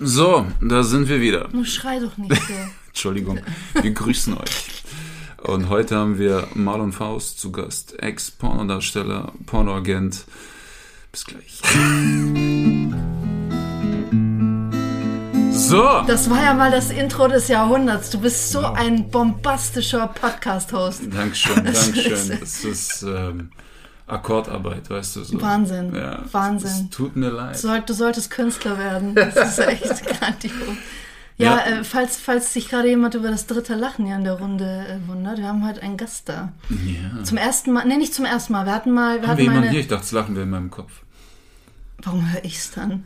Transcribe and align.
So, 0.00 0.46
da 0.60 0.82
sind 0.84 1.08
wir 1.08 1.20
wieder. 1.20 1.48
Nun 1.52 1.66
schrei 1.66 1.98
doch 1.98 2.16
nicht 2.16 2.34
so. 2.34 2.52
Entschuldigung, 2.88 3.40
wir 3.80 3.90
grüßen 3.90 4.36
euch. 4.36 4.84
Und 5.42 5.68
heute 5.68 5.96
haben 5.96 6.18
wir 6.18 6.48
Marlon 6.54 6.92
Faust 6.92 7.40
zu 7.40 7.50
Gast, 7.52 8.00
Ex-Pornodarsteller, 8.00 9.32
Pornoagent. 9.46 10.24
Bis 11.10 11.24
gleich. 11.24 11.60
So, 15.50 16.02
Das 16.06 16.30
war 16.30 16.42
ja 16.44 16.54
mal 16.54 16.70
das 16.70 16.90
Intro 16.90 17.26
des 17.28 17.48
Jahrhunderts. 17.48 18.10
Du 18.10 18.20
bist 18.20 18.50
so 18.50 18.60
ein 18.60 19.10
bombastischer 19.10 20.06
Podcast-Host. 20.08 21.02
Dankeschön, 21.12 21.56
Dankeschön. 21.64 22.38
Das 22.40 22.64
ist 22.64 23.02
ähm, 23.02 23.50
Akkordarbeit, 24.08 24.88
weißt 24.90 25.16
du 25.16 25.24
so. 25.24 25.40
Wahnsinn, 25.40 25.94
Ja, 25.94 26.22
Wahnsinn. 26.32 26.88
Es 26.88 26.96
tut 26.96 27.16
mir 27.16 27.30
leid. 27.30 27.54
Du, 27.56 27.58
soll, 27.58 27.80
du 27.82 27.94
solltest 27.94 28.30
Künstler 28.30 28.78
werden. 28.78 29.14
Das 29.14 29.34
ist 29.36 29.58
echt 29.60 30.06
grandios. 30.06 30.54
Ja, 31.36 31.58
Ja. 31.68 31.80
Äh, 31.80 31.84
falls, 31.84 32.16
falls 32.16 32.52
sich 32.52 32.68
gerade 32.68 32.88
jemand 32.88 33.14
über 33.14 33.30
das 33.30 33.46
dritte 33.46 33.74
Lachen 33.74 34.06
hier 34.06 34.16
in 34.16 34.24
der 34.24 34.34
Runde 34.34 34.86
äh, 34.88 35.08
wundert, 35.08 35.38
wir 35.38 35.46
haben 35.46 35.66
heute 35.66 35.82
einen 35.82 35.96
Gast 35.96 36.28
da. 36.28 36.52
Ja. 36.70 37.22
Zum 37.22 37.36
ersten 37.36 37.72
Mal, 37.72 37.84
nee, 37.86 37.96
nicht 37.96 38.14
zum 38.14 38.24
ersten 38.24 38.52
Mal. 38.54 38.66
Wir 38.66 38.74
hatten 38.74 38.92
mal, 38.92 39.16
wir 39.16 39.22
Haben 39.22 39.28
hatten 39.28 39.38
wir 39.38 39.44
jemanden 39.44 39.70
hier? 39.70 39.80
Ich 39.80 39.88
dachte, 39.88 40.02
das 40.02 40.12
lachen 40.12 40.34
wir 40.34 40.42
in 40.42 40.50
meinem 40.50 40.70
Kopf. 40.70 41.02
Warum 42.02 42.32
höre 42.32 42.44
ich's 42.44 42.70
dann? 42.72 43.04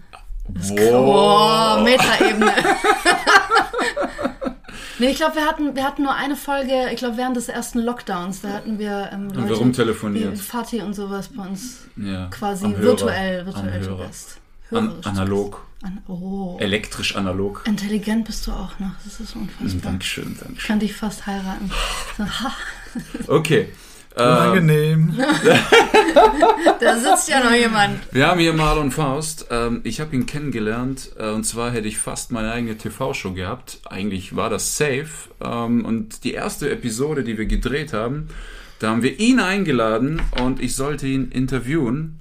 Wow. 0.48 1.78
Oh, 1.78 1.82
Metaebene. 1.82 2.52
nee, 5.02 5.10
ich 5.10 5.16
glaube, 5.16 5.34
wir 5.36 5.46
hatten, 5.46 5.74
wir 5.76 5.84
hatten 5.84 6.02
nur 6.04 6.14
eine 6.14 6.36
Folge, 6.36 6.90
ich 6.92 6.96
glaube, 6.96 7.16
während 7.16 7.36
des 7.36 7.48
ersten 7.48 7.80
Lockdowns, 7.80 8.40
da 8.42 8.48
hatten 8.50 8.78
wir 8.78 9.10
ähm, 9.12 9.28
Leute, 9.30 9.48
wir 9.48 9.56
rumtelefoniert. 9.56 10.32
wie 10.32 10.36
Fatih 10.36 10.82
und 10.82 10.94
sowas 10.94 11.28
bei 11.28 11.42
uns 11.42 11.78
Ja, 11.96 12.26
quasi 12.28 12.66
virtuell, 12.76 13.44
virtuell 13.44 13.82
zu. 13.82 13.96
Gast. 13.96 14.38
An, 14.70 14.94
analog. 15.04 15.66
An, 15.82 16.00
oh, 16.06 16.56
elektrisch 16.60 17.16
analog. 17.16 17.62
intelligent 17.66 18.24
bist 18.26 18.46
du 18.46 18.52
auch 18.52 18.78
noch, 18.78 18.92
das 19.04 19.18
ist 19.20 19.34
unfassbar. 19.36 19.90
Dankeschön, 19.90 20.32
Ich 20.32 20.38
Dankeschön. 20.38 20.66
kann 20.68 20.78
dich 20.80 20.94
fast 20.94 21.26
heiraten. 21.26 21.70
So, 22.16 22.24
ha, 22.24 22.52
Okay. 23.26 23.68
Ähm, 24.16 24.24
Angenehm. 24.24 25.14
da 26.80 26.96
sitzt 26.96 27.28
ja 27.28 27.42
noch 27.42 27.54
jemand. 27.54 28.00
wir 28.12 28.26
haben 28.26 28.40
hier 28.40 28.52
Marlon 28.52 28.90
Faust. 28.90 29.46
Ähm, 29.50 29.80
ich 29.84 30.00
habe 30.00 30.14
ihn 30.14 30.26
kennengelernt 30.26 31.10
äh, 31.18 31.30
und 31.30 31.44
zwar 31.44 31.70
hätte 31.70 31.88
ich 31.88 31.98
fast 31.98 32.30
meine 32.30 32.52
eigene 32.52 32.76
TV-Show 32.76 33.32
gehabt. 33.32 33.80
Eigentlich 33.88 34.36
war 34.36 34.50
das 34.50 34.76
safe. 34.76 35.08
Ähm, 35.42 35.84
und 35.84 36.24
die 36.24 36.34
erste 36.34 36.70
Episode, 36.70 37.24
die 37.24 37.38
wir 37.38 37.46
gedreht 37.46 37.92
haben, 37.92 38.28
da 38.78 38.90
haben 38.90 39.02
wir 39.02 39.18
ihn 39.20 39.40
eingeladen 39.40 40.20
und 40.42 40.60
ich 40.60 40.74
sollte 40.74 41.06
ihn 41.06 41.30
interviewen. 41.30 42.18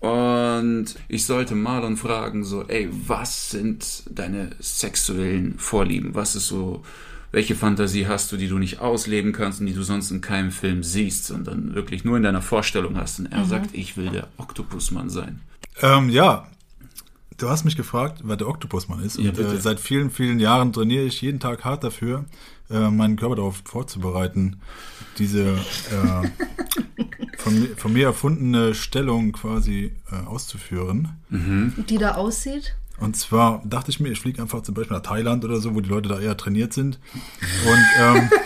Und 0.00 0.96
ich 1.08 1.24
sollte 1.24 1.54
Marlon 1.54 1.96
fragen, 1.96 2.44
so, 2.44 2.62
ey, 2.68 2.90
was 2.90 3.50
sind 3.50 4.02
deine 4.10 4.50
sexuellen 4.58 5.58
Vorlieben? 5.58 6.14
Was 6.14 6.36
ist 6.36 6.48
so, 6.48 6.82
welche 7.34 7.54
Fantasie 7.54 8.06
hast 8.06 8.30
du, 8.32 8.36
die 8.36 8.48
du 8.48 8.58
nicht 8.58 8.78
ausleben 8.80 9.32
kannst 9.32 9.60
und 9.60 9.66
die 9.66 9.74
du 9.74 9.82
sonst 9.82 10.10
in 10.10 10.20
keinem 10.20 10.50
Film 10.50 10.82
siehst, 10.82 11.26
sondern 11.26 11.74
wirklich 11.74 12.04
nur 12.04 12.16
in 12.16 12.22
deiner 12.22 12.42
Vorstellung 12.42 12.96
hast? 12.96 13.18
Und 13.18 13.26
er 13.26 13.44
sagt, 13.44 13.70
ich 13.74 13.96
will 13.96 14.08
der 14.10 14.28
Oktopusmann 14.38 15.10
sein. 15.10 15.40
Ähm, 15.82 16.08
ja, 16.08 16.46
du 17.38 17.48
hast 17.48 17.64
mich 17.64 17.76
gefragt, 17.76 18.20
wer 18.24 18.36
der 18.36 18.48
Oktopusmann 18.48 19.00
ist. 19.02 19.18
Ja, 19.18 19.30
und 19.30 19.38
äh, 19.38 19.58
seit 19.60 19.80
vielen, 19.80 20.10
vielen 20.10 20.38
Jahren 20.40 20.72
trainiere 20.72 21.04
ich 21.04 21.20
jeden 21.20 21.40
Tag 21.40 21.64
hart 21.64 21.82
dafür, 21.84 22.24
äh, 22.70 22.88
meinen 22.90 23.16
Körper 23.16 23.36
darauf 23.36 23.60
vorzubereiten, 23.64 24.60
diese 25.18 25.42
äh, 25.42 26.28
von, 27.38 27.60
mir- 27.60 27.76
von 27.76 27.92
mir 27.92 28.06
erfundene 28.06 28.74
Stellung 28.74 29.32
quasi 29.32 29.92
äh, 30.10 30.26
auszuführen. 30.26 31.08
Die 31.88 31.98
da 31.98 32.12
aussieht. 32.14 32.76
Und 33.00 33.16
zwar 33.16 33.62
dachte 33.64 33.90
ich 33.90 33.98
mir, 34.00 34.10
ich 34.10 34.20
fliege 34.20 34.40
einfach 34.40 34.62
zum 34.62 34.74
Beispiel 34.74 34.96
nach 34.96 35.02
Thailand 35.02 35.44
oder 35.44 35.58
so, 35.60 35.74
wo 35.74 35.80
die 35.80 35.88
Leute 35.88 36.08
da 36.08 36.20
eher 36.20 36.36
trainiert 36.36 36.72
sind. 36.72 36.98
Und, 37.66 37.84
ähm, 38.00 38.30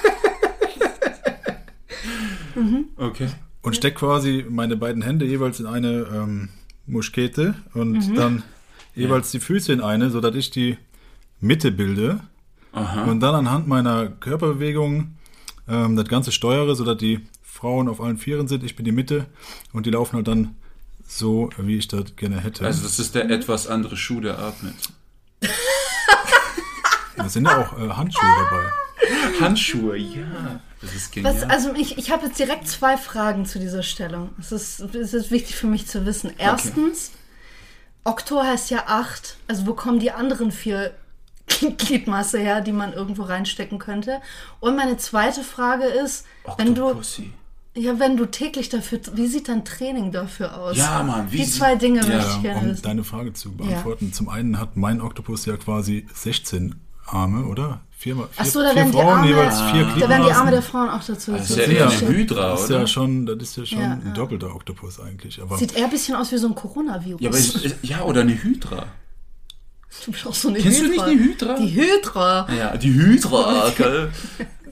Okay. 2.96 3.28
und 3.62 3.76
steck 3.76 3.94
quasi 3.96 4.44
meine 4.48 4.76
beiden 4.76 5.02
Hände 5.02 5.24
jeweils 5.24 5.60
in 5.60 5.66
eine 5.66 6.06
ähm, 6.12 6.48
Muschkete 6.86 7.54
und 7.74 8.16
dann 8.16 8.42
jeweils 8.96 9.30
die 9.30 9.38
Füße 9.38 9.72
in 9.72 9.80
eine, 9.80 10.10
sodass 10.10 10.34
ich 10.34 10.50
die 10.50 10.76
Mitte 11.40 11.70
bilde. 11.70 12.20
Und 13.06 13.20
dann 13.20 13.34
anhand 13.34 13.68
meiner 13.68 14.08
Körperbewegung 14.08 15.14
ähm, 15.68 15.96
das 15.96 16.08
Ganze 16.08 16.32
steuere, 16.32 16.74
sodass 16.74 16.96
die 16.98 17.20
Frauen 17.42 17.88
auf 17.88 18.00
allen 18.00 18.18
Vieren 18.18 18.48
sind, 18.48 18.64
ich 18.64 18.76
bin 18.76 18.84
die 18.84 18.92
Mitte 18.92 19.26
und 19.72 19.86
die 19.86 19.90
laufen 19.90 20.16
halt 20.16 20.28
dann 20.28 20.56
so, 21.08 21.50
wie 21.56 21.78
ich 21.78 21.88
das 21.88 22.14
gerne 22.16 22.40
hätte. 22.40 22.64
Also 22.66 22.82
das 22.82 22.98
ist 22.98 23.14
der 23.14 23.30
etwas 23.30 23.66
andere 23.66 23.96
Schuh, 23.96 24.20
der 24.20 24.38
atmet. 24.38 24.74
da 27.16 27.28
sind 27.28 27.46
ja 27.46 27.62
auch 27.62 27.78
äh, 27.78 27.88
Handschuhe 27.88 28.30
dabei. 28.50 29.40
Handschuhe, 29.40 29.96
ja. 29.96 30.60
Das 30.82 30.94
ist 30.94 31.10
genial. 31.10 31.34
Was, 31.34 31.42
also 31.42 31.74
ich, 31.74 31.96
ich 31.98 32.10
habe 32.10 32.26
jetzt 32.26 32.38
direkt 32.38 32.68
zwei 32.68 32.96
Fragen 32.96 33.46
zu 33.46 33.58
dieser 33.58 33.82
Stellung. 33.82 34.30
Es 34.38 34.52
ist, 34.52 34.80
es 34.80 35.14
ist 35.14 35.30
wichtig 35.30 35.56
für 35.56 35.66
mich 35.66 35.86
zu 35.86 36.04
wissen. 36.04 36.32
Erstens, 36.36 37.10
Okto 38.04 38.42
heißt 38.42 38.70
ja 38.70 38.84
acht. 38.86 39.38
Also 39.48 39.66
wo 39.66 39.72
kommen 39.72 39.98
die 39.98 40.10
anderen 40.10 40.52
vier 40.52 40.94
Gliedmaße 41.46 42.38
her, 42.38 42.60
die 42.60 42.72
man 42.72 42.92
irgendwo 42.92 43.22
reinstecken 43.22 43.78
könnte? 43.78 44.20
Und 44.60 44.76
meine 44.76 44.98
zweite 44.98 45.42
Frage 45.42 45.84
ist, 45.84 46.26
wenn 46.58 46.74
du, 46.74 46.84
Octopussy. 46.84 47.32
Ja, 47.78 47.98
wenn 47.98 48.16
du 48.16 48.26
täglich 48.26 48.68
dafür, 48.68 49.00
wie 49.14 49.26
sieht 49.26 49.48
dein 49.48 49.64
Training 49.64 50.12
dafür 50.12 50.56
aus? 50.58 50.76
Ja, 50.76 51.02
Mann, 51.02 51.30
wie 51.30 51.38
Die 51.38 51.46
zwei 51.46 51.76
Dinge 51.76 52.00
Ja, 52.00 52.06
möchte 52.08 52.30
ich 52.36 52.42
gerne 52.42 52.60
Um 52.60 52.68
wissen. 52.70 52.82
deine 52.82 53.04
Frage 53.04 53.32
zu 53.32 53.52
beantworten. 53.52 54.12
Zum 54.12 54.28
einen 54.28 54.58
hat 54.58 54.76
mein 54.76 55.00
Oktopus 55.00 55.46
ja 55.46 55.56
quasi 55.56 56.06
16 56.14 56.74
Arme, 57.06 57.46
oder? 57.46 57.80
Viermal, 57.96 58.28
vier, 58.30 58.34
Ach 58.42 58.46
so, 58.46 58.60
da 58.62 58.66
vier 58.68 58.76
werden 58.76 58.92
die 58.92 58.98
Frauen, 58.98 59.08
Arme, 59.08 59.26
jeweils 59.28 59.60
vier 59.72 59.84
da 59.98 60.08
werden 60.08 60.26
die 60.26 60.32
Arme 60.32 60.50
der 60.52 60.62
Frauen 60.62 60.88
auch 60.88 61.02
dazu. 61.02 61.32
Das 61.32 61.50
ist 61.50 61.56
ja 61.56 61.64
eine 61.88 62.00
Hydra, 62.08 62.50
Das 62.50 62.60
ist 62.60 62.70
oder? 62.70 62.80
ja 62.80 62.86
schon, 62.86 63.26
das 63.26 63.36
ist 63.42 63.56
ja 63.56 63.66
schon 63.66 63.80
Ja, 63.80 63.92
ein 63.92 64.02
ja. 64.06 64.12
doppelter 64.12 64.54
Oktopus 64.54 65.00
eigentlich. 65.00 65.42
Aber 65.42 65.56
Sieht 65.58 65.74
eher 65.74 65.84
ein 65.86 65.90
bisschen 65.90 66.14
aus 66.14 66.30
wie 66.30 66.38
so 66.38 66.46
ein 66.46 66.54
Coronavirus. 66.54 67.20
Ja, 67.20 67.28
aber 67.30 67.38
ist, 67.38 67.76
ja, 67.82 68.02
oder 68.02 68.20
eine 68.20 68.40
Hydra. 68.40 68.86
du 70.04 70.12
bist 70.12 70.26
auch 70.28 70.34
so 70.34 70.48
eine 70.48 70.58
Kennst 70.58 70.80
du 70.80 70.84
Hydra. 70.84 71.06
nicht 71.08 71.18
die 71.18 71.24
Hydra? 71.24 71.54
Die 71.58 71.74
Hydra. 71.74 72.48
Ja, 72.56 72.76
die 72.76 72.92
Hydra, 72.94 73.70
gell? 73.76 74.10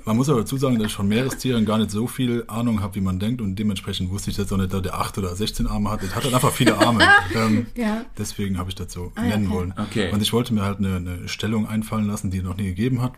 Man 0.06 0.16
muss 0.16 0.28
aber 0.28 0.40
dazu 0.40 0.56
sagen, 0.56 0.78
dass 0.78 0.86
ich 0.86 0.94
von 0.94 1.08
Meerestieren 1.08 1.66
gar 1.66 1.78
nicht 1.78 1.90
so 1.90 2.06
viel 2.06 2.44
Ahnung 2.46 2.80
habe, 2.80 2.94
wie 2.94 3.00
man 3.00 3.18
denkt. 3.18 3.40
Und 3.40 3.56
dementsprechend 3.56 4.08
wusste 4.08 4.30
ich 4.30 4.36
jetzt 4.36 4.52
auch 4.52 4.56
nicht, 4.56 4.72
dass 4.72 4.80
der 4.80 4.94
8 4.94 5.18
oder 5.18 5.34
16 5.34 5.66
Arme 5.66 5.90
hat. 5.90 6.02
Der 6.02 6.14
hat 6.14 6.22
halt 6.22 6.32
einfach 6.32 6.52
viele 6.52 6.78
Arme. 6.78 7.02
ähm, 7.34 7.66
Ja. 7.74 8.04
Deswegen 8.16 8.56
habe 8.56 8.68
ich 8.70 8.76
das 8.76 8.92
so 8.92 9.12
ja, 9.16 9.22
nennen 9.22 9.46
okay. 9.46 9.54
wollen. 9.54 9.74
Okay. 9.76 10.12
Und 10.12 10.22
ich 10.22 10.32
wollte 10.32 10.54
mir 10.54 10.62
halt 10.62 10.78
eine, 10.78 10.96
eine 10.96 11.28
Stellung 11.28 11.66
einfallen 11.66 12.06
lassen, 12.06 12.30
die 12.30 12.38
es 12.38 12.44
noch 12.44 12.56
nie 12.56 12.66
gegeben 12.66 13.02
hat, 13.02 13.14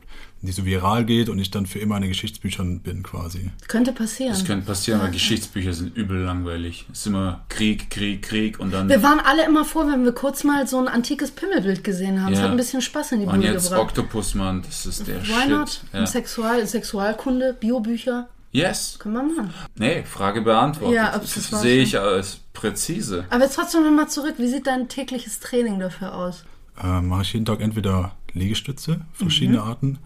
die 0.46 0.52
so 0.52 0.64
viral 0.64 1.04
geht 1.04 1.28
und 1.28 1.38
ich 1.38 1.50
dann 1.50 1.66
für 1.66 1.78
immer 1.80 1.96
in 1.96 2.02
den 2.02 2.10
Geschichtsbüchern 2.10 2.80
bin 2.80 3.02
quasi. 3.02 3.50
Könnte 3.66 3.92
passieren. 3.92 4.32
Das 4.32 4.44
könnte 4.44 4.66
passieren, 4.66 5.00
weil 5.00 5.10
Geschichtsbücher 5.10 5.72
sind 5.72 5.96
übel 5.96 6.22
langweilig. 6.22 6.86
Es 6.92 7.00
ist 7.00 7.06
immer 7.08 7.44
Krieg, 7.48 7.90
Krieg, 7.90 8.22
Krieg 8.22 8.60
und 8.60 8.72
dann... 8.72 8.88
Wir 8.88 9.02
waren 9.02 9.18
alle 9.20 9.44
immer 9.44 9.64
froh, 9.64 9.84
wenn 9.90 10.04
wir 10.04 10.12
kurz 10.12 10.44
mal 10.44 10.66
so 10.68 10.78
ein 10.78 10.86
antikes 10.88 11.30
Pimmelbild 11.32 11.82
gesehen 11.82 12.22
haben. 12.22 12.32
Es 12.32 12.38
Ja. 12.38 12.44
hat 12.44 12.50
ein 12.52 12.56
bisschen 12.56 12.82
Spaß 12.82 13.12
in 13.12 13.20
die 13.20 13.26
Und 13.26 13.36
Bude 13.36 13.48
jetzt 13.52 13.64
gebracht. 13.70 13.80
Oktopusmann, 13.88 14.62
das 14.62 14.86
ist 14.86 15.06
der 15.08 15.22
Why 15.22 15.40
Shit. 15.42 15.48
not? 15.50 15.80
Ja. 15.92 16.06
Sexual, 16.06 16.66
Sexualkunde, 16.66 17.56
Biobücher. 17.58 18.28
Yes. 18.52 18.96
Können 18.98 19.14
wir 19.14 19.22
machen. 19.24 19.52
Nee, 19.76 20.04
Frage 20.04 20.40
beantwortet. 20.40 20.96
Ja, 20.96 21.18
das 21.18 21.34
das 21.34 21.52
war's 21.52 21.62
sehe 21.62 21.82
ich 21.82 21.98
als 21.98 22.38
präzise. 22.54 23.24
Aber 23.28 23.44
jetzt 23.44 23.56
trotzdem 23.56 23.84
nochmal 23.84 24.08
zurück. 24.08 24.34
Wie 24.38 24.48
sieht 24.48 24.66
dein 24.66 24.88
tägliches 24.88 25.40
Training 25.40 25.78
dafür 25.78 26.14
aus? 26.14 26.44
Äh, 26.82 27.00
mache 27.02 27.22
ich 27.22 27.32
jeden 27.34 27.44
Tag 27.44 27.60
entweder 27.60 28.12
Liegestütze, 28.32 29.00
verschiedene 29.12 29.62
Arten, 29.62 29.98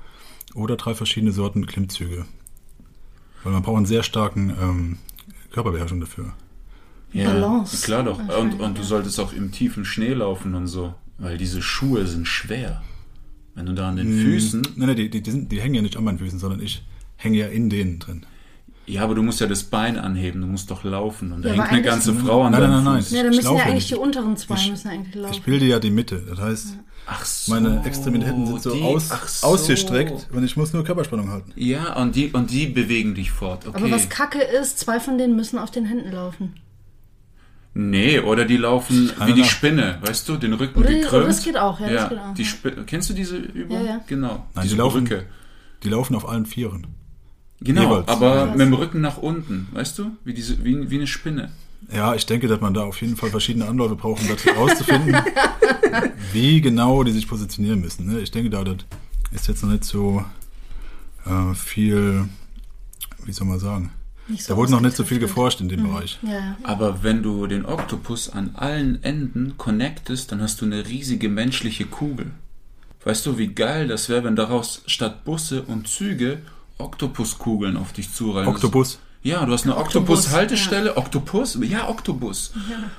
oder 0.55 0.77
drei 0.77 0.95
verschiedene 0.95 1.33
Sorten 1.33 1.67
Klimmzüge. 1.67 2.27
Weil 3.43 3.53
man 3.53 3.63
braucht 3.63 3.79
einen 3.79 3.87
sehr 3.87 4.03
starken 4.03 4.51
ähm, 4.51 4.99
Körperbeherrschung 5.51 6.01
dafür. 6.01 6.33
Ja, 7.13 7.33
Balance. 7.33 7.85
Klar 7.85 8.05
doch. 8.05 8.19
Und, 8.39 8.61
und 8.61 8.79
du 8.79 8.83
solltest 8.83 9.21
auch 9.21 9.33
im 9.33 9.53
tiefen 9.53 9.85
Schnee 9.85 10.15
laufen 10.15 10.55
und 10.55 10.67
so. 10.67 10.95
Weil 11.19 11.39
diese 11.39 11.63
Schuhe 11.63 12.07
sind 12.07 12.27
schwer. 12.27 12.83
Wenn 13.55 13.67
du 13.67 13.75
da 13.75 13.91
an 13.91 13.97
den 13.97 14.09
Füßen. 14.09 14.63
Nein, 14.77 14.89
nein, 14.89 14.97
die, 14.97 15.11
die, 15.11 15.23
die, 15.23 15.31
sind, 15.31 15.53
die 15.53 15.61
hängen 15.61 15.75
ja 15.75 15.83
nicht 15.83 15.97
an 15.97 16.05
meinen 16.05 16.19
Füßen, 16.19 16.39
sondern 16.39 16.61
ich 16.61 16.83
hänge 17.17 17.39
ja 17.39 17.49
in 17.49 17.69
denen 17.69 17.99
drin. 17.99 18.25
Ja, 18.93 19.03
aber 19.05 19.15
du 19.15 19.23
musst 19.23 19.41
ja 19.41 19.47
das 19.47 19.63
Bein 19.65 19.99
anheben, 19.99 20.41
du 20.41 20.47
musst 20.47 20.71
doch 20.71 20.85
laufen. 20.85 21.33
Und 21.33 21.43
da 21.45 21.49
Ja, 21.51 21.55
hängt 21.55 21.69
eine 21.73 21.83
ganze 21.83 22.15
Frau 22.15 22.43
an 22.43 22.53
Nein, 22.53 22.61
deinem 22.63 22.71
nein, 22.73 22.85
nein, 22.85 22.97
Fuß. 23.03 23.11
nein. 23.13 23.17
Ja, 23.19 23.23
dann 23.25 23.35
müssen 23.37 23.57
ja 23.57 23.63
eigentlich 23.63 23.75
nicht. 23.75 23.91
die 23.91 23.95
unteren 23.97 24.37
zwei 24.37 24.55
Ich- 24.57 24.71
müssen 24.71 24.89
eigentlich 24.89 25.15
laufen. 25.15 25.35
Ich 25.35 25.43
bilde 25.43 25.65
ja 25.67 25.79
die 25.79 25.91
Mitte. 25.91 26.23
Das 26.29 26.39
heißt, 26.39 26.67
Ach 27.07 27.25
so. 27.25 27.53
meine 27.53 27.85
Extremitäten 27.85 28.47
sind 28.47 28.63
so 28.63 28.75
die- 28.75 28.83
aus, 28.83 29.09
ach 29.11 29.27
so. 29.27 29.47
ausgestreckt 29.47 30.29
und 30.33 30.45
ich 30.45 30.57
muss 30.57 30.73
nur 30.73 30.85
Körperspannung 30.85 31.31
halten. 31.31 31.53
Ja, 31.57 31.95
und 31.97 32.15
die, 32.17 32.31
und 32.31 32.51
die 32.51 32.67
bewegen 32.67 33.15
dich 33.15 33.31
fort. 33.31 33.67
Okay. 33.67 33.77
Aber 33.77 33.91
was 33.91 34.09
kacke 34.09 34.41
ist, 34.43 34.79
zwei 34.79 35.01
von 35.01 35.19
denen 35.19 35.35
müssen 35.37 35.59
auf 35.59 35.71
den 35.71 35.85
Händen 35.87 36.13
laufen. 36.13 36.55
Nee, 37.75 38.19
oder 38.21 38.45
die 38.45 38.59
laufen 38.59 39.11
wie 39.17 39.21
Einer 39.23 39.35
die 39.35 39.41
nach. 39.41 39.49
Spinne, 39.49 39.99
weißt 40.03 40.29
du, 40.29 40.37
den 40.37 40.53
Rücken 40.53 40.79
Oder 40.79 40.91
die- 40.91 40.97
gekrümmt. 40.97 41.15
oder 41.15 41.27
das 41.27 41.43
geht 41.43 41.57
auch, 41.57 41.81
ja, 41.81 41.89
das 41.89 42.09
geht 42.11 42.19
auch, 42.19 42.35
die 42.35 42.43
ja. 42.43 42.49
Spinne, 42.49 42.85
kennst 42.85 43.09
du 43.09 43.15
diese 43.15 43.37
Übung? 43.39 43.79
Ja, 43.79 43.83
ja. 43.95 44.01
Genau. 44.07 44.47
Nein, 44.55 44.63
diese 44.65 44.75
die 44.75 44.79
laufen- 44.79 45.05
Brücke. 45.05 45.25
Die 45.83 45.89
laufen 45.89 46.15
auf 46.15 46.29
allen 46.29 46.45
Vieren. 46.47 46.87
Genau, 47.65 47.83
jeweils. 47.83 48.09
aber 48.09 48.37
Ja. 48.37 48.47
mit 48.47 48.61
dem 48.61 48.75
Rücken 48.75 49.01
nach 49.01 49.19
unten, 49.19 49.69
weißt 49.73 49.99
du? 49.99 50.11
Wie, 50.25 50.35
diese, 50.35 50.65
wie, 50.65 50.91
wie 50.91 50.97
eine 50.97 51.07
Spinne. 51.07 51.51
Ja, 51.93 52.15
ich 52.15 52.25
denke, 52.27 52.47
dass 52.49 52.61
man 52.61 52.75
da 52.75 52.83
auf 52.85 53.01
jeden 53.03 53.17
Fall 53.17 53.31
verschiedene 53.31 53.67
Anläufe 53.67 53.97
braucht, 53.97 54.23
um 54.23 54.29
das 54.29 54.45
herauszufinden, 54.45 55.17
wie 56.33 56.61
genau 56.61 57.03
die 57.05 57.13
sich 57.13 57.27
positionieren 57.29 57.81
müssen. 57.81 58.07
ne? 58.13 58.21
Ich 58.21 58.31
denke, 58.31 58.51
da 58.51 58.65
das 58.65 58.77
ist 59.33 59.49
jetzt 59.49 59.63
noch 59.63 59.71
nicht 59.71 59.85
so 59.85 60.25
äh, 61.27 61.55
viel, 61.55 62.25
wie 63.25 63.33
soll 63.33 63.47
man 63.47 63.59
sagen, 63.59 63.91
so 64.39 64.53
da 64.55 64.57
wurde 64.57 64.71
noch 64.73 64.81
nicht 64.81 64.97
so 64.97 65.05
viel 65.05 65.19
geforscht 65.19 65.61
in 65.61 65.69
dem 65.69 65.83
Bereich. 65.83 66.19
Ja, 66.23 66.31
ja. 66.33 66.57
Aber 66.63 67.03
wenn 67.03 67.23
du 67.23 67.47
den 67.49 67.67
Oktopus 67.67 68.31
an 68.31 68.51
allen 68.55 69.03
Enden 69.03 69.55
connectest, 69.59 70.31
dann 70.33 70.41
hast 70.41 70.61
du 70.61 70.65
eine 70.67 70.87
riesige 70.87 71.29
menschliche 71.29 71.85
Kugel. 71.87 72.31
Weißt 73.05 73.27
du, 73.27 73.37
wie 73.37 73.49
geil 73.49 73.89
das 73.89 74.09
wäre, 74.09 74.23
wenn 74.25 74.37
daraus 74.37 74.83
statt 74.87 75.25
Busse 75.25 75.63
und 75.63 75.89
Züge 75.89 76.39
Oktopuskugeln 76.83 77.77
auf 77.77 77.93
dich 77.93 78.13
zurollen? 78.13 78.49
Oktopus. 78.49 78.99
Ja, 79.25 79.47
du 79.47 79.53
hast 79.53 79.65
eine 79.65 79.77
Oktopus, 79.77 80.27
Oktopus-Haltestelle, 80.27 80.97
Oktopus, 80.97 81.57
ja, 81.63 81.89
Oktopus. 81.89 82.53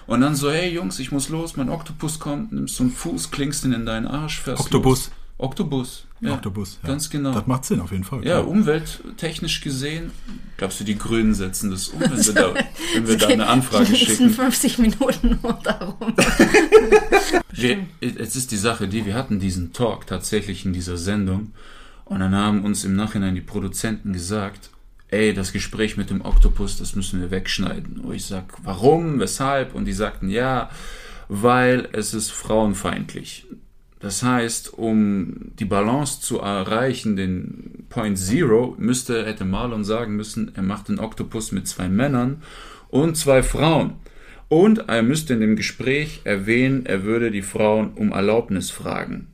Und 0.07 0.21
dann 0.21 0.35
so, 0.35 0.49
hey 0.49 0.73
Jungs, 0.73 0.99
ich 0.99 1.11
muss 1.11 1.27
los, 1.27 1.57
mein 1.57 1.69
Oktopus 1.69 2.19
kommt, 2.19 2.53
nimmst 2.53 2.77
so 2.77 2.83
einen 2.83 2.93
Fuß, 2.93 3.31
klingst 3.31 3.65
ihn 3.65 3.73
in 3.73 3.85
deinen 3.85 4.07
Arsch, 4.07 4.39
fährst 4.39 4.61
Oktopus. 4.61 5.07
los. 5.07 5.11
Oktopus. 5.37 6.05
Ja, 6.21 6.35
Oktopus. 6.35 6.79
Ja. 6.81 6.89
Ganz 6.89 7.09
genau. 7.09 7.33
Das 7.33 7.47
macht 7.47 7.65
Sinn 7.65 7.81
auf 7.81 7.91
jeden 7.91 8.05
Fall. 8.05 8.19
Ja, 8.19 8.39
klar. 8.39 8.47
umwelttechnisch 8.47 9.59
gesehen, 9.59 10.11
glaubst 10.55 10.79
du, 10.79 10.85
die 10.85 10.97
Grünen 10.97 11.33
setzen 11.33 11.71
das 11.71 11.89
um, 11.89 11.99
wenn 11.99 12.25
wir 12.25 12.33
da, 12.33 12.53
wenn 12.93 13.07
wir 13.07 13.17
da 13.17 13.27
eine 13.27 13.47
Anfrage 13.47 13.85
Die 13.85 13.91
nächsten 13.91 14.29
schicken? 14.29 14.29
50 14.29 14.77
Minuten 14.77 15.39
nur 15.41 15.53
darum. 15.63 15.95
Wir, 17.55 17.85
jetzt 18.01 18.35
ist 18.35 18.51
die 18.51 18.57
Sache 18.57 18.87
die, 18.87 19.05
wir 19.05 19.13
hatten 19.13 19.39
diesen 19.39 19.73
Talk 19.73 20.07
tatsächlich 20.07 20.65
in 20.65 20.73
dieser 20.73 20.97
Sendung 20.97 21.51
und 22.05 22.19
dann 22.19 22.35
haben 22.35 22.63
uns 22.63 22.83
im 22.83 22.95
Nachhinein 22.95 23.35
die 23.35 23.41
Produzenten 23.41 24.13
gesagt, 24.13 24.69
ey, 25.09 25.33
das 25.33 25.53
Gespräch 25.53 25.95
mit 25.95 26.09
dem 26.09 26.21
Oktopus, 26.21 26.77
das 26.77 26.95
müssen 26.95 27.21
wir 27.21 27.31
wegschneiden. 27.31 27.97
Und 27.97 28.13
ich 28.13 28.25
sag, 28.25 28.45
warum, 28.63 29.19
weshalb? 29.19 29.75
Und 29.75 29.85
die 29.85 29.93
sagten, 29.93 30.29
ja, 30.29 30.69
weil 31.29 31.87
es 31.93 32.13
ist 32.13 32.31
frauenfeindlich. 32.31 33.45
Das 33.99 34.21
heißt, 34.21 34.73
um 34.73 35.53
die 35.59 35.65
Balance 35.65 36.19
zu 36.19 36.39
erreichen, 36.39 37.15
den 37.15 37.85
Point 37.89 38.17
Zero, 38.17 38.75
müsste, 38.77 39.25
hätte 39.25 39.45
Marlon 39.45 39.85
sagen 39.85 40.15
müssen, 40.17 40.51
er 40.55 40.63
macht 40.63 40.89
den 40.89 40.99
Oktopus 40.99 41.53
mit 41.53 41.67
zwei 41.67 41.87
Männern 41.87 42.41
und 42.89 43.15
zwei 43.15 43.43
Frauen. 43.43 43.93
Und 44.49 44.89
er 44.89 45.03
müsste 45.03 45.33
in 45.33 45.39
dem 45.39 45.55
Gespräch 45.55 46.21
erwähnen, 46.25 46.85
er 46.85 47.03
würde 47.03 47.31
die 47.31 47.41
Frauen 47.41 47.93
um 47.93 48.11
Erlaubnis 48.11 48.71
fragen. 48.71 49.32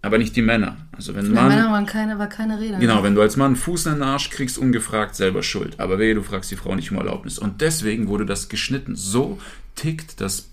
Aber 0.00 0.18
nicht 0.18 0.36
die 0.36 0.42
Männer. 0.42 0.76
Also 0.92 1.14
wenn 1.14 1.34
Bei 1.34 1.42
Mann, 1.42 1.48
Männern 1.48 1.72
waren 1.72 1.86
keine, 1.86 2.18
war 2.18 2.28
keine 2.28 2.60
Rede. 2.60 2.78
Genau, 2.78 3.02
wenn 3.02 3.14
du 3.14 3.20
als 3.20 3.36
Mann 3.36 3.48
einen 3.48 3.56
Fuß 3.56 3.86
in 3.86 3.94
den 3.94 4.02
Arsch 4.02 4.30
kriegst, 4.30 4.56
ungefragt 4.56 5.16
selber 5.16 5.42
schuld. 5.42 5.80
Aber 5.80 5.98
wehe, 5.98 6.14
du 6.14 6.22
fragst 6.22 6.50
die 6.50 6.56
Frau 6.56 6.74
nicht 6.74 6.92
um 6.92 6.98
Erlaubnis. 6.98 7.38
Und 7.38 7.60
deswegen 7.60 8.06
wurde 8.08 8.24
das 8.24 8.48
geschnitten. 8.48 8.94
So 8.94 9.38
tickt 9.74 10.20
das 10.20 10.48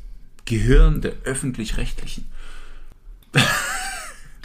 Gehirn 0.46 1.02
der 1.02 1.14
Öffentlich-Rechtlichen. 1.26 2.26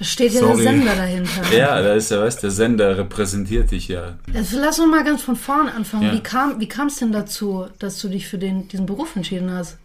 Da 0.00 0.06
steht 0.06 0.32
ja 0.32 0.40
Sorry. 0.40 0.62
der 0.62 0.72
Sender 0.72 0.96
dahinter. 0.96 1.52
Ja, 1.54 1.82
da 1.82 1.92
ist 1.92 2.10
ja, 2.10 2.22
weißt 2.22 2.42
der 2.42 2.50
Sender 2.50 2.96
repräsentiert 2.96 3.70
dich 3.70 3.88
ja. 3.88 4.16
Also 4.34 4.58
lass 4.58 4.78
uns 4.78 4.90
mal 4.90 5.04
ganz 5.04 5.20
von 5.20 5.36
vorne 5.36 5.74
anfangen. 5.74 6.04
Ja. 6.04 6.12
Wie 6.14 6.22
kam 6.22 6.58
wie 6.58 6.68
es 6.86 6.96
denn 6.96 7.12
dazu, 7.12 7.66
dass 7.78 8.00
du 8.00 8.08
dich 8.08 8.26
für 8.26 8.38
den, 8.38 8.66
diesen 8.68 8.86
Beruf 8.86 9.14
entschieden 9.14 9.50
hast? 9.52 9.76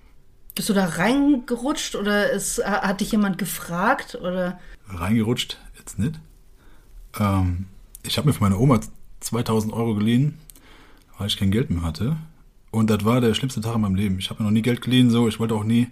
Bist 0.55 0.69
du 0.69 0.73
da 0.73 0.85
reingerutscht 0.85 1.95
oder 1.95 2.31
ist, 2.31 2.63
hat 2.65 3.01
dich 3.01 3.11
jemand 3.11 3.37
gefragt? 3.37 4.15
Oder 4.15 4.57
Reingerutscht 4.89 5.57
jetzt 5.77 5.99
nicht. 5.99 6.19
Ähm, 7.19 7.65
ich 8.03 8.17
habe 8.17 8.27
mir 8.27 8.33
von 8.33 8.49
meiner 8.49 8.59
Oma 8.59 8.79
2000 9.19 9.73
Euro 9.73 9.95
geliehen, 9.95 10.37
weil 11.17 11.27
ich 11.27 11.37
kein 11.37 11.51
Geld 11.51 11.69
mehr 11.69 11.83
hatte. 11.83 12.17
Und 12.71 12.89
das 12.89 13.05
war 13.05 13.21
der 13.21 13.33
schlimmste 13.33 13.61
Tag 13.61 13.75
in 13.75 13.81
meinem 13.81 13.95
Leben. 13.95 14.19
Ich 14.19 14.29
habe 14.29 14.41
mir 14.43 14.49
noch 14.49 14.53
nie 14.53 14.61
Geld 14.61 14.81
geliehen, 14.81 15.09
so. 15.09 15.27
Ich 15.27 15.39
wollte 15.39 15.55
auch 15.55 15.63
nie 15.63 15.87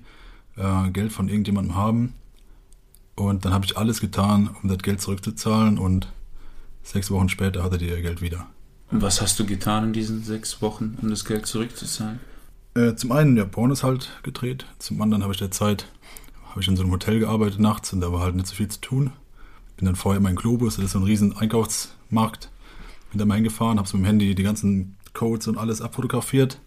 äh, 0.58 0.90
Geld 0.92 1.12
von 1.12 1.30
irgendjemandem 1.30 1.76
haben. 1.76 2.14
Und 3.16 3.46
dann 3.46 3.54
habe 3.54 3.66
ich 3.66 3.78
alles 3.78 4.02
getan, 4.02 4.50
um 4.62 4.70
das 4.70 4.80
Geld 4.80 5.02
zurückzuzahlen. 5.02 5.78
Und 5.78 6.12
sechs 6.84 7.10
Wochen 7.10 7.30
später 7.30 7.64
hatte 7.64 7.78
die 7.78 7.88
ihr 7.88 8.02
Geld 8.02 8.22
wieder. 8.22 8.48
Und 8.92 9.02
was 9.02 9.22
hast 9.22 9.40
du 9.40 9.46
getan 9.46 9.86
in 9.86 9.94
diesen 9.94 10.24
sechs 10.24 10.62
Wochen, 10.62 10.98
um 11.02 11.10
das 11.10 11.26
Geld 11.26 11.46
zurückzuzahlen? 11.46 12.20
Äh, 12.76 12.96
zum 12.96 13.12
einen 13.12 13.38
ja 13.38 13.46
Pornos 13.46 13.84
halt 13.84 14.10
gedreht, 14.24 14.66
zum 14.80 15.02
anderen 15.02 15.24
habe 15.24 15.34
ich 15.34 15.40
der 15.40 15.52
Zeit, 15.52 15.88
habe 16.54 16.62
ich 16.62 16.68
in 16.68 16.76
so 16.76 16.84
einem 16.84 16.92
Hotel 16.92 17.18
gearbeitet 17.20 17.60
nachts 17.60 17.94
und 17.94 18.02
da 18.02 18.14
war 18.14 18.20
halt 18.20 18.36
nicht 18.36 18.46
so 18.46 18.54
viel 18.54 18.68
zu 18.68 18.80
tun. 18.80 19.12
Bin 19.76 19.88
dann 19.88 19.96
vorher 19.96 20.24
in 20.24 20.36
Globus, 20.36 20.76
das 20.76 20.86
ist 20.86 20.92
so 20.92 21.00
ein 21.00 21.04
riesen 21.04 21.36
Einkaufsmarkt. 21.36 22.52
Bin 23.10 23.18
da 23.18 23.26
mal 23.26 23.34
hingefahren, 23.34 23.80
habe 23.80 23.88
so 23.88 23.98
mit 23.98 24.06
dem 24.06 24.10
Handy 24.10 24.36
die 24.36 24.44
ganzen 24.44 24.96
Codes 25.16 25.48
und 25.48 25.58
alles 25.58 25.82
abfotografiert 25.82 26.60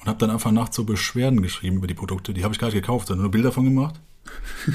und 0.00 0.06
habe 0.06 0.18
dann 0.18 0.30
einfach 0.30 0.50
nachts 0.50 0.76
so 0.76 0.84
Beschwerden 0.84 1.42
geschrieben 1.42 1.76
über 1.76 1.86
die 1.86 1.92
Produkte. 1.92 2.32
Die 2.32 2.42
habe 2.42 2.54
ich 2.54 2.58
gar 2.58 2.68
nicht 2.68 2.74
gekauft, 2.74 3.08
sondern 3.08 3.24
nur 3.24 3.30
Bilder 3.30 3.50
davon 3.50 3.64
gemacht. 3.64 4.00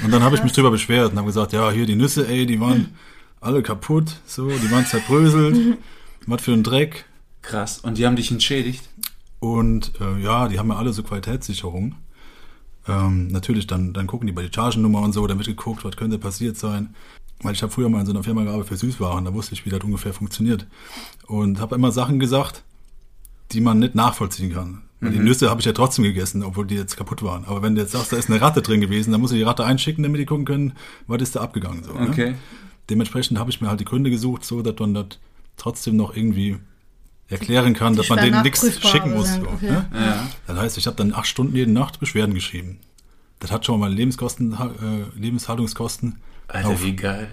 Und 0.04 0.12
dann 0.12 0.22
habe 0.22 0.36
ich 0.36 0.44
mich 0.44 0.52
drüber 0.52 0.70
beschwert 0.70 1.10
und 1.10 1.18
habe 1.18 1.26
gesagt, 1.26 1.52
ja, 1.52 1.72
hier 1.72 1.86
die 1.86 1.96
Nüsse, 1.96 2.28
ey, 2.28 2.46
die 2.46 2.60
waren 2.60 2.94
alle 3.40 3.60
kaputt, 3.60 4.20
so, 4.24 4.48
die 4.48 4.70
waren 4.70 4.86
zerbröselt. 4.86 5.78
Was 6.26 6.42
für 6.42 6.52
ein 6.52 6.62
Dreck. 6.62 7.06
Krass. 7.42 7.80
Und 7.80 7.98
die 7.98 8.06
haben 8.06 8.14
dich 8.14 8.30
entschädigt? 8.30 8.88
Und 9.40 9.92
äh, 10.00 10.22
ja, 10.22 10.46
die 10.46 10.60
haben 10.60 10.68
ja 10.68 10.76
alle 10.76 10.92
so 10.92 11.02
Qualitätssicherung. 11.02 11.96
Ähm, 12.88 13.28
natürlich, 13.28 13.66
dann, 13.66 13.92
dann 13.92 14.06
gucken 14.06 14.26
die 14.26 14.32
bei 14.32 14.42
die 14.42 14.52
Chargennummer 14.52 15.02
und 15.02 15.12
so, 15.12 15.26
dann 15.26 15.38
wird 15.38 15.48
geguckt, 15.48 15.84
was 15.84 15.96
könnte 15.96 16.18
passiert 16.18 16.56
sein. 16.56 16.94
Weil 17.42 17.52
ich 17.52 17.62
habe 17.62 17.72
früher 17.72 17.88
mal 17.88 18.00
in 18.00 18.06
so 18.06 18.12
einer 18.12 18.24
Firma 18.24 18.42
gearbeitet 18.42 18.68
für 18.68 18.76
Süßwaren, 18.76 19.24
da 19.24 19.32
wusste 19.32 19.54
ich, 19.54 19.64
wie 19.64 19.70
das 19.70 19.84
ungefähr 19.84 20.12
funktioniert. 20.12 20.66
Und 21.26 21.60
habe 21.60 21.76
immer 21.76 21.92
Sachen 21.92 22.18
gesagt, 22.18 22.64
die 23.52 23.60
man 23.60 23.78
nicht 23.78 23.94
nachvollziehen 23.94 24.52
kann. 24.52 24.82
Weil 25.00 25.12
die 25.12 25.20
Nüsse 25.20 25.48
habe 25.48 25.60
ich 25.60 25.66
ja 25.66 25.72
trotzdem 25.72 26.02
gegessen, 26.02 26.42
obwohl 26.42 26.66
die 26.66 26.74
jetzt 26.74 26.96
kaputt 26.96 27.22
waren. 27.22 27.44
Aber 27.44 27.62
wenn 27.62 27.76
du 27.76 27.80
jetzt 27.80 27.92
sagst, 27.92 28.12
da 28.12 28.16
ist 28.16 28.28
eine 28.28 28.40
Ratte 28.40 28.62
drin 28.62 28.80
gewesen, 28.80 29.12
dann 29.12 29.20
muss 29.20 29.30
ich 29.30 29.38
die 29.38 29.44
Ratte 29.44 29.64
einschicken, 29.64 30.02
damit 30.02 30.20
die 30.20 30.26
gucken 30.26 30.44
können, 30.44 30.72
was 31.06 31.22
ist 31.22 31.36
da 31.36 31.40
abgegangen. 31.40 31.84
So, 31.84 31.92
ne? 31.92 32.08
Okay. 32.08 32.34
Dementsprechend 32.90 33.38
habe 33.38 33.50
ich 33.50 33.60
mir 33.60 33.68
halt 33.68 33.78
die 33.78 33.84
Gründe 33.84 34.10
gesucht, 34.10 34.44
so 34.44 34.60
dass 34.60 34.74
man 34.80 34.94
das 34.94 35.06
trotzdem 35.56 35.96
noch 35.96 36.16
irgendwie 36.16 36.56
erklären 37.28 37.74
kann, 37.74 37.94
dass 37.94 38.08
man 38.08 38.18
denen 38.18 38.42
nichts 38.42 38.80
schicken 38.88 39.14
muss. 39.14 39.32
sind, 39.32 39.46
okay. 39.46 39.70
ne? 39.70 39.86
Ja. 39.92 40.28
Das 40.46 40.58
heißt, 40.58 40.78
ich 40.78 40.86
habe 40.86 40.96
dann 40.96 41.12
acht 41.12 41.26
Stunden 41.26 41.54
jede 41.54 41.70
Nacht 41.70 42.00
Beschwerden 42.00 42.34
geschrieben. 42.34 42.78
Das 43.38 43.52
hat 43.52 43.64
schon 43.64 43.78
mal 43.78 43.86
meine 43.86 43.96
Lebenskosten, 43.96 44.52
äh, 44.52 45.18
Lebenshaltungskosten 45.18 46.20
Alter, 46.48 46.68
auf 46.70 46.82
wie 46.82 46.96
geil. 46.96 47.28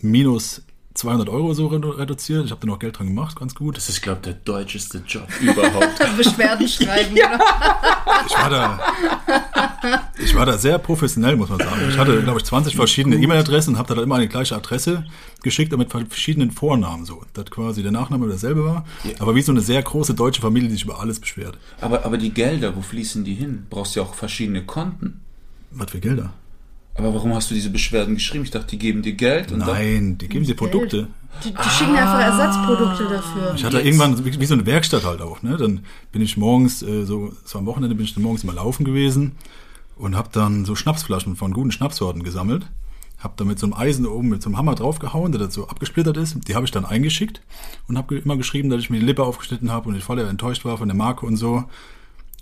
minus 0.00 0.62
200 0.98 1.28
Euro 1.28 1.54
so 1.54 1.68
redu- 1.68 1.96
reduziert. 1.96 2.44
Ich 2.44 2.50
habe 2.50 2.60
dann 2.60 2.70
auch 2.74 2.78
Geld 2.78 2.98
dran 2.98 3.06
gemacht, 3.06 3.38
ganz 3.38 3.54
gut. 3.54 3.76
Das 3.76 3.88
ist, 3.88 4.02
glaube 4.02 4.18
ich, 4.20 4.24
der 4.24 4.34
deutscheste 4.34 4.98
Job 5.06 5.26
überhaupt. 5.40 6.16
Beschwerden 6.16 6.66
schreiben? 6.68 7.14
genau. 7.14 7.44
Ich 8.26 8.34
war 8.36 8.50
da, 8.50 8.80
ich 10.22 10.34
war 10.34 10.44
da 10.46 10.58
sehr 10.58 10.78
professionell, 10.78 11.36
muss 11.36 11.48
man 11.48 11.58
sagen. 11.60 11.80
Ich 11.88 11.96
hatte, 11.96 12.20
glaube 12.22 12.38
ich, 12.40 12.44
20 12.44 12.74
verschiedene 12.76 13.16
E-Mail-Adressen 13.16 13.74
und 13.74 13.78
habe 13.78 13.88
da 13.88 13.94
dann 13.94 14.04
immer 14.04 14.16
eine 14.16 14.28
gleiche 14.28 14.56
Adresse 14.56 15.04
geschickt, 15.42 15.72
aber 15.72 15.84
mit 15.84 15.90
verschiedenen 15.90 16.50
Vornamen 16.50 17.04
so. 17.04 17.22
Dass 17.34 17.46
quasi 17.46 17.82
der 17.82 17.92
Nachname 17.92 18.26
derselbe 18.26 18.64
war. 18.64 18.84
Aber 19.20 19.34
wie 19.36 19.42
so 19.42 19.52
eine 19.52 19.60
sehr 19.60 19.82
große 19.82 20.14
deutsche 20.14 20.40
Familie, 20.42 20.68
die 20.68 20.74
sich 20.74 20.84
über 20.84 21.00
alles 21.00 21.20
beschwert. 21.20 21.56
aber, 21.80 22.04
aber 22.04 22.18
die 22.18 22.30
Gelder, 22.30 22.74
wo 22.76 22.82
fließen 22.82 23.24
die 23.24 23.34
hin? 23.34 23.66
Brauchst 23.70 23.94
ja 23.96 24.02
auch 24.02 24.14
verschiedene 24.14 24.64
Konten. 24.64 25.20
Was 25.70 25.90
für 25.92 26.00
Gelder? 26.00 26.32
Aber 26.98 27.14
warum 27.14 27.32
hast 27.34 27.50
du 27.50 27.54
diese 27.54 27.70
Beschwerden 27.70 28.14
geschrieben? 28.14 28.44
Ich 28.44 28.50
dachte, 28.50 28.66
die 28.66 28.78
geben 28.78 29.02
dir 29.02 29.12
Geld. 29.12 29.56
Nein, 29.56 30.18
die 30.18 30.28
geben 30.28 30.44
dir 30.44 30.56
Produkte. 30.56 31.06
Die, 31.44 31.52
die 31.52 31.70
schicken 31.70 31.94
einfach 31.94 32.20
Ersatzprodukte 32.20 33.04
dafür. 33.04 33.54
Ich 33.54 33.64
hatte 33.64 33.80
irgendwann 33.80 34.24
wie, 34.24 34.40
wie 34.40 34.46
so 34.46 34.54
eine 34.54 34.66
Werkstatt 34.66 35.04
halt 35.04 35.20
auch. 35.20 35.42
Ne? 35.42 35.56
Dann 35.56 35.84
bin 36.10 36.22
ich 36.22 36.36
morgens, 36.36 36.82
äh, 36.82 37.04
so, 37.04 37.32
so 37.44 37.58
am 37.58 37.66
Wochenende 37.66 37.94
bin 37.94 38.04
ich 38.04 38.14
dann 38.14 38.24
morgens 38.24 38.42
mal 38.42 38.54
laufen 38.54 38.84
gewesen 38.84 39.36
und 39.96 40.16
habe 40.16 40.30
dann 40.32 40.64
so 40.64 40.74
Schnapsflaschen 40.74 41.36
von 41.36 41.52
guten 41.52 41.70
Schnapssorten 41.70 42.24
gesammelt. 42.24 42.66
Hab 43.18 43.36
da 43.36 43.44
mit 43.44 43.60
so 43.60 43.66
einem 43.66 43.74
Eisen 43.74 44.06
oben 44.06 44.28
mit 44.28 44.42
so 44.42 44.48
einem 44.48 44.58
Hammer 44.58 44.74
draufgehauen, 44.74 45.30
der 45.30 45.40
das 45.40 45.54
so 45.54 45.68
abgesplittert 45.68 46.16
ist. 46.16 46.48
Die 46.48 46.56
habe 46.56 46.64
ich 46.64 46.72
dann 46.72 46.84
eingeschickt 46.84 47.42
und 47.86 47.96
habe 47.96 48.16
immer 48.16 48.36
geschrieben, 48.36 48.70
dass 48.70 48.80
ich 48.80 48.90
mir 48.90 48.98
die 48.98 49.06
Lippe 49.06 49.22
aufgeschnitten 49.22 49.70
habe 49.70 49.88
und 49.88 49.96
ich 49.96 50.02
voll 50.02 50.18
enttäuscht 50.18 50.64
war 50.64 50.78
von 50.78 50.88
der 50.88 50.96
Marke 50.96 51.26
und 51.26 51.36
so. 51.36 51.64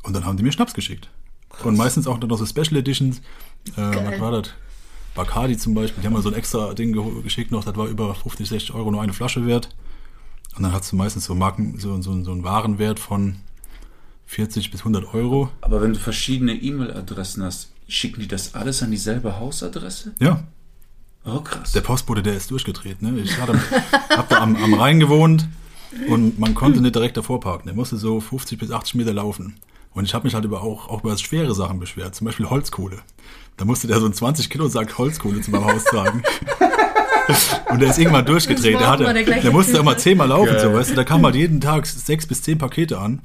Und 0.03 0.15
dann 0.15 0.25
haben 0.25 0.39
die 0.39 0.43
mir 0.43 0.53
Schnaps 0.53 0.73
geschickt. 0.73 1.11
Und 1.65 1.77
meistens 1.77 2.07
auch 2.07 2.19
dann 2.19 2.29
noch 2.29 2.39
so 2.39 2.47
Special 2.47 2.77
Editions. 2.77 3.23
Äh, 3.77 4.13
was 4.13 4.21
war 4.21 4.31
das? 4.33 4.51
Bacardi 5.15 5.57
zum 5.57 5.75
Beispiel, 5.75 6.03
die 6.03 6.07
haben 6.07 6.13
mal 6.15 6.23
so 6.23 6.29
ein 6.29 6.35
extra 6.35 6.75
Ding 6.75 6.93
geschickt 7.23 7.51
noch, 7.51 7.65
das 7.65 7.75
war 7.77 7.87
über 7.87 8.15
50, 8.15 8.49
60 8.49 8.75
Euro 8.75 8.91
nur 8.91 9.01
eine 9.01 9.15
Flasche 9.15 9.47
wert. 9.47 9.75
Und 10.57 10.63
dann 10.63 10.73
hast 10.73 10.93
du 10.93 10.97
meistens 10.97 11.25
so 11.25 11.35
Marken, 11.35 11.79
so, 11.79 12.01
so, 12.03 12.23
so 12.23 12.33
einen 12.33 12.45
Warenwert 12.45 12.99
von 13.01 13.37
40 14.27 14.71
bis 14.71 14.81
100 14.81 15.15
Euro. 15.15 15.51
Aber 15.63 15.81
wenn 15.81 15.95
du 15.95 15.99
verschiedene 15.99 16.55
E-Mail-Adressen 16.55 17.43
hast, 17.43 17.71
schicken 17.89 18.21
die 18.21 18.29
das 18.29 18.55
alles 18.55 18.83
an 18.83 18.91
dieselbe 18.91 19.39
Hausadresse? 19.39 20.15
Ja, 20.21 20.43
Oh, 21.25 21.41
krass. 21.41 21.73
der 21.73 21.81
Postbote, 21.81 22.23
der 22.23 22.35
ist 22.35 22.51
durchgedreht. 22.53 23.03
Ne? 23.03 23.19
Ich 23.19 23.37
hatte, 23.41 23.59
hab 24.11 24.29
da 24.29 24.39
am, 24.41 24.55
am 24.57 24.75
Rhein 24.75 25.01
gewohnt 25.01 25.49
und 26.09 26.39
man 26.39 26.55
konnte 26.55 26.81
nicht 26.81 26.95
direkt 26.95 27.17
davor 27.17 27.41
parken. 27.41 27.67
Der 27.67 27.75
musste 27.75 27.97
so 27.97 28.21
50 28.21 28.59
bis 28.59 28.71
80 28.71 28.95
Meter 28.95 29.13
laufen. 29.13 29.57
Und 29.97 30.05
ich 30.05 30.15
habe 30.15 30.25
mich 30.25 30.35
halt 30.35 30.45
über 30.45 30.63
auch, 30.63 30.89
auch 30.89 31.03
über 31.03 31.17
schwere 31.17 31.55
Sachen 31.55 31.81
beschwert, 31.81 32.15
zum 32.15 32.27
Beispiel 32.27 32.49
Holzkohle. 32.51 32.99
Da 33.57 33.65
musste 33.65 33.87
der 33.87 33.99
so 33.99 34.05
einen 34.05 34.13
20 34.15 34.51
Kilo 34.51 34.69
Sack 34.69 34.99
Holzkohle 34.99 35.41
zu 35.41 35.51
meinem 35.51 35.65
Haus 35.65 35.85
tragen. 35.85 36.23
Und 37.71 37.81
der 37.81 37.91
ist 37.91 37.99
irgendwann 37.99 38.27
durchgedreht. 38.27 38.79
Der, 38.79 38.89
hatte, 38.89 39.05
der 39.05 39.41
der 39.41 39.51
musste 39.51 39.83
mal 39.83 39.93
ne? 39.93 39.97
zehnmal 39.97 40.29
laufen, 40.29 40.53
Geil. 40.53 40.61
so, 40.61 40.73
weißt 40.73 40.91
du. 40.91 40.95
Da 40.95 41.03
kam 41.03 41.25
halt 41.25 41.35
jeden 41.35 41.61
Tag 41.61 41.87
sechs 41.87 42.27
bis 42.27 42.43
zehn 42.43 42.59
Pakete 42.59 42.99
an. 42.99 43.23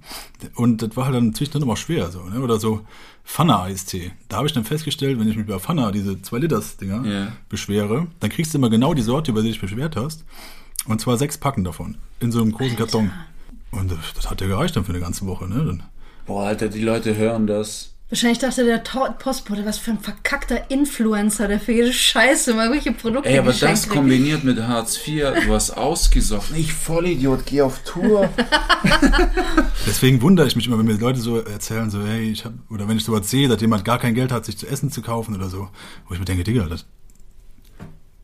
Und 0.55 0.81
das 0.81 0.95
war 0.95 1.05
halt 1.05 1.15
dann 1.15 1.33
zwischendrin 1.35 1.63
immer 1.63 1.75
schwer, 1.75 2.09
so, 2.09 2.23
ne? 2.23 2.39
Oder 2.39 2.57
so 2.59 2.81
Pfanne-Eistee. 3.25 4.11
Da 4.29 4.37
habe 4.37 4.47
ich 4.47 4.53
dann 4.53 4.63
festgestellt, 4.63 5.19
wenn 5.19 5.27
ich 5.27 5.37
mich 5.37 5.45
bei 5.45 5.59
Pfanne, 5.59 5.91
diese 5.91 6.13
2-Liters-Dinger, 6.13 7.05
Ja. 7.05 7.27
beschwere, 7.49 8.07
dann 8.21 8.29
kriegst 8.31 8.53
du 8.53 8.57
immer 8.57 8.69
genau 8.69 8.93
die 8.93 9.03
Sorte, 9.03 9.31
über 9.31 9.41
die 9.41 9.49
du 9.49 9.53
dich 9.53 9.61
beschwert 9.61 9.95
hast. 9.95 10.23
Und 10.85 10.99
zwar 10.99 11.17
sechs 11.17 11.37
Packen 11.37 11.63
davon. 11.63 11.97
In 12.19 12.31
so 12.31 12.41
einem 12.41 12.53
großen 12.53 12.77
Karton. 12.77 13.11
Und 13.69 13.91
das, 13.91 13.99
das 14.15 14.29
hat 14.31 14.41
ja 14.41 14.47
gereicht 14.47 14.75
dann 14.75 14.83
für 14.83 14.93
eine 14.93 14.99
ganze 15.01 15.25
Woche, 15.27 15.47
ne? 15.47 15.63
Dann, 15.63 15.83
Boah, 16.31 16.45
Alter, 16.45 16.69
die 16.69 16.79
Leute 16.79 17.17
hören 17.17 17.45
das. 17.45 17.89
Wahrscheinlich 18.07 18.39
dachte 18.39 18.63
der 18.63 18.77
Postbote, 18.77 19.65
was 19.65 19.77
für 19.77 19.91
ein 19.91 19.99
verkackter 19.99 20.71
Influencer, 20.71 21.49
der 21.49 21.59
für 21.59 21.73
jede 21.73 21.91
Scheiße 21.91 22.53
mal 22.53 22.71
welche 22.71 22.93
Produkte 22.93 23.27
Ey, 23.27 23.39
aber 23.39 23.51
das 23.51 23.81
kriegt. 23.81 23.89
kombiniert 23.93 24.45
mit 24.45 24.57
Hartz 24.65 24.97
IV, 25.05 25.25
du 25.45 25.53
hast 25.53 25.71
ausgesoffen. 25.77 26.55
Ich 26.55 26.71
Vollidiot, 26.73 27.45
geh 27.45 27.63
auf 27.63 27.79
Tour. 27.83 28.29
Deswegen 29.85 30.21
wundere 30.21 30.47
ich 30.47 30.55
mich 30.55 30.67
immer, 30.67 30.79
wenn 30.79 30.85
mir 30.85 30.93
Leute 30.93 31.19
so 31.19 31.37
erzählen, 31.37 31.89
so, 31.89 32.01
hey, 32.01 32.31
ich 32.31 32.45
hab, 32.45 32.53
oder 32.69 32.87
wenn 32.87 32.95
ich 32.95 33.03
sowas 33.03 33.29
sehe, 33.29 33.49
dass 33.49 33.59
jemand 33.59 33.83
gar 33.83 33.99
kein 33.99 34.15
Geld 34.15 34.31
hat, 34.31 34.45
sich 34.45 34.57
zu 34.57 34.67
essen 34.67 34.89
zu 34.89 35.01
kaufen 35.01 35.35
oder 35.35 35.49
so, 35.49 35.67
wo 36.07 36.13
ich 36.13 36.19
mir 36.21 36.25
denke, 36.25 36.45
Digga, 36.45 36.63
das, 36.69 36.85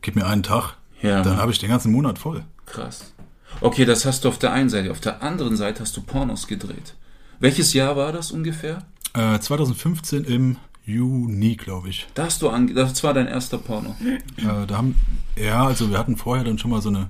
gib 0.00 0.16
mir 0.16 0.26
einen 0.26 0.42
Tag, 0.42 0.76
Ja, 1.02 1.20
dann 1.20 1.36
habe 1.36 1.52
ich 1.52 1.58
den 1.58 1.68
ganzen 1.68 1.92
Monat 1.92 2.18
voll. 2.18 2.42
Krass. 2.64 3.12
Okay, 3.60 3.84
das 3.84 4.06
hast 4.06 4.24
du 4.24 4.28
auf 4.30 4.38
der 4.38 4.52
einen 4.52 4.70
Seite. 4.70 4.90
Auf 4.92 5.00
der 5.00 5.22
anderen 5.22 5.58
Seite 5.58 5.80
hast 5.82 5.94
du 5.94 6.00
Pornos 6.00 6.46
gedreht. 6.46 6.94
Welches 7.40 7.72
Jahr 7.72 7.96
war 7.96 8.12
das 8.12 8.32
ungefähr? 8.32 8.84
Äh, 9.14 9.38
2015 9.38 10.24
im 10.24 10.56
Juni, 10.84 11.56
glaube 11.56 11.90
ich. 11.90 12.06
Da 12.14 12.24
hast 12.24 12.42
du 12.42 12.48
ange 12.48 12.74
das 12.74 13.04
war 13.04 13.14
dein 13.14 13.26
erster 13.26 13.58
Porno. 13.58 13.94
Äh, 14.36 14.66
da 14.66 14.76
haben, 14.76 14.96
ja, 15.36 15.66
also 15.66 15.90
wir 15.90 15.98
hatten 15.98 16.16
vorher 16.16 16.44
dann 16.44 16.58
schon 16.58 16.70
mal 16.70 16.80
so 16.80 16.88
eine, 16.88 17.08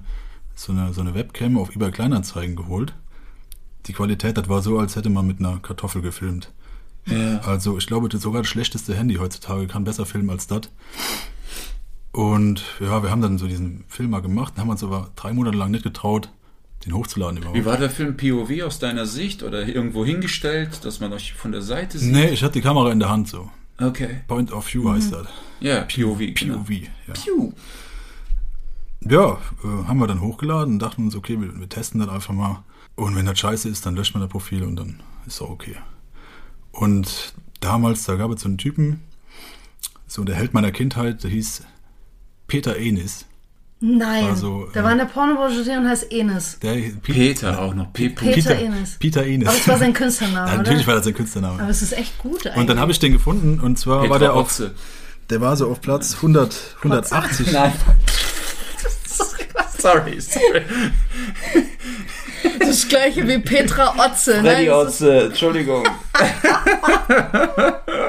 so 0.54 0.72
eine, 0.72 0.92
so 0.92 1.00
eine 1.00 1.14
Webcam 1.14 1.56
auf 1.56 1.74
eBay 1.74 1.90
Kleinanzeigen 1.90 2.56
geholt. 2.56 2.92
Die 3.86 3.92
Qualität, 3.92 4.36
das 4.36 4.48
war 4.48 4.62
so, 4.62 4.78
als 4.78 4.96
hätte 4.96 5.10
man 5.10 5.26
mit 5.26 5.38
einer 5.38 5.60
Kartoffel 5.60 6.02
gefilmt. 6.02 6.52
Ja. 7.06 7.38
Also 7.40 7.78
ich 7.78 7.86
glaube, 7.86 8.08
das 8.08 8.20
sogar 8.20 8.42
das 8.42 8.50
schlechteste 8.50 8.94
Handy 8.94 9.14
heutzutage 9.14 9.66
kann 9.66 9.84
besser 9.84 10.04
filmen 10.04 10.30
als 10.30 10.46
das. 10.46 10.62
Und 12.12 12.64
ja, 12.80 13.02
wir 13.02 13.10
haben 13.10 13.22
dann 13.22 13.38
so 13.38 13.46
diesen 13.46 13.84
Film 13.88 14.10
mal 14.10 14.20
gemacht, 14.20 14.54
haben 14.58 14.68
uns 14.68 14.82
aber 14.82 15.10
drei 15.14 15.32
Monate 15.32 15.56
lang 15.56 15.70
nicht 15.70 15.84
getraut, 15.84 16.30
den 16.84 16.94
hochzuladen 16.94 17.38
überhaupt. 17.38 17.58
Wie 17.58 17.64
war 17.64 17.76
der 17.76 17.90
Film 17.90 18.16
POV 18.16 18.62
aus 18.62 18.78
deiner 18.78 19.06
Sicht 19.06 19.42
oder 19.42 19.66
irgendwo 19.66 20.04
hingestellt, 20.04 20.84
dass 20.84 21.00
man 21.00 21.12
euch 21.12 21.32
von 21.32 21.52
der 21.52 21.62
Seite 21.62 21.98
sieht? 21.98 22.12
Nee, 22.12 22.28
ich 22.30 22.42
hatte 22.42 22.54
die 22.54 22.60
Kamera 22.60 22.92
in 22.92 23.00
der 23.00 23.08
Hand 23.08 23.28
so. 23.28 23.50
Okay. 23.80 24.20
Point 24.26 24.52
of 24.52 24.72
View 24.72 24.90
heißt 24.90 25.12
das. 25.12 25.26
Ja, 25.60 25.82
POV. 25.82 26.18
genau. 26.34 26.58
POV, 26.58 26.70
ja. 26.70 27.14
Piu. 27.14 27.52
Ja, 29.08 29.38
äh, 29.62 29.86
haben 29.86 29.98
wir 29.98 30.06
dann 30.06 30.20
hochgeladen 30.20 30.74
und 30.74 30.78
dachten 30.80 31.04
uns, 31.04 31.14
okay, 31.14 31.40
wir, 31.40 31.58
wir 31.58 31.68
testen 31.68 32.00
das 32.00 32.08
einfach 32.08 32.34
mal. 32.34 32.64
Und 32.96 33.14
wenn 33.14 33.26
das 33.26 33.38
scheiße 33.38 33.68
ist, 33.68 33.86
dann 33.86 33.94
löscht 33.94 34.14
man 34.14 34.22
das 34.22 34.30
Profil 34.30 34.64
und 34.64 34.74
dann 34.76 35.00
ist 35.26 35.40
auch 35.40 35.50
okay. 35.50 35.76
Und 36.72 37.34
damals, 37.60 38.04
da 38.04 38.16
gab 38.16 38.32
es 38.32 38.42
so 38.42 38.48
einen 38.48 38.58
Typen, 38.58 39.02
so 40.08 40.24
der 40.24 40.34
Held 40.34 40.52
meiner 40.52 40.72
Kindheit, 40.72 41.22
der 41.22 41.30
hieß 41.30 41.62
Peter 42.48 42.76
Enis. 42.76 43.26
Nein, 43.80 44.24
Also, 44.24 44.68
der 44.74 44.82
äh, 44.82 44.84
war 44.84 44.90
in 44.92 44.98
der 44.98 45.04
Pornobranche 45.04 45.60
und 45.78 45.88
heißt 45.88 46.10
Enes. 46.12 46.58
Der, 46.60 46.72
Pe- 46.74 46.92
Peter 47.00 47.60
auch 47.62 47.74
noch. 47.74 47.92
P. 47.92 48.08
Peter, 48.08 48.32
Peter 48.34 48.58
Enes. 48.58 48.96
Peter 48.98 49.24
Enis. 49.24 49.46
Aber 49.48 49.56
es 49.56 49.68
war 49.68 49.78
sein 49.78 49.92
Künstlername, 49.92 50.48
Ja, 50.50 50.56
natürlich 50.56 50.78
oder? 50.80 50.86
war 50.88 50.94
das 50.96 51.04
sein 51.04 51.14
Künstlername. 51.14 51.60
Aber 51.62 51.70
es 51.70 51.82
ist 51.82 51.92
echt 51.92 52.18
gut 52.18 52.44
eigentlich. 52.46 52.56
Und 52.56 52.66
dann 52.68 52.80
habe 52.80 52.90
ich 52.90 52.98
den 52.98 53.12
gefunden 53.12 53.60
und 53.60 53.78
zwar 53.78 54.00
Petra 54.00 54.10
war 54.10 54.18
der 54.18 54.34
auf, 54.34 54.46
Otze. 54.46 54.74
der 55.30 55.40
war 55.40 55.56
so 55.56 55.70
auf 55.70 55.80
Platz 55.80 56.14
100, 56.16 56.56
180. 56.78 57.52
Nein. 57.52 57.72
sorry, 59.78 60.20
sorry. 60.20 60.62
das 62.58 62.88
gleiche 62.88 63.28
wie 63.28 63.38
Petra 63.38 63.94
Otze. 63.96 64.40
Freddy 64.40 64.64
ne? 64.64 64.70
Das 64.70 64.94
ist- 64.94 65.02
Otze, 65.02 65.20
Entschuldigung. 65.26 65.84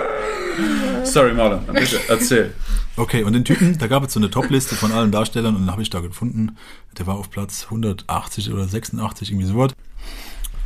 sorry, 1.10 1.34
Marlon, 1.34 1.66
bitte, 1.66 2.00
erzähl. 2.08 2.54
Okay, 2.96 3.24
und 3.24 3.34
den 3.34 3.46
Typen, 3.46 3.78
da 3.78 3.88
gab 3.88 4.04
es 4.04 4.14
so 4.14 4.20
eine 4.20 4.30
Topliste 4.30 4.76
von 4.76 4.92
allen 4.92 5.12
Darstellern 5.12 5.56
und 5.56 5.64
den 5.64 5.72
habe 5.72 5.82
ich 5.82 5.90
da 5.90 6.00
gefunden. 6.00 6.58
Der 6.98 7.08
war 7.08 7.16
auf 7.16 7.30
Platz 7.30 7.66
180 7.66 8.52
oder 8.52 8.68
86, 8.68 9.32
irgendwie 9.32 9.48
sowas. 9.48 9.74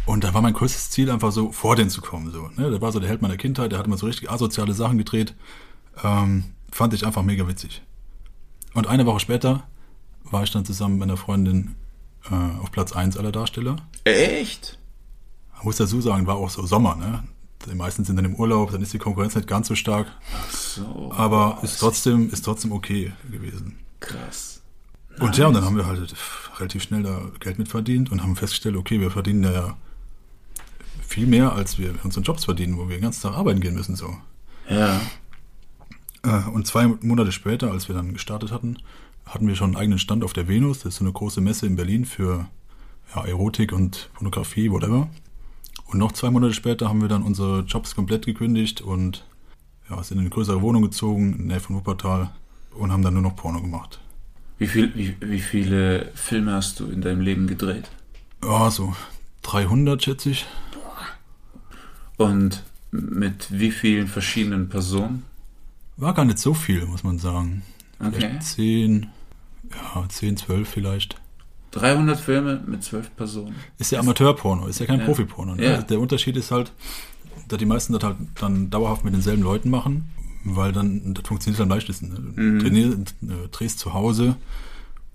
Und 0.05 0.23
da 0.23 0.33
war 0.33 0.41
mein 0.41 0.53
größtes 0.53 0.89
Ziel 0.89 1.09
einfach 1.09 1.31
so, 1.31 1.51
vor 1.51 1.75
den 1.75 1.89
zu 1.89 2.01
kommen. 2.01 2.31
So, 2.31 2.49
ne? 2.55 2.69
Der 2.69 2.81
war 2.81 2.91
so 2.91 2.99
der 2.99 3.09
Held 3.09 3.21
meiner 3.21 3.37
Kindheit, 3.37 3.71
der 3.71 3.79
hat 3.79 3.87
immer 3.87 3.97
so 3.97 4.05
richtig 4.05 4.29
asoziale 4.29 4.73
Sachen 4.73 4.97
gedreht. 4.97 5.33
Ähm, 6.03 6.45
fand 6.71 6.93
ich 6.93 7.05
einfach 7.05 7.23
mega 7.23 7.47
witzig. 7.47 7.81
Und 8.73 8.87
eine 8.87 9.05
Woche 9.05 9.19
später 9.19 9.63
war 10.23 10.43
ich 10.43 10.51
dann 10.51 10.65
zusammen 10.65 10.95
mit 10.95 11.03
einer 11.03 11.17
Freundin 11.17 11.75
äh, 12.29 12.61
auf 12.61 12.71
Platz 12.71 12.91
1 12.93 13.17
aller 13.17 13.31
Darsteller. 13.31 13.77
Echt? 14.03 14.79
Man 15.55 15.65
muss 15.65 15.77
dazu 15.77 16.01
sagen, 16.01 16.27
war 16.27 16.35
auch 16.35 16.49
so 16.49 16.65
Sommer, 16.65 16.95
ne? 16.95 17.23
Die 17.69 17.75
meisten 17.75 18.03
sind 18.03 18.15
dann 18.15 18.25
im 18.25 18.35
Urlaub, 18.35 18.71
dann 18.71 18.81
ist 18.81 18.93
die 18.93 18.97
Konkurrenz 18.99 19.35
nicht 19.35 19.47
ganz 19.47 19.67
so 19.67 19.75
stark. 19.75 20.07
So. 20.49 21.11
Aber 21.15 21.59
ist 21.63 21.79
trotzdem, 21.79 22.29
ist 22.29 22.43
trotzdem 22.43 22.71
okay 22.71 23.13
gewesen. 23.31 23.77
krass. 23.99 24.61
Und 25.19 25.37
ja, 25.37 25.47
und 25.47 25.53
dann 25.53 25.63
haben 25.63 25.77
wir 25.77 25.85
halt 25.85 26.13
relativ 26.57 26.83
schnell 26.83 27.03
da 27.03 27.21
Geld 27.39 27.59
mit 27.59 27.67
verdient 27.67 28.11
und 28.11 28.23
haben 28.23 28.35
festgestellt, 28.35 28.75
okay, 28.75 28.99
wir 28.99 29.11
verdienen 29.11 29.43
ja 29.43 29.77
viel 31.01 31.27
mehr, 31.27 31.53
als 31.53 31.77
wir 31.77 31.93
unseren 32.03 32.23
Jobs 32.23 32.45
verdienen, 32.45 32.77
wo 32.77 32.89
wir 32.89 32.97
den 32.97 33.03
ganzen 33.03 33.21
Tag 33.21 33.35
arbeiten 33.37 33.59
gehen 33.59 33.75
müssen. 33.75 33.95
so. 33.95 34.17
Ja. 34.67 34.99
Äh, 36.23 36.49
Und 36.49 36.65
zwei 36.65 36.87
Monate 36.87 37.31
später, 37.31 37.71
als 37.71 37.87
wir 37.87 37.95
dann 37.95 38.13
gestartet 38.13 38.51
hatten, 38.51 38.77
hatten 39.25 39.47
wir 39.47 39.55
schon 39.55 39.71
einen 39.71 39.77
eigenen 39.77 39.99
Stand 39.99 40.23
auf 40.23 40.33
der 40.33 40.47
Venus. 40.47 40.79
Das 40.79 40.93
ist 40.93 40.99
so 40.99 41.05
eine 41.05 41.13
große 41.13 41.41
Messe 41.41 41.67
in 41.67 41.75
Berlin 41.75 42.05
für 42.05 42.47
ja, 43.15 43.25
Erotik 43.25 43.71
und 43.71 44.09
Pornografie, 44.15 44.71
whatever. 44.71 45.09
Und 45.85 45.99
noch 45.99 46.11
zwei 46.11 46.31
Monate 46.31 46.53
später 46.53 46.89
haben 46.89 47.01
wir 47.01 47.07
dann 47.07 47.23
unsere 47.23 47.61
Jobs 47.61 47.95
komplett 47.95 48.25
gekündigt 48.25 48.81
und 48.81 49.25
ja, 49.89 50.01
sind 50.03 50.17
in 50.17 50.21
eine 50.21 50.29
größere 50.29 50.61
Wohnung 50.61 50.81
gezogen, 50.81 51.33
in 51.33 51.37
der 51.37 51.47
Nähe 51.47 51.59
von 51.59 51.75
Wuppertal 51.75 52.31
und 52.71 52.91
haben 52.91 53.03
dann 53.03 53.13
nur 53.13 53.23
noch 53.23 53.35
Porno 53.35 53.61
gemacht. 53.61 53.99
Wie, 54.57 54.67
viel, 54.67 54.93
wie, 54.95 55.15
wie 55.19 55.39
viele 55.39 56.11
Filme 56.15 56.53
hast 56.53 56.79
du 56.79 56.85
in 56.85 57.01
deinem 57.01 57.21
Leben 57.21 57.47
gedreht? 57.47 57.89
Ja, 58.43 58.69
so 58.71 58.95
300 59.43 60.01
schätze 60.03 60.29
ich. 60.31 60.45
Und 62.17 62.63
mit 62.91 63.47
wie 63.49 63.71
vielen 63.71 64.07
verschiedenen 64.07 64.69
Personen? 64.69 65.25
War 65.97 66.13
gar 66.13 66.25
nicht 66.25 66.39
so 66.39 66.53
viel, 66.53 66.85
muss 66.85 67.03
man 67.03 67.19
sagen. 67.19 67.63
Okay. 67.99 68.11
Vielleicht 68.13 68.43
10, 68.43 69.07
ja, 69.71 70.07
10, 70.07 70.37
12 70.37 70.69
vielleicht. 70.69 71.21
300 71.73 72.19
Filme 72.19 72.61
mit 72.65 72.83
12 72.83 73.15
Personen. 73.15 73.55
Ist 73.77 73.91
ja 73.91 73.99
Amateurporno, 73.99 74.67
ist 74.67 74.79
ja 74.79 74.85
kein 74.85 74.99
Ja. 74.99 75.05
Profiporno. 75.05 75.55
Ne? 75.55 75.63
Ja. 75.63 75.81
Der 75.81 75.99
Unterschied 75.99 76.37
ist 76.37 76.51
halt, 76.51 76.71
dass 77.47 77.57
die 77.59 77.65
meisten 77.65 77.93
das 77.93 78.03
halt 78.03 78.17
dann 78.39 78.69
dauerhaft 78.69 79.03
mit 79.03 79.13
denselben 79.13 79.43
Leuten 79.43 79.69
machen, 79.69 80.09
weil 80.45 80.71
dann, 80.71 81.13
das 81.13 81.27
funktioniert 81.27 81.61
am 81.61 81.69
leichtesten. 81.69 82.09
Ne? 82.09 82.15
Du 82.35 82.41
Mhm. 82.41 82.59
trainierst, 82.59 83.15
äh, 83.23 83.47
drehst 83.51 83.79
zu 83.79 83.93
Hause 83.93 84.35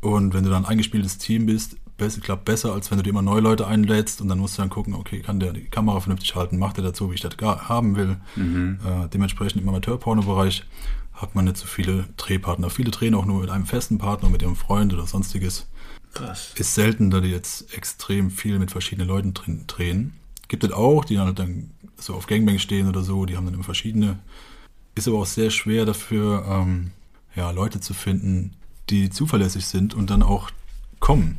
und 0.00 0.34
wenn 0.34 0.44
du 0.44 0.50
dann 0.50 0.64
ein 0.64 0.70
eingespieltes 0.70 1.18
Team 1.18 1.46
bist, 1.46 1.76
besser, 1.96 2.20
klappt 2.20 2.44
besser, 2.44 2.72
als 2.72 2.90
wenn 2.90 2.98
du 2.98 3.02
dir 3.04 3.10
immer 3.10 3.22
neue 3.22 3.40
Leute 3.40 3.66
einlädst 3.66 4.20
und 4.20 4.28
dann 4.28 4.38
musst 4.38 4.56
du 4.56 4.62
dann 4.62 4.70
gucken, 4.70 4.94
okay, 4.94 5.20
kann 5.20 5.40
der 5.40 5.52
die 5.52 5.64
Kamera 5.64 5.98
vernünftig 6.00 6.34
halten, 6.36 6.56
macht 6.58 6.78
er 6.78 6.94
so, 6.94 7.10
wie 7.10 7.14
ich 7.14 7.20
das 7.20 7.36
gar 7.36 7.68
haben 7.68 7.96
will. 7.96 8.16
Mhm. 8.36 8.78
Äh, 8.84 9.08
dementsprechend 9.08 9.60
im 9.62 9.68
Amateurporno-Bereich 9.68 10.64
hat 11.14 11.34
man 11.34 11.46
nicht 11.46 11.56
so 11.56 11.66
viele 11.66 12.04
Drehpartner. 12.16 12.70
Viele 12.70 12.92
drehen 12.92 13.14
auch 13.16 13.24
nur 13.24 13.40
mit 13.40 13.50
einem 13.50 13.66
festen 13.66 13.98
Partner, 13.98 14.28
mit 14.28 14.42
ihrem 14.42 14.54
Freund 14.54 14.92
oder 14.94 15.06
sonstiges 15.08 15.66
Krass. 16.14 16.52
ist 16.56 16.74
selten, 16.74 17.10
da 17.10 17.20
die 17.20 17.28
jetzt 17.28 17.74
extrem 17.74 18.30
viel 18.30 18.58
mit 18.58 18.70
verschiedenen 18.70 19.08
Leuten 19.08 19.34
drin, 19.34 19.64
drehen. 19.66 20.14
Gibt 20.48 20.64
es 20.64 20.72
auch, 20.72 21.04
die 21.04 21.16
dann 21.16 21.26
halt 21.26 21.38
dann 21.38 21.70
so 21.96 22.14
auf 22.14 22.26
Gangbang 22.26 22.58
stehen 22.58 22.88
oder 22.88 23.02
so, 23.02 23.26
die 23.26 23.36
haben 23.36 23.44
dann 23.44 23.54
immer 23.54 23.64
verschiedene. 23.64 24.18
Ist 24.94 25.08
aber 25.08 25.18
auch 25.18 25.26
sehr 25.26 25.50
schwer 25.50 25.84
dafür, 25.84 26.44
ähm, 26.48 26.92
ja, 27.36 27.50
Leute 27.50 27.80
zu 27.80 27.94
finden, 27.94 28.56
die 28.90 29.10
zuverlässig 29.10 29.66
sind 29.66 29.94
und 29.94 30.10
dann 30.10 30.22
auch 30.22 30.50
kommen 30.98 31.38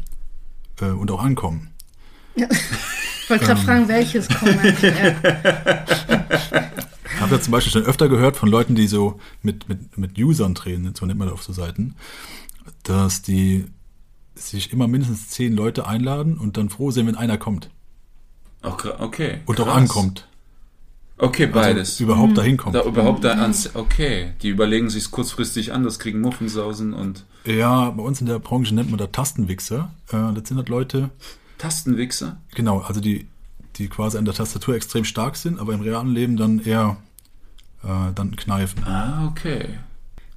äh, 0.80 0.86
und 0.86 1.12
auch 1.12 1.22
ankommen. 1.22 1.72
Ich 2.36 3.30
wollte 3.30 3.46
gerade 3.46 3.62
fragen, 3.62 3.88
welches 3.88 4.28
Comment. 4.28 4.82
ja. 4.82 4.92
Ich 7.04 7.22
habe 7.22 7.36
ja 7.36 7.42
zum 7.42 7.52
Beispiel 7.52 7.72
schon 7.74 7.84
öfter 7.84 8.08
gehört 8.08 8.38
von 8.38 8.50
Leuten, 8.50 8.76
die 8.76 8.88
so 8.88 9.20
mit, 9.42 9.68
mit, 9.68 9.98
mit 9.98 10.18
Usern 10.18 10.54
drehen, 10.54 10.96
so 10.96 11.06
nennt 11.06 11.20
man 11.20 11.28
das 11.28 11.34
auf 11.34 11.44
so 11.44 11.52
Seiten, 11.54 11.96
dass 12.84 13.22
die 13.22 13.66
sich 14.40 14.72
immer 14.74 14.88
mindestens 14.88 15.30
zehn 15.30 15.54
Leute 15.54 15.86
einladen 15.88 16.38
und 16.38 16.58
dann 16.58 16.70
froh 16.70 16.92
sind, 16.92 17.08
wenn 17.08 17.16
einer 17.16 17.38
kommt. 17.38 17.70
Auch 18.62 18.78
gra- 18.80 19.00
okay. 19.00 19.40
Und 19.46 19.60
auch 19.60 19.66
krass. 19.66 19.76
ankommt. 19.76 20.28
Okay, 21.18 21.44
Also 21.48 21.54
beides. 21.60 22.00
überhaupt 22.00 22.38
dahin 22.38 22.56
kommt. 22.58 22.76
da, 22.76 22.84
überhaupt 22.84 23.24
da 23.26 23.32
ans. 23.32 23.76
Okay. 23.76 24.32
Die 24.42 24.48
überlegen 24.50 24.90
sich 24.90 25.12
kurzfristig 25.12 25.74
anders, 25.74 26.00
kriegen 26.00 26.22
Muffensausen 26.22 26.94
und 26.94 27.26
Ja, 27.46 27.90
bei 27.90 28.04
uns 28.04 28.22
in 28.22 28.28
der 28.28 28.40
Branche 28.40 28.74
nennt 28.74 28.90
man 28.90 28.98
das 28.98 29.10
Tastenwichser. 29.12 29.92
Äh, 30.12 30.34
das 30.34 30.48
sind 30.48 30.58
halt 30.58 30.70
Leute, 30.70 31.10
Tastenwichser. 31.58 32.38
genau, 32.56 32.80
also 32.80 33.02
die, 33.02 33.28
die 33.76 33.90
quasi 33.90 34.18
an 34.18 34.24
der 34.26 34.34
Tastatur 34.34 34.76
extrem 34.76 35.04
stark 35.04 35.36
sind, 35.36 35.60
aber 35.60 35.74
im 35.74 35.82
realen 35.82 36.14
Leben 36.14 36.38
dann 36.38 36.60
eher 36.60 36.96
äh, 37.84 38.14
dann 38.16 38.36
kneifen. 38.38 38.84
Ah, 38.86 39.28
okay. 39.30 39.78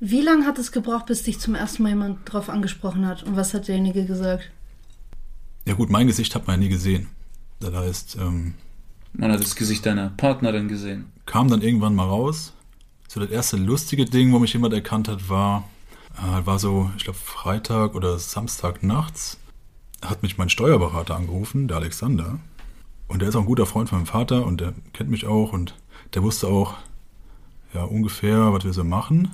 Wie 0.05 0.21
lange 0.21 0.47
hat 0.47 0.59
es 0.59 0.73
gebraucht, 0.73 1.07
bis 1.07 1.23
dich 1.23 1.39
zum 1.39 1.55
ersten 1.55 1.85
Mal 1.85 1.91
jemand 1.91 2.19
drauf 2.25 2.49
angesprochen 2.49 3.07
hat? 3.07 3.23
Und 3.23 3.37
was 3.37 3.55
hat 3.55 3.69
derjenige 3.69 4.05
gesagt? 4.05 4.51
Ja 5.65 5.75
gut, 5.75 5.91
mein 5.91 6.09
Gesicht 6.09 6.35
hat 6.35 6.49
man 6.49 6.57
ja 6.57 6.65
nie 6.67 6.73
gesehen. 6.73 7.07
Das 7.61 7.73
heißt, 7.73 8.17
ähm, 8.21 8.55
Man 9.13 9.31
hat 9.31 9.41
das 9.41 9.55
Gesicht 9.55 9.87
deiner 9.87 10.11
Partnerin 10.11 10.67
gesehen. 10.67 11.05
kam 11.25 11.47
dann 11.49 11.63
irgendwann 11.63 11.95
mal 11.95 12.09
raus. 12.09 12.53
So 13.07 13.21
das 13.21 13.31
erste 13.31 13.57
lustige 13.57 14.05
Ding, 14.05 14.33
wo 14.33 14.41
mich 14.41 14.53
jemand 14.55 14.75
erkannt 14.75 15.07
hat, 15.07 15.29
war, 15.29 15.69
äh, 16.19 16.45
war 16.45 16.59
so, 16.59 16.91
ich 16.97 17.05
glaube, 17.05 17.21
Freitag 17.21 17.95
oder 17.95 18.19
Samstag 18.19 18.83
nachts. 18.83 19.39
Hat 20.05 20.25
mich 20.25 20.37
mein 20.37 20.49
Steuerberater 20.49 21.15
angerufen, 21.15 21.69
der 21.69 21.77
Alexander. 21.77 22.41
Und 23.07 23.21
der 23.23 23.29
ist 23.29 23.37
auch 23.37 23.43
ein 23.43 23.47
guter 23.47 23.67
Freund 23.67 23.89
von 23.89 23.99
meinem 23.99 24.07
Vater 24.07 24.45
und 24.45 24.61
der 24.61 24.73
kennt 24.95 25.11
mich 25.11 25.27
auch 25.27 25.53
und 25.53 25.77
der 26.15 26.25
wusste 26.25 26.49
auch, 26.49 26.75
ja, 27.73 27.85
ungefähr, 27.85 28.53
was 28.53 28.65
wir 28.65 28.73
so 28.73 28.83
machen. 28.83 29.31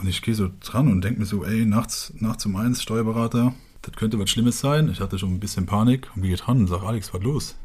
Und 0.00 0.06
ich 0.08 0.22
gehe 0.22 0.34
so 0.34 0.48
dran 0.60 0.88
und 0.88 1.02
denke 1.02 1.18
mir 1.20 1.26
so, 1.26 1.44
ey, 1.44 1.66
nachts, 1.66 2.12
nachts 2.18 2.46
um 2.46 2.54
eins, 2.56 2.82
Steuerberater, 2.82 3.52
das 3.82 3.94
könnte 3.96 4.18
was 4.18 4.30
Schlimmes 4.30 4.60
sein. 4.60 4.88
Ich 4.92 5.00
hatte 5.00 5.18
schon 5.18 5.34
ein 5.34 5.40
bisschen 5.40 5.66
Panik 5.66 6.08
und 6.14 6.22
gehe 6.22 6.36
dran 6.36 6.58
und 6.58 6.66
sage, 6.68 6.86
Alex, 6.86 7.12
was 7.12 7.22
los? 7.22 7.56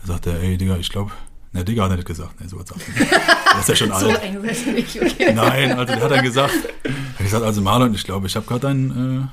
Da 0.00 0.06
sagt 0.14 0.26
er, 0.26 0.40
ey, 0.40 0.56
Digga, 0.56 0.78
ich 0.78 0.88
glaube, 0.90 1.10
ne, 1.52 1.64
Digga 1.64 1.84
hat 1.84 1.90
er 1.90 1.96
nicht 1.96 2.06
gesagt. 2.08 2.40
Ne, 2.40 2.48
so 2.48 2.58
was 2.58 2.68
sagt 2.68 2.80
er 2.88 3.00
nicht. 3.00 3.12
Der 3.12 3.60
ist 3.60 3.68
ja 3.68 3.76
schon 3.76 3.88
So 3.98 4.08
alt. 4.08 4.22
einseitig, 4.22 5.00
okay. 5.02 5.32
Nein, 5.34 5.72
also 5.72 5.92
der 5.92 6.02
hat 6.02 6.10
dann 6.10 6.24
gesagt, 6.24 6.54
er 6.84 6.90
hat 6.92 7.18
gesagt, 7.18 7.44
also 7.44 7.60
Marlon, 7.60 7.94
ich 7.94 8.04
glaube, 8.04 8.26
ich 8.26 8.36
habe 8.36 8.46
gerade 8.46 8.60
deinen 8.60 9.24
äh, 9.24 9.26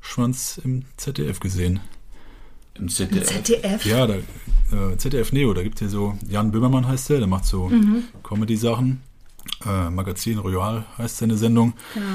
Schwanz 0.00 0.60
im 0.62 0.84
ZDF 0.98 1.40
gesehen. 1.40 1.80
Im 2.74 2.88
ZDF. 2.88 3.26
ZDF? 3.26 3.84
Ja, 3.86 4.06
da, 4.06 4.14
äh, 4.14 4.96
ZDF 4.98 5.32
Neo, 5.32 5.54
da 5.54 5.62
gibt 5.62 5.76
es 5.76 5.80
hier 5.80 5.88
so, 5.88 6.18
Jan 6.28 6.50
Böhmermann 6.50 6.86
heißt 6.86 7.08
der, 7.08 7.18
der 7.18 7.26
macht 7.26 7.46
so 7.46 7.72
Comedy-Sachen. 8.22 9.00
Äh, 9.66 9.90
Magazin 9.90 10.38
Royal 10.38 10.84
heißt 10.96 11.18
seine 11.18 11.36
Sendung. 11.36 11.74
Genau. 11.94 12.06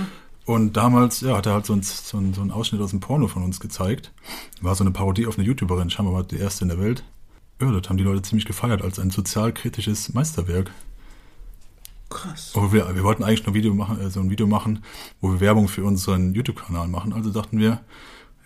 Und 0.45 0.75
damals, 0.75 1.21
ja, 1.21 1.37
hat 1.37 1.45
er 1.45 1.53
halt 1.53 1.65
so, 1.65 1.73
ein, 1.73 1.83
so, 1.83 2.17
ein, 2.17 2.33
so 2.33 2.41
einen 2.41 2.51
Ausschnitt 2.51 2.81
aus 2.81 2.89
dem 2.89 2.99
Porno 2.99 3.27
von 3.27 3.43
uns 3.43 3.59
gezeigt. 3.59 4.11
War 4.61 4.75
so 4.75 4.83
eine 4.83 4.91
Parodie 4.91 5.25
auf 5.25 5.37
eine 5.37 5.47
YouTuberin, 5.47 5.89
scheinbar 5.89 6.13
war 6.13 6.23
die 6.23 6.37
erste 6.37 6.65
in 6.65 6.69
der 6.69 6.79
Welt. 6.79 7.03
Ja, 7.61 7.71
das 7.71 7.89
haben 7.89 7.97
die 7.97 8.03
Leute 8.03 8.21
ziemlich 8.23 8.45
gefeiert 8.45 8.81
als 8.81 8.99
ein 8.99 9.09
sozialkritisches 9.09 10.13
Meisterwerk. 10.13 10.71
Krass. 12.09 12.51
Aber 12.55 12.73
wir, 12.73 12.93
wir 12.93 13.03
wollten 13.03 13.23
eigentlich 13.23 13.45
nur 13.45 13.55
Video 13.55 13.73
machen, 13.73 13.99
äh, 14.01 14.09
so 14.09 14.19
ein 14.19 14.29
Video 14.29 14.45
machen, 14.47 14.83
wo 15.21 15.31
wir 15.31 15.39
Werbung 15.39 15.67
für 15.67 15.83
unseren 15.83 16.33
YouTube-Kanal 16.33 16.87
machen. 16.87 17.13
Also 17.13 17.31
dachten 17.31 17.59
wir, 17.59 17.79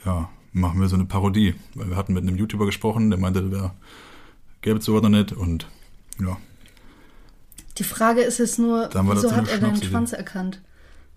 ja, 0.05 0.29
machen 0.53 0.79
wir 0.79 0.87
so 0.87 0.95
eine 0.95 1.05
Parodie. 1.05 1.55
Weil 1.73 1.89
wir 1.89 1.97
hatten 1.97 2.13
mit 2.13 2.23
einem 2.23 2.37
YouTuber 2.37 2.65
gesprochen, 2.65 3.09
der 3.09 3.19
meinte, 3.19 3.41
der 3.49 3.73
gäbe 4.61 4.79
es 4.79 4.85
sowas 4.85 5.01
noch 5.01 5.09
nicht. 5.09 5.33
Und 5.33 5.67
ja, 6.19 6.37
Die 7.77 7.83
Frage 7.83 8.21
ist 8.21 8.39
jetzt 8.39 8.59
nur, 8.59 8.87
Dann 8.87 9.07
wieso 9.09 9.29
so 9.29 9.35
hat 9.35 9.47
er 9.49 9.59
deinen. 9.59 9.81
Schwanz 9.81 10.13
erkannt? 10.13 10.61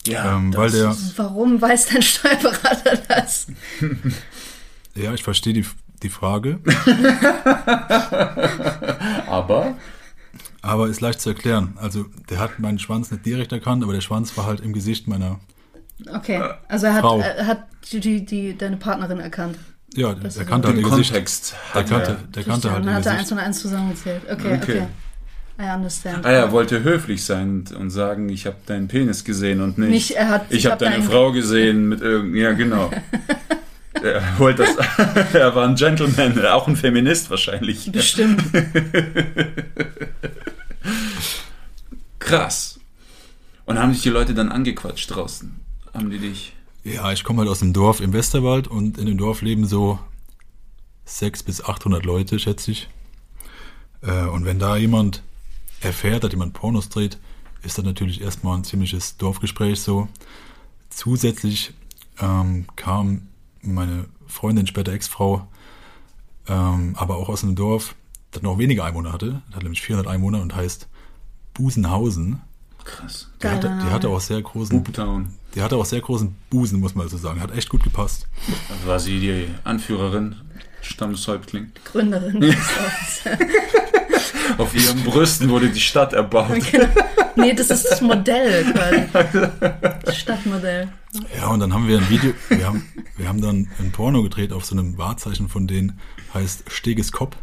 Ja, 0.07 0.37
ähm, 0.37 0.51
das 0.53 0.61
weil 0.61 0.71
der, 0.71 0.91
ist- 0.91 1.19
Warum 1.19 1.61
weiß 1.61 1.87
dein 1.87 2.03
Steuerberater 2.03 2.97
das? 3.09 3.47
ja, 4.95 5.13
ich 5.15 5.23
verstehe 5.23 5.53
die, 5.53 5.67
die 6.03 6.09
Frage, 6.09 6.59
Aber. 9.27 9.77
aber 10.63 10.89
ist 10.89 11.01
leicht 11.01 11.21
zu 11.21 11.31
erklären. 11.31 11.75
Also, 11.81 12.07
der 12.29 12.39
hat 12.39 12.59
meinen 12.59 12.79
Schwanz 12.79 13.11
nicht 13.11 13.25
direkt 13.27 13.53
erkannt, 13.53 13.83
aber 13.83 13.93
der 13.93 14.01
Schwanz 14.01 14.37
war 14.37 14.47
halt 14.47 14.61
im 14.61 14.73
Gesicht 14.73 15.09
meiner, 15.09 15.41
Okay, 16.15 16.43
also 16.69 16.87
er 16.87 16.95
hat, 16.95 17.01
Frau. 17.03 17.21
er 17.21 17.47
hat 17.47 17.67
die, 17.93 18.01
die, 18.01 18.25
die, 18.25 18.57
deine 18.57 18.79
Partnerin 18.79 19.21
erkannt. 19.21 19.59
ja, 19.95 20.15
Das 20.15 20.37
ist 20.39 20.47
kannte 20.49 20.69
halt 20.69 20.79
Den 20.79 20.85
ihr 20.85 20.91
Gesicht. 20.91 21.11
Kontext. 21.11 21.55
Hat 21.75 21.89
kannte, 21.89 22.11
er. 22.13 22.17
der 22.29 22.45
kannte 22.45 22.71
halt 22.73 22.85
Dann 22.87 22.89
ihr 22.89 22.95
hat 22.95 23.05
er 23.07 23.13
eins 23.13 23.19
Gesicht. 23.21 23.33
und 23.33 23.39
eins 23.39 23.61
zusammengezählt. 23.61 24.23
Okay, 24.31 24.55
okay. 24.55 24.59
Okay. 24.63 24.87
I 25.61 25.75
understand. 25.75 26.25
Ah, 26.25 26.31
er 26.31 26.53
wollte 26.53 26.83
höflich 26.83 27.23
sein 27.25 27.65
und 27.79 27.91
sagen, 27.91 28.29
ich 28.31 28.47
habe 28.47 28.57
deinen 28.67 28.89
Penis 28.89 29.25
gesehen 29.25 29.61
und 29.61 29.77
nicht. 29.79 29.91
Nicht, 29.91 30.11
er 30.13 30.29
hat- 30.29 30.47
ich 30.49 30.59
ich 30.61 30.65
habe 30.67 30.73
hab 30.73 30.79
deine 30.79 30.97
deinen- 30.97 31.09
Frau 31.11 31.33
gesehen 31.33 31.89
mit 31.89 32.01
irgend. 32.01 32.35
Ja, 32.37 32.53
genau. 32.53 32.91
er 34.03 34.23
wollte 34.39 34.65
das. 34.65 34.77
er 35.35 35.55
war 35.55 35.69
ein 35.69 35.75
Gentleman, 35.75 36.43
auch 36.47 36.67
ein 36.67 36.77
Feminist 36.77 37.29
wahrscheinlich. 37.29 37.93
Bestimmt. 37.93 38.43
Krass. 42.19 42.79
Und 43.67 43.79
haben 43.79 43.93
dich 43.93 44.03
die 44.03 44.09
Leute 44.11 44.35
dann 44.35 44.51
angequatscht 44.51 45.15
draußen? 45.15 45.55
Haben 45.95 46.11
die 46.11 46.19
dich. 46.19 46.55
Ja, 46.85 47.13
ich 47.13 47.25
komme 47.25 47.41
halt 47.41 47.51
aus 47.51 47.59
dem 47.61 47.73
Dorf 47.73 48.01
im 48.01 48.13
Westerwald 48.13 48.67
und 48.69 48.99
in 48.99 49.07
dem 49.07 49.19
Dorf 49.19 49.43
leben 49.43 49.67
so 49.67 49.99
600 51.05 51.45
bis 51.47 51.63
800 51.65 52.05
Leute, 52.05 52.39
schätze 52.39 52.71
ich. 52.71 52.89
Äh, 54.03 54.25
Und 54.29 54.45
wenn 54.45 54.59
da 54.59 54.77
jemand 54.77 55.23
erfährt, 55.81 56.25
dass 56.25 56.33
jemand 56.33 56.53
Pornos 56.53 56.89
dreht, 56.89 57.19
ist 57.63 57.79
das 57.79 57.85
natürlich 57.85 58.21
erstmal 58.21 58.59
ein 58.59 58.65
ziemliches 58.65 59.17
Dorfgespräch 59.17 59.81
so. 59.81 60.09
Zusätzlich 60.89 61.75
ähm, 62.21 62.67
kam 62.77 63.29
meine 63.63 64.07
Freundin, 64.27 64.67
später 64.67 64.93
Ex-Frau, 64.93 65.47
ähm, 66.49 66.95
aber 66.97 67.17
auch 67.17 67.29
aus 67.29 67.43
einem 67.43 67.57
Dorf, 67.57 67.95
das 68.31 68.43
noch 68.43 68.59
weniger 68.59 68.85
Einwohner 68.85 69.13
hatte. 69.13 69.43
Das 69.49 69.57
hat 69.57 69.63
nämlich 69.63 69.83
400 69.83 70.11
Einwohner 70.11 70.41
und 70.41 70.55
heißt 70.55 70.89
Busenhausen. 71.55 72.41
Krass. 72.85 73.29
Die 73.43 73.49
hatte, 73.49 73.79
die 73.85 73.91
hatte 73.91 74.09
auch 74.09 74.21
sehr 74.21 74.41
großen, 74.41 74.83
Booptown. 74.83 75.35
die 75.55 75.63
hatte 75.63 75.77
auch 75.77 75.85
sehr 75.85 76.01
großen 76.01 76.35
Busen, 76.49 76.81
muss 76.81 76.95
man 76.95 77.09
so 77.09 77.19
sagen. 77.19 77.41
Hat 77.41 77.55
echt 77.55 77.69
gut 77.69 77.83
gepasst. 77.83 78.27
War 78.87 78.99
sie 78.99 79.21
die 79.21 79.49
Anführerin? 79.65 80.37
Stammeshäuptling. 80.81 81.73
Gründerin 81.85 82.41
des. 82.41 82.57
Auf 84.59 84.75
ihren 84.75 85.03
Brüsten 85.05 85.49
wurde 85.49 85.69
die 85.69 85.81
Stadt 85.81 86.13
erbaut. 86.13 86.63
Nee, 87.37 87.55
das 87.55 87.71
ist 87.71 87.87
das 87.91 88.01
Modell 88.01 88.65
quasi. 88.73 89.91
Das 90.05 90.17
Stadtmodell. 90.17 90.89
Ja, 91.37 91.49
und 91.49 91.61
dann 91.61 91.73
haben 91.73 91.89
wir 91.89 91.99
ein 91.99 92.09
Video, 92.09 92.33
wir 92.49 92.67
haben, 92.67 92.85
wir 93.17 93.29
haben 93.29 93.41
dann 93.41 93.69
ein 93.79 93.93
Porno 93.93 94.23
gedreht 94.23 94.53
auf 94.53 94.65
so 94.65 94.77
einem 94.77 94.99
Wahrzeichen 94.99 95.49
von 95.49 95.67
denen, 95.67 95.99
heißt 96.35 96.65
Steges 96.71 97.13
Kopp. 97.13 97.37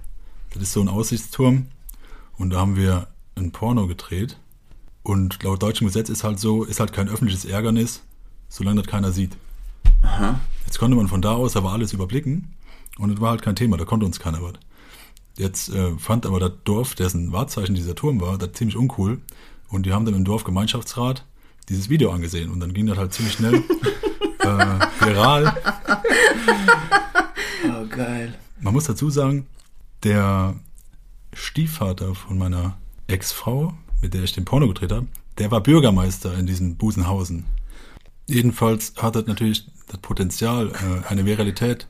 Das 0.54 0.64
ist 0.64 0.74
so 0.74 0.82
ein 0.82 0.90
Aussichtsturm. 0.90 1.68
Und 2.38 2.52
da 2.52 2.60
haben 2.60 2.76
wir 2.76 3.08
ein 3.36 3.52
Porno 3.52 3.88
gedreht. 3.88 4.38
Und 5.04 5.42
laut 5.44 5.64
deutschem 5.64 5.88
Gesetz 5.88 6.10
ist 6.10 6.24
halt 6.24 6.40
so, 6.40 6.64
ist 6.64 6.80
halt 6.80 6.94
kein 6.94 7.08
öffentliches 7.08 7.46
Ärgernis, 7.46 8.04
solange 8.50 8.82
das 8.82 8.92
keiner 8.92 9.12
sieht. 9.12 9.38
Aha. 10.04 10.40
Jetzt 10.66 10.80
konnte 10.80 10.98
man 10.98 11.08
von 11.08 11.22
da 11.22 11.32
aus 11.32 11.56
aber 11.56 11.72
alles 11.72 11.94
überblicken. 11.94 12.54
Und 12.98 13.12
es 13.12 13.22
war 13.22 13.32
halt 13.32 13.42
kein 13.42 13.56
Thema, 13.56 13.78
da 13.78 13.86
konnte 13.86 14.06
uns 14.06 14.20
keiner 14.20 14.42
was. 14.42 14.54
Jetzt 15.38 15.70
äh, 15.70 15.98
fand 15.98 16.26
aber 16.26 16.40
das 16.40 16.52
Dorf, 16.64 16.96
dessen 16.96 17.32
Wahrzeichen 17.32 17.76
dieser 17.76 17.96
Turm 17.96 18.20
war, 18.20 18.38
das 18.38 18.54
ziemlich 18.54 18.76
uncool. 18.76 19.22
Und 19.70 19.86
die 19.86 19.94
haben 19.94 20.06
dann 20.06 20.16
im 20.16 20.26
Dorfgemeinschaftsrat 20.26 21.26
dieses 21.70 21.90
Video 21.90 22.12
angesehen. 22.12 22.52
Und 22.52 22.60
dann 22.60 22.74
ging 22.74 22.88
das 22.88 22.98
halt 22.98 23.14
ziemlich 23.14 23.36
schnell 23.36 23.56
äh, 24.40 24.80
viral. 25.00 25.56
Oh, 27.66 27.86
geil. 27.88 28.34
Man 28.60 28.74
muss 28.74 28.86
dazu 28.86 29.10
sagen, 29.10 29.46
der 30.04 30.56
Stiefvater 31.34 32.16
von 32.16 32.38
meiner 32.38 32.78
Ex-Frau, 33.08 33.74
mit 34.02 34.14
der 34.14 34.24
ich 34.24 34.34
den 34.34 34.46
Porno 34.46 34.68
gedreht 34.68 34.92
habe, 34.92 35.08
der 35.38 35.52
war 35.52 35.62
Bürgermeister 35.62 36.34
in 36.38 36.48
diesem 36.48 36.78
Busenhausen. 36.78 37.46
Jedenfalls 38.26 38.94
hat 38.98 39.16
das 39.16 39.28
natürlich 39.28 39.70
das 39.88 40.00
Potenzial, 40.00 40.72
äh, 40.72 41.08
eine 41.08 41.26
Viralität 41.26 41.88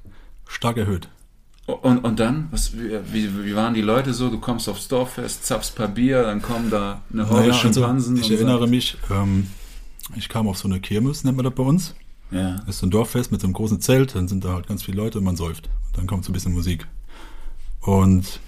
stark 0.47 0.77
erhöht. 0.77 1.09
Und, 1.67 1.99
und 1.99 2.19
dann? 2.19 2.47
Was, 2.51 2.71
wie, 2.77 3.45
wie, 3.45 3.53
waren 3.55 3.73
die 3.73 3.81
Leute 3.81 4.13
so? 4.13 4.29
Du 4.29 4.39
kommst 4.39 4.69
aufs 4.69 4.87
Dorffest, 4.87 5.45
zapfst 5.45 5.75
paar 5.75 5.89
Bier, 5.89 6.23
dann 6.23 6.41
kommen 6.41 6.69
da 6.69 7.01
eine 7.11 7.29
Horde 7.29 7.41
Naja, 7.49 7.53
also, 7.61 7.73
Schimpansen. 7.73 8.15
ich 8.17 8.25
und 8.25 8.31
erinnere 8.31 8.59
sagt- 8.59 8.71
mich, 8.71 8.97
ähm, 9.11 9.47
ich 10.15 10.29
kam 10.29 10.47
auf 10.47 10.57
so 10.57 10.67
eine 10.69 10.79
Kirmes, 10.79 11.25
nennt 11.25 11.35
man 11.35 11.43
das 11.43 11.53
bei 11.53 11.63
uns. 11.63 11.93
Ja. 12.31 12.55
Das 12.59 12.75
ist 12.75 12.79
so 12.79 12.87
ein 12.87 12.91
Dorffest 12.91 13.31
mit 13.33 13.41
so 13.41 13.47
einem 13.47 13.53
großen 13.53 13.81
Zelt, 13.81 14.15
dann 14.15 14.29
sind 14.29 14.45
da 14.45 14.53
halt 14.53 14.67
ganz 14.67 14.83
viele 14.83 14.95
Leute 14.97 15.17
und 15.17 15.25
man 15.25 15.35
säuft. 15.35 15.67
Und 15.87 15.97
dann 15.97 16.07
kommt 16.07 16.23
so 16.23 16.31
ein 16.31 16.33
bisschen 16.33 16.53
Musik. 16.53 16.87
Und 17.81 18.39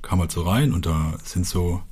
kam 0.00 0.20
halt 0.20 0.32
so 0.32 0.42
rein 0.42 0.72
und 0.72 0.86
da 0.86 1.14
sind 1.22 1.46
so 1.46 1.82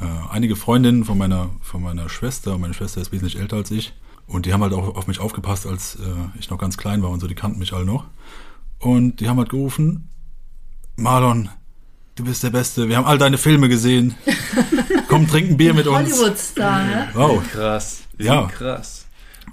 äh, 0.00 0.04
einige 0.30 0.54
Freundinnen 0.54 1.04
von 1.04 1.18
meiner, 1.18 1.50
von 1.62 1.82
meiner 1.82 2.08
Schwester, 2.08 2.54
und 2.54 2.60
meine 2.60 2.74
Schwester 2.74 3.00
ist 3.00 3.10
wesentlich 3.10 3.40
älter 3.40 3.56
als 3.56 3.72
ich. 3.72 3.92
Und 4.28 4.46
die 4.46 4.52
haben 4.52 4.62
halt 4.62 4.72
auch 4.74 4.94
auf 4.94 5.06
mich 5.08 5.18
aufgepasst, 5.18 5.66
als 5.66 5.96
äh, 5.96 6.38
ich 6.38 6.50
noch 6.50 6.58
ganz 6.58 6.76
klein 6.76 7.02
war 7.02 7.10
und 7.10 7.18
so, 7.18 7.26
die 7.26 7.34
kannten 7.34 7.58
mich 7.58 7.72
alle 7.72 7.84
noch. 7.86 8.04
Und 8.78 9.20
die 9.20 9.28
haben 9.28 9.38
halt 9.38 9.48
gerufen, 9.48 10.08
Marlon, 10.96 11.48
du 12.16 12.24
bist 12.24 12.42
der 12.42 12.50
Beste, 12.50 12.88
wir 12.88 12.96
haben 12.96 13.06
all 13.06 13.18
deine 13.18 13.38
Filme 13.38 13.68
gesehen. 13.68 14.14
Komm, 15.08 15.26
trink 15.26 15.50
ein 15.50 15.56
Bier 15.56 15.74
mit 15.74 15.86
uns. 15.86 16.12
Hollywood-Star, 16.12 16.84
ne? 16.84 17.08
Wow. 17.14 17.42
Krass. 17.50 18.02
Ja. 18.18 18.46
Krass. 18.46 19.06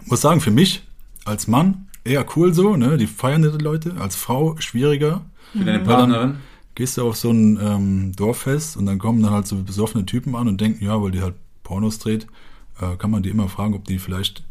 muss 0.05 0.21
sagen, 0.21 0.41
für 0.41 0.51
mich 0.51 0.83
als 1.23 1.47
Mann 1.47 1.87
eher 2.03 2.25
cool 2.35 2.53
so, 2.53 2.75
ne? 2.75 2.97
Die 2.97 3.07
feiern 3.07 3.41
die 3.41 3.63
Leute. 3.63 3.95
Als 3.99 4.15
Frau 4.15 4.55
schwieriger. 4.59 5.21
Für 5.51 5.59
deine 5.59 5.79
dann 5.79 5.87
Partnerin? 5.87 6.37
gehst 6.75 6.97
du 6.97 7.07
auf 7.07 7.15
so 7.15 7.31
ein 7.31 7.57
ähm, 7.61 8.11
Dorffest 8.15 8.77
und 8.77 8.85
dann 8.85 8.99
kommen 8.99 9.23
dann 9.23 9.31
halt 9.31 9.47
so 9.47 9.55
besoffene 9.55 10.05
Typen 10.05 10.35
an 10.35 10.47
und 10.47 10.59
denken, 10.59 10.83
ja, 10.83 11.01
weil 11.01 11.11
die 11.11 11.21
halt 11.21 11.35
Pornos 11.63 11.99
dreht, 11.99 12.27
äh, 12.79 12.95
kann 12.97 13.11
man 13.11 13.23
die 13.23 13.29
immer 13.29 13.47
fragen, 13.47 13.73
ob 13.73 13.85
die 13.85 13.97
vielleicht 13.97 14.43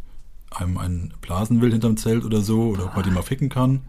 einem 0.50 0.78
einen 0.78 1.12
blasen 1.20 1.60
will 1.60 1.72
hinterm 1.72 1.96
Zelt 1.96 2.24
oder 2.24 2.40
so 2.40 2.68
oder 2.68 2.86
ob 2.86 2.94
man 2.94 3.04
die 3.04 3.10
mal 3.10 3.22
ficken 3.22 3.48
kann. 3.48 3.82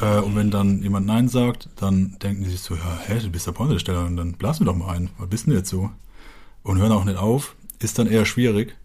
Äh, 0.00 0.18
und 0.20 0.36
wenn 0.36 0.50
dann 0.50 0.82
jemand 0.82 1.06
Nein 1.06 1.28
sagt, 1.28 1.68
dann 1.76 2.16
denken 2.22 2.44
die 2.44 2.50
sich 2.50 2.60
so, 2.60 2.74
ja, 2.74 2.98
hä, 3.06 3.18
du 3.20 3.30
bist 3.30 3.46
der 3.46 3.52
Pornodarsteller 3.52 4.06
und 4.06 4.16
dann 4.16 4.32
blasen 4.32 4.66
wir 4.66 4.72
doch 4.72 4.78
mal 4.78 4.94
ein. 4.94 5.10
Was 5.18 5.28
bist 5.28 5.46
denn 5.46 5.52
du 5.52 5.58
jetzt 5.58 5.70
so? 5.70 5.90
Und 6.62 6.78
hören 6.78 6.92
auch 6.92 7.04
nicht 7.04 7.18
auf. 7.18 7.56
Ist 7.78 7.98
dann 7.98 8.06
eher 8.06 8.24
schwierig, 8.24 8.76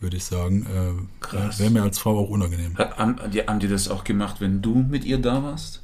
würde 0.00 0.16
ich 0.16 0.24
sagen. 0.24 0.66
Äh, 0.66 1.20
Krass. 1.20 1.58
Wäre 1.58 1.70
mir 1.70 1.82
als 1.82 1.98
Frau 1.98 2.18
auch 2.18 2.28
unangenehm. 2.28 2.76
Hat, 2.76 2.98
haben, 2.98 3.16
die, 3.32 3.40
haben 3.40 3.60
die 3.60 3.68
das 3.68 3.88
auch 3.88 4.04
gemacht, 4.04 4.40
wenn 4.40 4.62
du 4.62 4.74
mit 4.74 5.04
ihr 5.04 5.18
da 5.18 5.42
warst? 5.42 5.82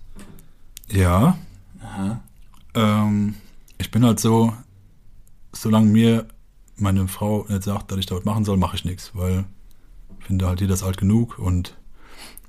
Ja. 0.91 1.39
Ähm, 2.75 3.35
ich 3.79 3.91
bin 3.91 4.05
halt 4.05 4.21
so, 4.21 4.53
solange 5.53 5.87
mir 5.87 6.27
meine 6.77 7.09
Frau 7.09 7.45
nicht 7.49 7.65
sagt, 7.65 7.91
dass 7.91 7.99
ich 7.99 8.07
damit 8.07 8.25
machen 8.25 8.45
soll, 8.45 8.57
mache 8.57 8.77
ich 8.77 8.85
nichts, 8.85 9.13
weil 9.15 9.45
ich 10.21 10.27
finde 10.27 10.47
halt 10.47 10.61
jeder 10.61 10.75
ist 10.75 10.83
alt 10.83 10.99
genug 10.99 11.39
und 11.39 11.77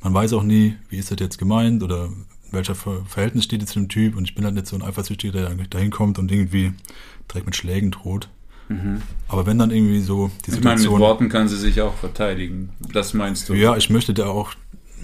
man 0.01 0.13
weiß 0.13 0.33
auch 0.33 0.43
nie, 0.43 0.75
wie 0.89 0.97
ist 0.97 1.11
das 1.11 1.19
jetzt 1.19 1.37
gemeint 1.37 1.83
oder 1.83 2.05
in 2.05 2.25
welcher 2.51 2.75
Ver 2.75 3.03
Verhältnis 3.05 3.43
steht 3.43 3.61
jetzt 3.61 3.73
zu 3.73 3.79
dem 3.79 3.89
Typ 3.89 4.15
und 4.15 4.23
ich 4.23 4.35
bin 4.35 4.45
halt 4.45 4.55
nicht 4.55 4.67
so 4.67 4.75
ein 4.75 4.81
Eifersüchtiger, 4.81 5.33
der 5.33 5.49
dann 5.49 5.69
dahin 5.69 5.91
kommt 5.91 6.19
und 6.19 6.31
irgendwie 6.31 6.73
direkt 7.29 7.45
mit 7.45 7.55
Schlägen 7.55 7.91
droht. 7.91 8.29
Aber 9.27 9.47
wenn 9.47 9.57
dann 9.57 9.71
irgendwie 9.71 9.99
so 10.01 10.29
die 10.45 10.51
Mhm. 10.51 10.57
Ich 10.57 10.63
meine, 10.63 10.75
mit 10.75 10.79
Situation... 10.81 10.99
Worten 10.99 11.29
kann 11.29 11.47
sie 11.47 11.57
sich 11.57 11.81
auch 11.81 11.95
verteidigen. 11.95 12.69
Das 12.93 13.15
meinst 13.15 13.49
du? 13.49 13.55
ja, 13.55 13.75
ich 13.75 13.89
möchte 13.89 14.13
da 14.13 14.27
auch, 14.27 14.53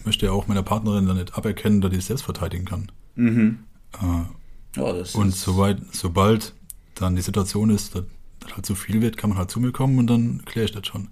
möchte 0.04 0.28
ja 0.28 0.32
auch 0.32 0.48
meiner 0.48 0.62
Partnerin 0.62 1.08
dann 1.08 1.18
nicht 1.18 1.36
aberkennen, 1.36 1.82
dass 1.82 1.92
ich 1.92 1.98
es 1.98 2.08
selbst 2.08 2.24
verteidigen 2.24 2.66
kann. 2.66 2.92
Ja, 3.16 4.94
das 4.94 5.16
Und 5.16 5.30
ist, 5.30 5.42
soweit, 5.42 5.80
sobald 5.92 6.54
dann 6.94 7.16
die 7.16 7.24
Situation 7.24 7.72
ist, 7.72 7.96
dass 7.96 8.04
das 8.40 8.54
halt 8.54 8.66
zu 8.68 8.76
viel 8.76 9.02
wird, 9.02 9.18
kann 9.18 9.32
man 9.32 9.40
halt 9.40 9.50
zu 9.50 9.60
mir 9.60 9.72
kommen 9.72 9.98
und 9.98 10.08
dann 10.08 10.46
kläre 10.46 10.66
ich 10.66 10.72
das 10.72 10.86
schon. 10.86 11.08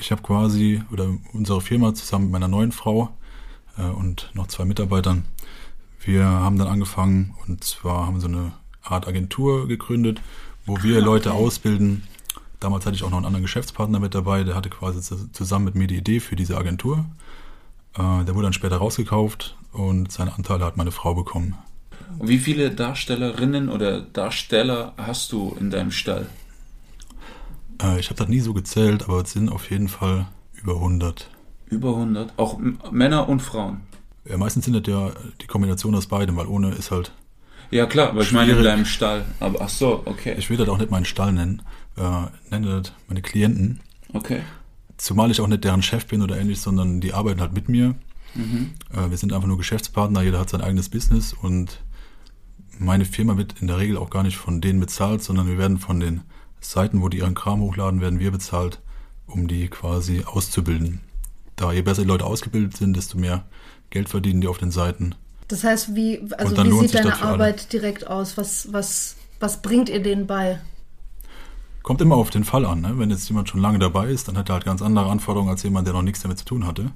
Ich 0.00 0.10
habe 0.10 0.22
quasi, 0.22 0.82
oder 0.92 1.08
unsere 1.32 1.60
Firma 1.60 1.94
zusammen 1.94 2.26
mit 2.26 2.32
meiner 2.32 2.48
neuen 2.48 2.72
Frau 2.72 3.10
äh, 3.76 3.82
und 3.82 4.30
noch 4.34 4.46
zwei 4.46 4.64
Mitarbeitern, 4.64 5.24
wir 6.00 6.24
haben 6.24 6.58
dann 6.58 6.68
angefangen 6.68 7.34
und 7.46 7.64
zwar 7.64 8.06
haben 8.06 8.14
wir 8.14 8.20
so 8.20 8.28
eine 8.28 8.52
Art 8.82 9.06
Agentur 9.06 9.68
gegründet, 9.68 10.20
wo 10.64 10.82
wir 10.82 11.00
Leute 11.00 11.32
ausbilden. 11.32 12.04
Damals 12.60 12.86
hatte 12.86 12.96
ich 12.96 13.02
auch 13.02 13.10
noch 13.10 13.18
einen 13.18 13.26
anderen 13.26 13.42
Geschäftspartner 13.42 14.00
mit 14.00 14.14
dabei, 14.14 14.44
der 14.44 14.54
hatte 14.54 14.70
quasi 14.70 15.00
zu- 15.00 15.30
zusammen 15.32 15.64
mit 15.66 15.74
mir 15.74 15.86
die 15.86 15.96
Idee 15.96 16.20
für 16.20 16.36
diese 16.36 16.56
Agentur. 16.56 17.04
Äh, 17.94 18.24
der 18.24 18.34
wurde 18.34 18.44
dann 18.44 18.52
später 18.52 18.76
rausgekauft 18.76 19.56
und 19.72 20.10
seine 20.12 20.34
Anteile 20.34 20.64
hat 20.64 20.76
meine 20.76 20.92
Frau 20.92 21.14
bekommen. 21.14 21.56
Wie 22.20 22.38
viele 22.38 22.70
Darstellerinnen 22.70 23.68
oder 23.68 24.00
Darsteller 24.00 24.94
hast 24.96 25.32
du 25.32 25.56
in 25.60 25.70
deinem 25.70 25.90
Stall? 25.90 26.26
Äh, 27.82 28.00
ich 28.00 28.06
habe 28.10 28.16
das 28.18 28.28
nie 28.28 28.40
so 28.40 28.54
gezählt, 28.54 29.04
aber 29.04 29.22
es 29.22 29.32
sind 29.32 29.48
auf 29.50 29.70
jeden 29.70 29.88
Fall 29.88 30.26
über 30.54 30.74
100. 30.74 31.30
Über 31.66 31.90
100? 31.90 32.32
Auch 32.36 32.58
M- 32.58 32.78
Männer 32.90 33.28
und 33.28 33.40
Frauen? 33.40 33.80
Ja, 34.24 34.36
meistens 34.36 34.64
sind 34.64 34.74
das 34.74 34.82
ja 34.92 35.12
die 35.40 35.46
Kombination 35.46 35.94
aus 35.94 36.06
beidem, 36.06 36.36
weil 36.36 36.46
ohne 36.46 36.70
ist 36.72 36.90
halt. 36.90 37.12
Ja, 37.70 37.86
klar, 37.86 38.10
aber 38.10 38.22
ich 38.22 38.32
meine 38.32 38.52
in 38.52 38.62
deinem 38.64 38.84
Stall. 38.86 39.24
Aber 39.40 39.60
ach 39.60 39.68
so, 39.68 40.02
okay. 40.06 40.34
Ich 40.38 40.48
will 40.48 40.56
das 40.56 40.68
auch 40.68 40.78
nicht 40.78 40.90
meinen 40.90 41.04
Stall 41.04 41.32
nennen, 41.32 41.62
äh, 41.96 42.02
nenne 42.50 42.80
das 42.82 42.92
meine 43.08 43.20
Klienten. 43.22 43.80
Okay. 44.12 44.40
Zumal 44.96 45.30
ich 45.30 45.40
auch 45.40 45.46
nicht 45.46 45.64
deren 45.64 45.82
Chef 45.82 46.06
bin 46.06 46.22
oder 46.22 46.38
ähnlich, 46.38 46.60
sondern 46.60 47.00
die 47.00 47.12
arbeiten 47.12 47.40
halt 47.40 47.52
mit 47.52 47.68
mir. 47.68 47.94
Äh, 48.34 49.10
wir 49.10 49.16
sind 49.16 49.32
einfach 49.32 49.48
nur 49.48 49.58
Geschäftspartner, 49.58 50.22
jeder 50.22 50.38
hat 50.38 50.50
sein 50.50 50.60
eigenes 50.60 50.88
Business 50.88 51.32
und 51.34 51.80
meine 52.78 53.04
Firma 53.04 53.36
wird 53.36 53.56
in 53.60 53.66
der 53.66 53.78
Regel 53.78 53.96
auch 53.96 54.10
gar 54.10 54.22
nicht 54.22 54.36
von 54.36 54.60
denen 54.60 54.80
bezahlt, 54.80 55.22
sondern 55.22 55.46
wir 55.46 55.58
werden 55.58 55.78
von 55.78 55.98
den 56.00 56.22
Seiten, 56.60 57.02
wo 57.02 57.08
die 57.08 57.18
ihren 57.18 57.34
Kram 57.34 57.60
hochladen, 57.60 58.00
werden 58.00 58.18
wir 58.18 58.30
bezahlt, 58.30 58.80
um 59.26 59.48
die 59.48 59.68
quasi 59.68 60.24
auszubilden. 60.24 61.00
Da 61.56 61.72
je 61.72 61.82
besser 61.82 62.02
die 62.02 62.08
Leute 62.08 62.24
ausgebildet 62.24 62.76
sind, 62.76 62.96
desto 62.96 63.18
mehr 63.18 63.44
Geld 63.90 64.08
verdienen 64.08 64.40
die 64.40 64.48
auf 64.48 64.58
den 64.58 64.70
Seiten. 64.70 65.14
Das 65.48 65.64
heißt, 65.64 65.94
wie, 65.94 66.20
also 66.36 66.56
wie 66.56 66.80
sieht 66.80 66.94
deine 66.94 67.12
für 67.12 67.22
alle. 67.22 67.32
Arbeit 67.32 67.72
direkt 67.72 68.06
aus? 68.06 68.36
Was, 68.36 68.72
was, 68.72 69.16
was 69.40 69.62
bringt 69.62 69.88
ihr 69.88 70.02
denen 70.02 70.26
bei? 70.26 70.60
Kommt 71.82 72.02
immer 72.02 72.16
auf 72.16 72.30
den 72.30 72.44
Fall 72.44 72.66
an. 72.66 72.82
Ne? 72.82 72.98
Wenn 72.98 73.10
jetzt 73.10 73.26
jemand 73.28 73.48
schon 73.48 73.60
lange 73.60 73.78
dabei 73.78 74.08
ist, 74.08 74.28
dann 74.28 74.36
hat 74.36 74.50
er 74.50 74.54
halt 74.54 74.64
ganz 74.66 74.82
andere 74.82 75.10
Anforderungen 75.10 75.50
als 75.50 75.62
jemand, 75.62 75.86
der 75.86 75.94
noch 75.94 76.02
nichts 76.02 76.20
damit 76.20 76.38
zu 76.38 76.44
tun 76.44 76.66
hatte. 76.66 76.90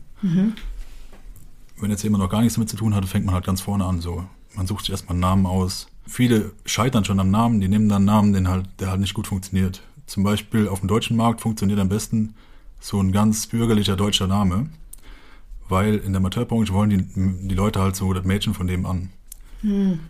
Wenn 1.81 1.91
jetzt 1.91 2.03
jemand 2.05 2.23
noch 2.23 2.31
gar 2.31 2.43
nichts 2.43 2.55
damit 2.55 2.69
zu 2.69 2.77
tun 2.77 2.95
hatte, 2.95 3.07
fängt 3.07 3.25
man 3.25 3.35
halt 3.35 3.47
ganz 3.47 3.63
vorne 3.63 3.87
an. 3.87 4.01
So, 4.01 4.25
man 4.55 4.67
sucht 4.67 4.85
sich 4.85 4.91
erstmal 4.91 5.15
einen 5.15 5.21
Namen 5.21 5.47
aus. 5.47 5.89
Viele 6.13 6.53
scheitern 6.67 7.07
schon 7.07 7.21
am 7.21 7.31
Namen, 7.31 7.63
die 7.63 7.69
nehmen 7.69 7.89
dann 7.89 8.03
einen 8.03 8.05
Namen, 8.05 8.33
den 8.35 8.49
halt, 8.49 8.67
der 8.81 8.91
halt 8.91 9.01
nicht 9.01 9.15
gut 9.15 9.27
funktioniert. 9.27 9.81
Zum 10.05 10.23
Beispiel 10.23 10.69
auf 10.69 10.81
dem 10.81 10.89
deutschen 10.89 11.17
Markt 11.17 11.41
funktioniert 11.41 11.81
am 11.81 11.89
besten 11.89 12.35
so 12.81 13.01
ein 13.01 13.13
ganz 13.13 13.47
bürgerlicher 13.47 13.97
deutscher 13.97 14.27
Name, 14.27 14.69
weil 15.71 15.95
in 15.95 16.13
der 16.13 16.19
Amateurbranche 16.19 16.75
wollen 16.75 16.91
die, 16.91 17.49
die 17.49 17.55
Leute 17.55 17.81
halt 17.81 17.97
so 17.97 18.13
das 18.13 18.27
Mädchen 18.27 18.53
von 18.53 18.67
dem 18.67 18.85
an. 18.85 19.09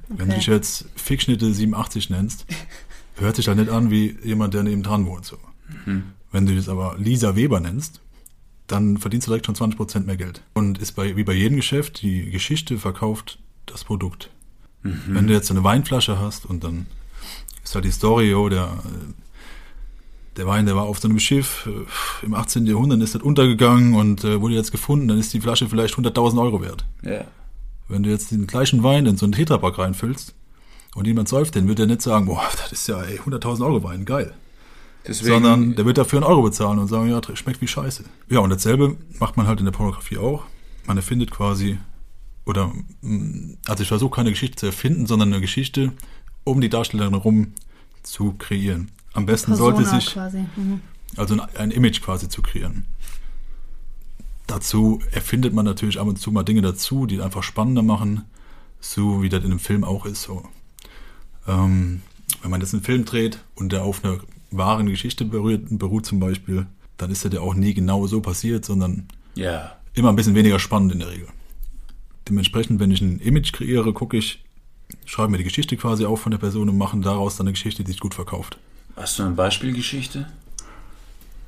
Wenn 0.09 0.29
du 0.29 0.35
dich 0.35 0.47
jetzt 0.47 0.87
Fickschnitte 0.97 1.55
87 1.55 2.11
nennst, 2.11 2.47
hört 3.15 3.37
sich 3.37 3.47
halt 3.47 3.59
nicht 3.59 3.71
an 3.71 3.93
wie 3.93 4.19
jemand, 4.25 4.55
der 4.55 4.65
neben 4.65 4.83
dran 4.83 5.07
wohnt. 5.07 5.25
So. 5.25 5.37
Wenn 6.33 6.47
du 6.47 6.57
das 6.57 6.69
aber 6.69 6.97
Lisa 6.99 7.37
Weber 7.37 7.61
nennst, 7.61 8.01
dann 8.67 8.99
verdienst 8.99 9.29
du 9.29 9.31
direkt 9.31 9.47
schon 9.47 9.55
20% 9.55 10.01
mehr 10.01 10.17
Geld. 10.17 10.43
Und 10.55 10.79
ist 10.79 10.93
bei, 10.93 11.17
wie 11.17 11.23
bei 11.23 11.35
jedem 11.35 11.59
Geschäft, 11.59 12.03
die 12.03 12.29
Geschichte 12.33 12.77
verkauft 12.77 13.38
das 13.67 13.85
Produkt. 13.85 14.31
Wenn 14.83 15.27
du 15.27 15.33
jetzt 15.33 15.47
so 15.47 15.55
eine 15.55 15.62
Weinflasche 15.62 16.18
hast 16.18 16.45
und 16.47 16.64
dann 16.64 16.87
ist 17.62 17.75
halt 17.75 17.85
die 17.85 17.90
Story, 17.90 18.35
oh, 18.35 18.49
der, 18.49 18.79
der 20.37 20.47
Wein, 20.47 20.66
der 20.66 20.77
war 20.77 20.85
auf 20.85 20.99
so 20.99 21.09
einem 21.09 21.18
Schiff 21.18 21.68
äh, 21.68 22.27
im 22.27 22.35
18. 22.35 22.66
Jahrhundert, 22.66 23.01
ist 23.01 23.14
das 23.14 23.23
untergegangen 23.23 23.95
und 23.95 24.25
äh, 24.25 24.40
wurde 24.40 24.55
jetzt 24.55 24.73
gefunden, 24.73 25.09
dann 25.09 25.18
ist 25.18 25.33
die 25.35 25.40
Flasche 25.40 25.68
vielleicht 25.68 25.95
100.000 25.95 26.40
Euro 26.40 26.62
wert. 26.62 26.85
Ja. 27.03 27.25
Wenn 27.88 28.03
du 28.03 28.11
jetzt 28.11 28.31
den 28.31 28.47
gleichen 28.47 28.83
Wein 28.83 29.07
in 29.07 29.16
so 29.16 29.27
einen 29.27 29.33
Tetrapack 29.33 29.79
reinfüllst 29.79 30.35
und 30.95 31.07
jemand 31.07 31.29
säuft 31.29 31.55
den, 31.55 31.68
wird 31.68 31.79
er 31.79 31.87
nicht 31.87 32.03
sagen, 32.03 32.27
boah, 32.27 32.49
das 32.57 32.73
ist 32.73 32.88
ja 32.88 33.03
ey, 33.03 33.21
100.000 33.21 33.64
Euro 33.64 33.83
Wein, 33.83 34.05
geil. 34.05 34.35
Deswegen, 35.07 35.33
Sondern 35.33 35.75
der 35.75 35.85
wird 35.85 35.99
dafür 35.99 36.18
einen 36.18 36.27
Euro 36.27 36.42
bezahlen 36.42 36.79
und 36.79 36.87
sagen, 36.87 37.11
ja, 37.11 37.21
schmeckt 37.35 37.61
wie 37.61 37.66
Scheiße. 37.66 38.05
Ja, 38.29 38.38
und 38.38 38.51
dasselbe 38.51 38.97
macht 39.18 39.37
man 39.37 39.47
halt 39.47 39.59
in 39.59 39.64
der 39.64 39.73
Pornografie 39.73 40.18
auch. 40.18 40.45
Man 40.87 40.97
erfindet 40.97 41.31
quasi, 41.31 41.79
oder, 42.44 42.72
mh, 43.02 43.57
also 43.66 43.83
ich 43.83 43.88
versuche 43.88 44.14
keine 44.16 44.31
Geschichte 44.31 44.57
zu 44.57 44.66
erfinden, 44.66 45.07
sondern 45.07 45.33
eine 45.33 45.40
Geschichte 45.40 45.92
um 46.44 46.61
die 46.61 46.68
Darstellerin 46.68 47.14
herum 47.14 47.52
zu 48.02 48.33
kreieren. 48.33 48.90
Am 49.12 49.26
besten 49.26 49.55
sollte 49.55 49.83
Persona 49.83 50.00
sich, 50.00 50.12
quasi. 50.12 50.44
Mhm. 50.57 50.81
also 51.16 51.35
ein, 51.35 51.40
ein 51.57 51.70
Image 51.70 52.00
quasi 52.02 52.28
zu 52.28 52.42
kreieren. 52.42 52.87
Dazu 54.46 55.00
erfindet 55.12 55.55
man 55.55 55.64
natürlich 55.64 56.00
ab 56.00 56.09
und 56.09 56.18
zu 56.18 56.33
mal 56.33 56.42
Dinge 56.42 56.62
dazu, 56.62 57.07
die 57.07 57.20
einfach 57.20 57.42
spannender 57.42 57.83
machen, 57.83 58.24
so 58.81 59.22
wie 59.22 59.28
das 59.28 59.44
in 59.44 59.50
einem 59.50 59.61
Film 59.61 59.85
auch 59.85 60.05
ist. 60.05 60.22
So. 60.22 60.42
Ähm, 61.46 62.02
wenn 62.42 62.50
man 62.50 62.61
jetzt 62.61 62.74
einen 62.74 62.83
Film 62.83 63.05
dreht 63.05 63.38
und 63.55 63.72
der 63.72 63.85
auf 63.85 64.05
einer 64.05 64.18
wahren 64.50 64.87
Geschichte 64.87 65.24
berührt, 65.24 65.66
beruht 65.70 66.07
zum 66.07 66.18
Beispiel, 66.20 66.66
dann 66.96 67.11
ist 67.11 67.24
das 67.24 67.33
ja 67.33 67.40
auch 67.40 67.55
nie 67.55 67.72
genau 67.72 68.07
so 68.07 68.20
passiert, 68.20 68.64
sondern 68.64 69.07
ja. 69.35 69.76
immer 69.94 70.11
ein 70.11 70.16
bisschen 70.16 70.35
weniger 70.35 70.59
spannend 70.59 70.92
in 70.92 70.98
der 70.98 71.11
Regel. 71.11 71.28
Dementsprechend, 72.33 72.81
wenn 72.81 72.90
ich 72.90 73.03
ein 73.03 73.18
Image 73.18 73.53
kreiere, 73.53 73.92
gucke 73.92 74.16
ich, 74.16 74.42
schreibe 75.05 75.33
mir 75.33 75.37
die 75.37 75.45
Geschichte 75.45 75.77
quasi 75.77 76.07
auf 76.07 76.23
von 76.23 76.31
der 76.31 76.38
Person 76.38 76.71
und 76.71 76.79
mache 76.79 76.99
daraus 76.99 77.37
dann 77.37 77.47
eine 77.47 77.53
Geschichte, 77.53 77.85
die 77.85 77.92
sich 77.92 78.01
gut 78.01 78.14
verkauft. 78.14 78.57
Hast 78.97 79.18
du 79.18 79.25
eine 79.25 79.35
Beispielgeschichte? 79.35 80.27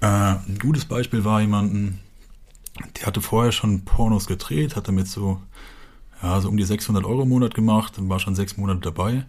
Äh, 0.02 0.06
ein 0.06 0.58
gutes 0.60 0.84
Beispiel 0.84 1.24
war 1.24 1.40
jemanden, 1.40 2.00
der 2.98 3.06
hatte 3.06 3.22
vorher 3.22 3.50
schon 3.50 3.86
Pornos 3.86 4.26
gedreht, 4.26 4.76
hat 4.76 4.86
damit 4.86 5.08
so, 5.08 5.40
ja, 6.22 6.38
so 6.42 6.50
um 6.50 6.58
die 6.58 6.64
600 6.64 7.02
Euro 7.06 7.22
im 7.22 7.30
Monat 7.30 7.54
gemacht 7.54 7.98
und 7.98 8.10
war 8.10 8.20
schon 8.20 8.34
sechs 8.34 8.58
Monate 8.58 8.80
dabei 8.80 9.24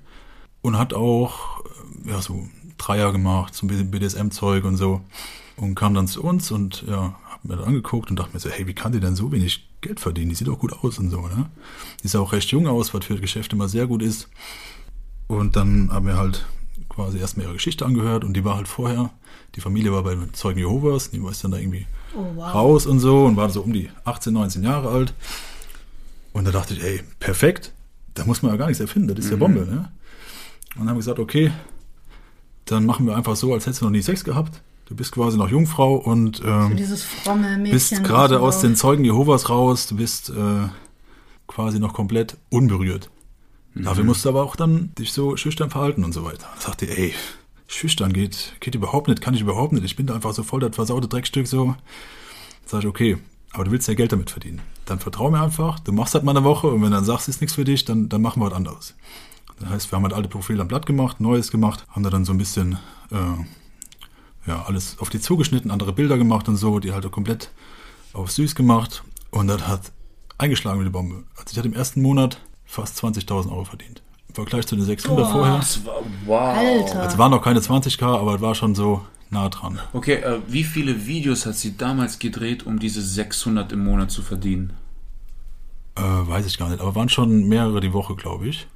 und 0.62 0.78
hat 0.78 0.94
auch, 0.94 1.62
äh, 2.06 2.10
ja, 2.10 2.22
so 2.22 2.50
Dreier 2.78 3.14
gemacht, 3.14 3.54
zum 3.54 3.70
BDSM-Zeug 3.70 4.66
und 4.66 4.76
so 4.76 5.00
und 5.56 5.76
kam 5.76 5.94
dann 5.94 6.10
zu 6.10 6.22
uns 6.22 6.52
und 6.52 6.84
ja, 6.86 7.16
hab 7.30 7.46
mir 7.46 7.56
das 7.56 7.66
angeguckt 7.66 8.10
und 8.10 8.20
dachte 8.20 8.34
mir 8.34 8.42
so, 8.42 8.50
hey, 8.50 8.68
wie 8.68 8.76
kann 8.76 8.92
die 8.92 9.00
denn 9.00 9.16
so 9.16 9.32
wenig 9.32 9.70
Geld 9.86 10.00
verdienen? 10.00 10.30
Die 10.30 10.36
sieht 10.36 10.48
doch 10.48 10.60
gut 10.60 10.74
aus 10.74 11.00
und 11.00 11.10
so, 11.10 11.22
ne? 11.28 11.50
Die 12.04 12.08
sah 12.08 12.20
auch 12.20 12.34
recht 12.34 12.50
jung 12.52 12.68
aus, 12.68 12.94
was 12.94 13.06
für 13.06 13.14
das 13.14 13.22
Geschäft 13.22 13.54
immer 13.54 13.68
sehr 13.70 13.88
gut 13.88 14.02
ist. 14.02 14.30
Und 15.28 15.56
dann 15.56 15.90
haben 15.92 16.08
wir 16.08 16.18
halt 16.18 16.46
quasi 16.90 17.18
erstmal 17.20 17.46
ihre 17.46 17.56
Geschichte 17.56 17.86
angehört 17.86 18.24
und 18.24 18.34
die 18.34 18.44
war 18.46 18.56
halt 18.58 18.68
vorher, 18.68 19.10
die 19.56 19.62
Familie 19.62 19.92
war 19.92 20.04
bei 20.04 20.16
Zeugen 20.34 20.60
Jehovas, 20.60 21.12
die 21.12 21.24
war 21.24 21.32
dann 21.42 21.52
da 21.52 21.58
irgendwie 21.58 21.88
Oh, 22.16 22.26
wow. 22.36 22.54
raus 22.54 22.86
und 22.86 23.00
so 23.00 23.26
und 23.26 23.36
war 23.36 23.50
so 23.50 23.62
um 23.62 23.74
die 23.74 23.90
18, 24.06 24.32
19 24.34 24.64
Jahre 24.64 24.90
alt. 24.90 25.14
Und 26.32 26.46
da 26.46 26.52
dachte 26.52 26.74
ich, 26.74 26.84
ey, 26.84 27.02
perfekt, 27.20 27.74
da 28.14 28.24
muss 28.26 28.42
man 28.42 28.52
ja 28.52 28.58
gar 28.58 28.68
nichts 28.68 28.80
erfinden, 28.80 29.10
das 29.14 29.26
ist 29.26 29.32
ja 29.32 29.38
Bombe, 29.38 29.62
ne? 29.66 29.92
Und 30.76 30.82
dann 30.82 30.90
haben 30.90 30.96
wir 30.96 31.00
gesagt, 31.00 31.20
okay, 31.20 31.52
dann 32.66 32.86
machen 32.86 33.06
wir 33.06 33.16
einfach 33.16 33.36
so, 33.36 33.54
als 33.54 33.66
hättest 33.66 33.82
du 33.82 33.86
noch 33.86 33.92
nie 33.92 34.02
Sex 34.02 34.24
gehabt. 34.24 34.62
Du 34.86 34.96
bist 34.96 35.12
quasi 35.12 35.38
noch 35.38 35.50
Jungfrau 35.50 35.96
und 35.96 36.42
ähm, 36.46 36.70
Mädchen. 37.58 37.72
bist 37.72 38.04
gerade 38.04 38.40
aus 38.40 38.62
den 38.62 38.76
Zeugen 38.76 39.04
Jehovas 39.04 39.50
raus. 39.50 39.88
Du 39.88 39.96
bist 39.96 40.30
äh, 40.30 40.68
quasi 41.48 41.80
noch 41.80 41.94
komplett 41.94 42.38
unberührt. 42.50 43.10
Dafür 43.74 44.06
musst 44.06 44.24
du 44.24 44.30
aber 44.30 44.44
auch 44.44 44.56
dann 44.56 44.92
dich 44.98 45.12
so 45.12 45.36
schüchtern 45.36 45.70
verhalten 45.70 46.06
und 46.06 46.14
so 46.14 46.24
weiter. 46.24 46.48
Da 46.56 46.62
sagt 46.62 46.82
ihr, 46.82 46.98
ey, 46.98 47.14
schüchtern 47.68 48.14
geht, 48.14 48.54
geht 48.62 48.74
überhaupt 48.74 49.10
nicht, 49.10 49.22
kann 49.22 49.34
ich 49.34 49.42
überhaupt 49.42 49.74
nicht. 49.74 49.84
Ich 49.84 49.98
bin 49.98 50.08
da 50.08 50.16
einfach 50.16 50.34
so 50.34 50.44
voll 50.44 50.62
das 50.62 50.76
versaute 50.76 51.10
Dreckstück 51.10 51.46
so. 51.48 51.76
Sag 52.66 52.82
ich, 52.82 52.88
okay, 52.88 53.18
aber 53.52 53.66
du 53.66 53.72
willst 53.72 53.88
ja 53.88 53.94
Geld 53.94 54.14
damit 54.14 54.30
verdienen. 54.30 54.62
Dann 54.86 55.00
vertrau 55.00 55.30
mir 55.30 55.42
einfach, 55.42 55.80
du 55.80 55.92
machst 55.92 56.14
halt 56.14 56.24
mal 56.24 56.36
eine 56.36 56.46
Woche 56.46 56.68
und 56.68 56.76
wenn 56.76 56.92
du 56.92 56.96
dann 56.96 57.06
sagst, 57.06 57.28
ist 57.28 57.42
nichts 57.42 57.56
für 57.56 57.66
dich, 57.66 57.84
dann, 57.84 58.08
dann 58.08 58.22
machen 58.22 58.42
wir 58.42 58.48
was 58.48 58.54
anderes. 58.54 58.96
Das 59.60 59.70
heißt, 59.70 59.92
wir 59.92 59.98
haben 59.98 60.04
halt 60.04 60.14
alte 60.14 60.30
Profile 60.30 60.62
am 60.62 60.68
Blatt 60.68 60.86
gemacht, 60.86 61.20
Neues 61.20 61.52
gemacht, 61.52 61.86
haben 61.90 62.04
da 62.04 62.10
dann 62.10 62.26
so 62.26 62.34
ein 62.34 62.38
bisschen 62.38 62.78
äh, 63.12 63.44
ja, 64.48 64.64
alles 64.64 64.98
auf 65.00 65.10
die 65.10 65.20
zugeschnitten, 65.20 65.72
andere 65.72 65.94
Bilder 65.94 66.18
gemacht 66.18 66.48
und 66.48 66.58
so, 66.58 66.80
die 66.80 66.94
halt 66.94 67.10
komplett 67.12 67.52
auf 68.14 68.32
süß 68.32 68.56
gemacht 68.56 69.04
und 69.32 69.48
das 69.48 69.68
hat 69.68 69.92
eingeschlagen 70.38 70.80
wie 70.80 70.86
die 70.86 70.90
Bombe. 70.90 71.24
Also 71.36 71.52
ich 71.52 71.58
hatte 71.58 71.68
im 71.68 71.74
ersten 71.74 72.02
Monat 72.02 72.40
fast 72.66 73.04
20.000 73.04 73.50
Euro 73.52 73.66
verdient. 73.66 74.02
Im 74.30 74.36
Vergleich 74.36 74.68
zu 74.68 74.76
den 74.76 74.86
600 74.86 75.32
vorher. 75.32 75.58
Das 75.58 75.86
war, 75.86 76.02
wow. 76.26 76.58
Alter. 76.58 77.08
Es 77.08 77.18
waren 77.18 77.32
noch 77.32 77.42
keine 77.42 77.60
20k, 77.60 78.06
aber 78.06 78.36
es 78.36 78.42
war 78.42 78.56
schon 78.56 78.76
so 78.76 79.06
nah 79.30 79.50
dran. 79.50 79.80
Okay, 79.94 80.16
äh, 80.16 80.40
wie 80.48 80.64
viele 80.64 81.06
Videos 81.06 81.46
hat 81.46 81.56
sie 81.56 81.78
damals 81.78 82.20
gedreht, 82.20 82.66
um 82.66 82.80
diese 82.80 83.02
600 83.02 83.72
im 83.72 83.84
Monat 83.84 84.12
zu 84.12 84.22
verdienen? 84.22 84.74
Äh, 85.96 86.02
weiß 86.02 86.46
ich 86.46 86.58
gar 86.58 86.70
nicht, 86.70 86.82
aber 86.82 86.96
waren 86.96 87.10
schon 87.10 87.48
mehrere 87.48 87.80
die 87.80 87.94
Woche, 87.94 88.16
glaube 88.16 88.48
ich. 88.48 88.68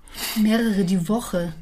Mehrere 0.42 0.86
die 0.86 1.08
Woche. 1.08 1.54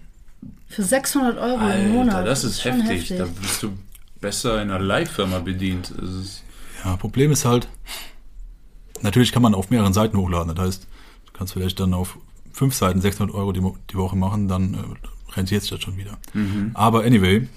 Für 0.67 0.83
600 0.83 1.37
Euro 1.37 1.67
im 1.69 1.93
Monat. 1.93 2.15
Alter, 2.17 2.29
das 2.29 2.43
ist 2.43 2.61
schon 2.61 2.81
heftig. 2.81 3.17
Da 3.17 3.25
bist 3.25 3.63
du 3.63 3.73
besser 4.19 4.61
in 4.61 4.71
einer 4.71 4.83
Leihfirma 4.83 5.39
bedient. 5.39 5.93
Ja, 6.83 6.95
Problem 6.97 7.31
ist 7.31 7.45
halt, 7.45 7.67
natürlich 9.01 9.31
kann 9.31 9.41
man 9.41 9.53
auf 9.55 9.69
mehreren 9.69 9.93
Seiten 9.93 10.17
hochladen. 10.17 10.55
Das 10.55 10.65
heißt, 10.65 10.87
du 11.27 11.31
kannst 11.33 11.53
vielleicht 11.53 11.79
dann 11.79 11.93
auf 11.93 12.17
fünf 12.51 12.73
Seiten 12.75 13.01
600 13.01 13.35
Euro 13.35 13.51
die, 13.51 13.61
die 13.91 13.95
Woche 13.95 14.15
machen, 14.15 14.47
dann 14.47 14.73
äh, 14.73 15.33
rentiert 15.35 15.61
sich 15.61 15.71
das 15.71 15.81
schon 15.81 15.97
wieder. 15.97 16.17
Aber 16.73 17.03
anyway, 17.03 17.47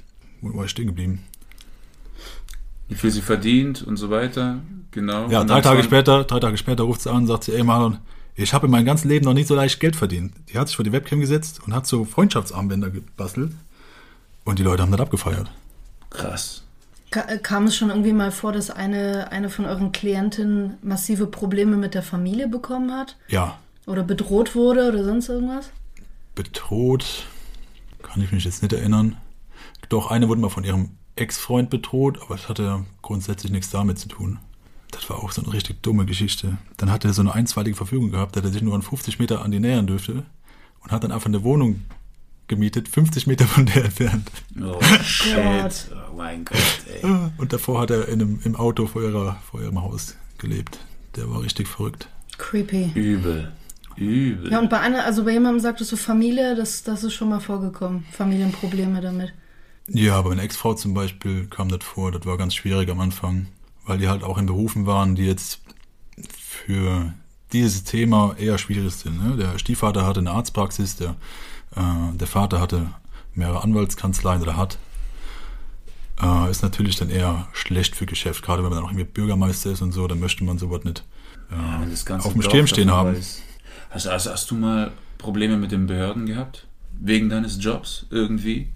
wo 0.41 0.57
war 0.57 0.65
ich 0.65 0.71
stehen 0.71 0.87
geblieben? 0.87 1.25
wie 2.91 2.97
viel 2.97 3.11
sie 3.11 3.23
verdient 3.23 3.83
und 3.83 3.97
so 3.97 4.11
weiter. 4.11 4.59
Genau. 4.91 5.31
Ja, 5.31 5.45
drei 5.45 5.61
Tage 5.61 5.83
später, 5.85 6.25
drei 6.25 6.41
Tage 6.41 6.59
später 6.59 6.83
ruft 6.83 7.01
sie 7.01 7.11
an 7.11 7.19
und 7.19 7.27
sagt 7.29 7.45
sie, 7.45 7.55
ey 7.55 7.63
Marlon, 7.63 7.99
ich 8.35 8.53
habe 8.53 8.67
in 8.67 8.73
meinem 8.73 8.85
ganzen 8.85 9.09
Leben 9.09 9.25
noch 9.25 9.33
nie 9.33 9.45
so 9.45 9.55
leicht 9.55 9.79
Geld 9.79 9.95
verdient. 9.95 10.33
Die 10.53 10.59
hat 10.59 10.67
sich 10.67 10.77
vor 10.77 10.85
die 10.85 10.93
Webcam 10.93 11.21
gesetzt 11.21 11.61
und 11.65 11.73
hat 11.73 11.87
so 11.87 12.05
Freundschaftsarmbänder 12.05 12.91
gebastelt 12.91 13.53
und 14.45 14.59
die 14.59 14.65
Leute 14.65 14.83
haben 14.83 14.91
das 14.91 15.01
abgefeiert. 15.01 15.51
Krass. 16.11 16.63
Ka 17.11 17.23
äh, 17.23 17.39
kam 17.39 17.67
es 17.67 17.77
schon 17.77 17.91
irgendwie 17.91 18.13
mal 18.13 18.31
vor, 18.31 18.53
dass 18.53 18.71
eine, 18.71 19.33
eine 19.33 19.49
von 19.51 19.65
euren 19.65 19.93
Klientinnen 19.93 20.75
massive 20.83 21.27
Probleme 21.27 21.77
mit 21.77 21.95
der 21.95 22.03
Familie 22.03 22.47
bekommen 22.49 22.93
hat? 22.93 23.17
Ja, 23.29 23.59
Oder 23.87 24.03
bedroht 24.05 24.55
wurde 24.55 24.89
oder 24.89 25.05
sonst 25.05 25.29
irgendwas? 25.29 25.71
bedroht, 26.35 27.27
kann 28.03 28.23
ich 28.23 28.33
mich 28.33 28.45
jetzt 28.45 28.63
nicht 28.63 28.73
erinnern. 28.73 29.17
Doch, 29.89 30.11
eine 30.11 30.29
wurde 30.29 30.41
mal 30.41 30.49
von 30.49 30.65
ihrem 30.65 30.91
Ex-Freund 31.17 31.69
bedroht, 31.69 32.19
aber 32.23 32.37
das 32.37 32.49
hatte 32.49 32.85
grundsätzlich 33.03 33.53
nichts 33.53 33.71
damit 33.71 33.99
zu 33.99 34.09
tun. 34.09 34.39
Das 34.91 35.11
war 35.11 35.19
auch 35.23 35.33
so 35.33 35.43
eine 35.43 35.53
richtig 35.53 35.83
dumme 35.83 36.07
Geschichte. 36.07 36.57
Dann 36.79 36.91
hat 36.91 37.05
er 37.05 37.13
so 37.13 37.21
eine 37.21 37.35
einstweilige 37.35 37.77
Verfügung 37.77 38.11
gehabt, 38.11 38.37
dass 38.37 38.45
er 38.45 38.51
sich 38.51 38.63
nur 38.63 38.75
an 38.75 38.83
50 38.83 39.19
Meter 39.19 39.43
an 39.45 39.51
die 39.51 39.61
nähern 39.61 39.87
dürfte 39.87 40.23
und 40.83 40.93
hat 40.93 41.05
dann 41.05 41.13
einfach 41.13 41.27
eine 41.29 41.43
Wohnung 41.43 41.83
gemietet, 42.49 42.89
50 42.89 43.27
Meter 43.27 43.47
von 43.47 43.67
der 43.67 43.85
entfernt. 43.85 44.31
Oh, 44.63 44.81
shit. 45.03 45.91
Mein 46.21 46.45
Gott, 46.45 46.59
ey. 46.87 47.11
Und 47.39 47.51
davor 47.55 47.81
hat 47.81 47.91
er 47.91 48.07
in 48.09 48.21
einem, 48.21 48.41
im 48.45 48.55
Auto 48.55 48.87
vor, 48.87 49.01
ihrer, 49.01 49.39
vor 49.51 49.63
ihrem 49.63 49.81
Haus 49.81 50.17
gelebt. 50.37 50.79
Der 51.17 51.31
war 51.31 51.41
richtig 51.41 51.67
verrückt. 51.67 52.11
Creepy. 52.37 52.93
Übel. 52.95 53.53
Übel. 53.97 54.53
Ja, 54.53 54.59
und 54.59 54.69
bei 54.69 54.81
einer, 54.81 55.07
also 55.07 55.25
bei 55.25 55.31
jemandem 55.31 55.61
sagtest 55.61 55.93
du 55.93 55.97
Familie, 55.97 56.55
das, 56.57 56.83
das 56.83 57.05
ist 57.05 57.15
schon 57.15 57.31
mal 57.31 57.41
vorgekommen. 57.41 58.05
Familienprobleme 58.13 59.01
damit. 59.01 59.33
Ja, 59.89 60.21
bei 60.21 60.29
meiner 60.29 60.43
Ex-Frau 60.43 60.75
zum 60.75 60.93
Beispiel 60.93 61.47
kam 61.47 61.71
das 61.71 61.83
vor, 61.83 62.13
das 62.13 62.27
war 62.27 62.37
ganz 62.37 62.55
schwierig 62.55 62.91
am 62.91 63.01
Anfang, 63.01 63.47
weil 63.87 63.97
die 63.97 64.09
halt 64.09 64.23
auch 64.23 64.37
in 64.37 64.45
Berufen 64.45 64.85
waren, 64.85 65.15
die 65.15 65.25
jetzt 65.25 65.63
für 66.37 67.15
dieses 67.55 67.85
Thema 67.85 68.35
eher 68.37 68.59
schwierig 68.59 68.93
sind. 68.93 69.25
Ne? 69.25 69.39
Der 69.39 69.59
Stiefvater 69.59 70.05
hatte 70.05 70.21
eine 70.21 70.33
Arztpraxis, 70.33 70.97
der, 70.97 71.17
äh, 71.77 72.15
der 72.15 72.27
Vater 72.27 72.61
hatte 72.61 72.89
mehrere 73.35 73.65
Anwaltskanzleien 73.65 74.43
oder 74.43 74.59
hat. 74.59 74.77
Äh, 76.23 76.51
ist 76.51 76.63
natürlich 76.63 76.97
dann 76.97 77.11
eher 77.11 77.49
schlecht 77.53 77.97
für 77.97 78.07
Geschäft, 78.07 78.45
gerade 78.45 78.63
wenn 78.63 78.71
man 78.71 78.79
dann 78.79 78.85
auch 78.85 78.93
irgendwie 78.93 79.11
Bürgermeister 79.11 79.71
ist 79.71 79.83
und 79.83 79.93
so, 79.93 80.07
dann 80.07 80.21
möchte 80.21 80.45
man 80.45 80.59
sowas 80.59 80.85
nicht 80.85 81.05
Ja, 81.51 81.83
das 81.89 82.05
ganze 82.05 82.27
auf 82.27 82.33
dem 82.35 82.43
Stirn 82.43 82.67
stehen 82.67 82.91
haben. 82.91 83.17
Hast, 83.91 84.07
hast, 84.07 84.27
hast 84.27 84.51
du 84.51 84.55
mal 84.55 84.93
Probleme 85.19 85.57
mit 85.57 85.73
den 85.73 85.87
Behörden 85.87 86.27
gehabt? 86.27 86.67
Wegen 86.99 87.29
deines 87.29 87.63
Jobs 87.63 88.07
irgendwie? 88.11 88.69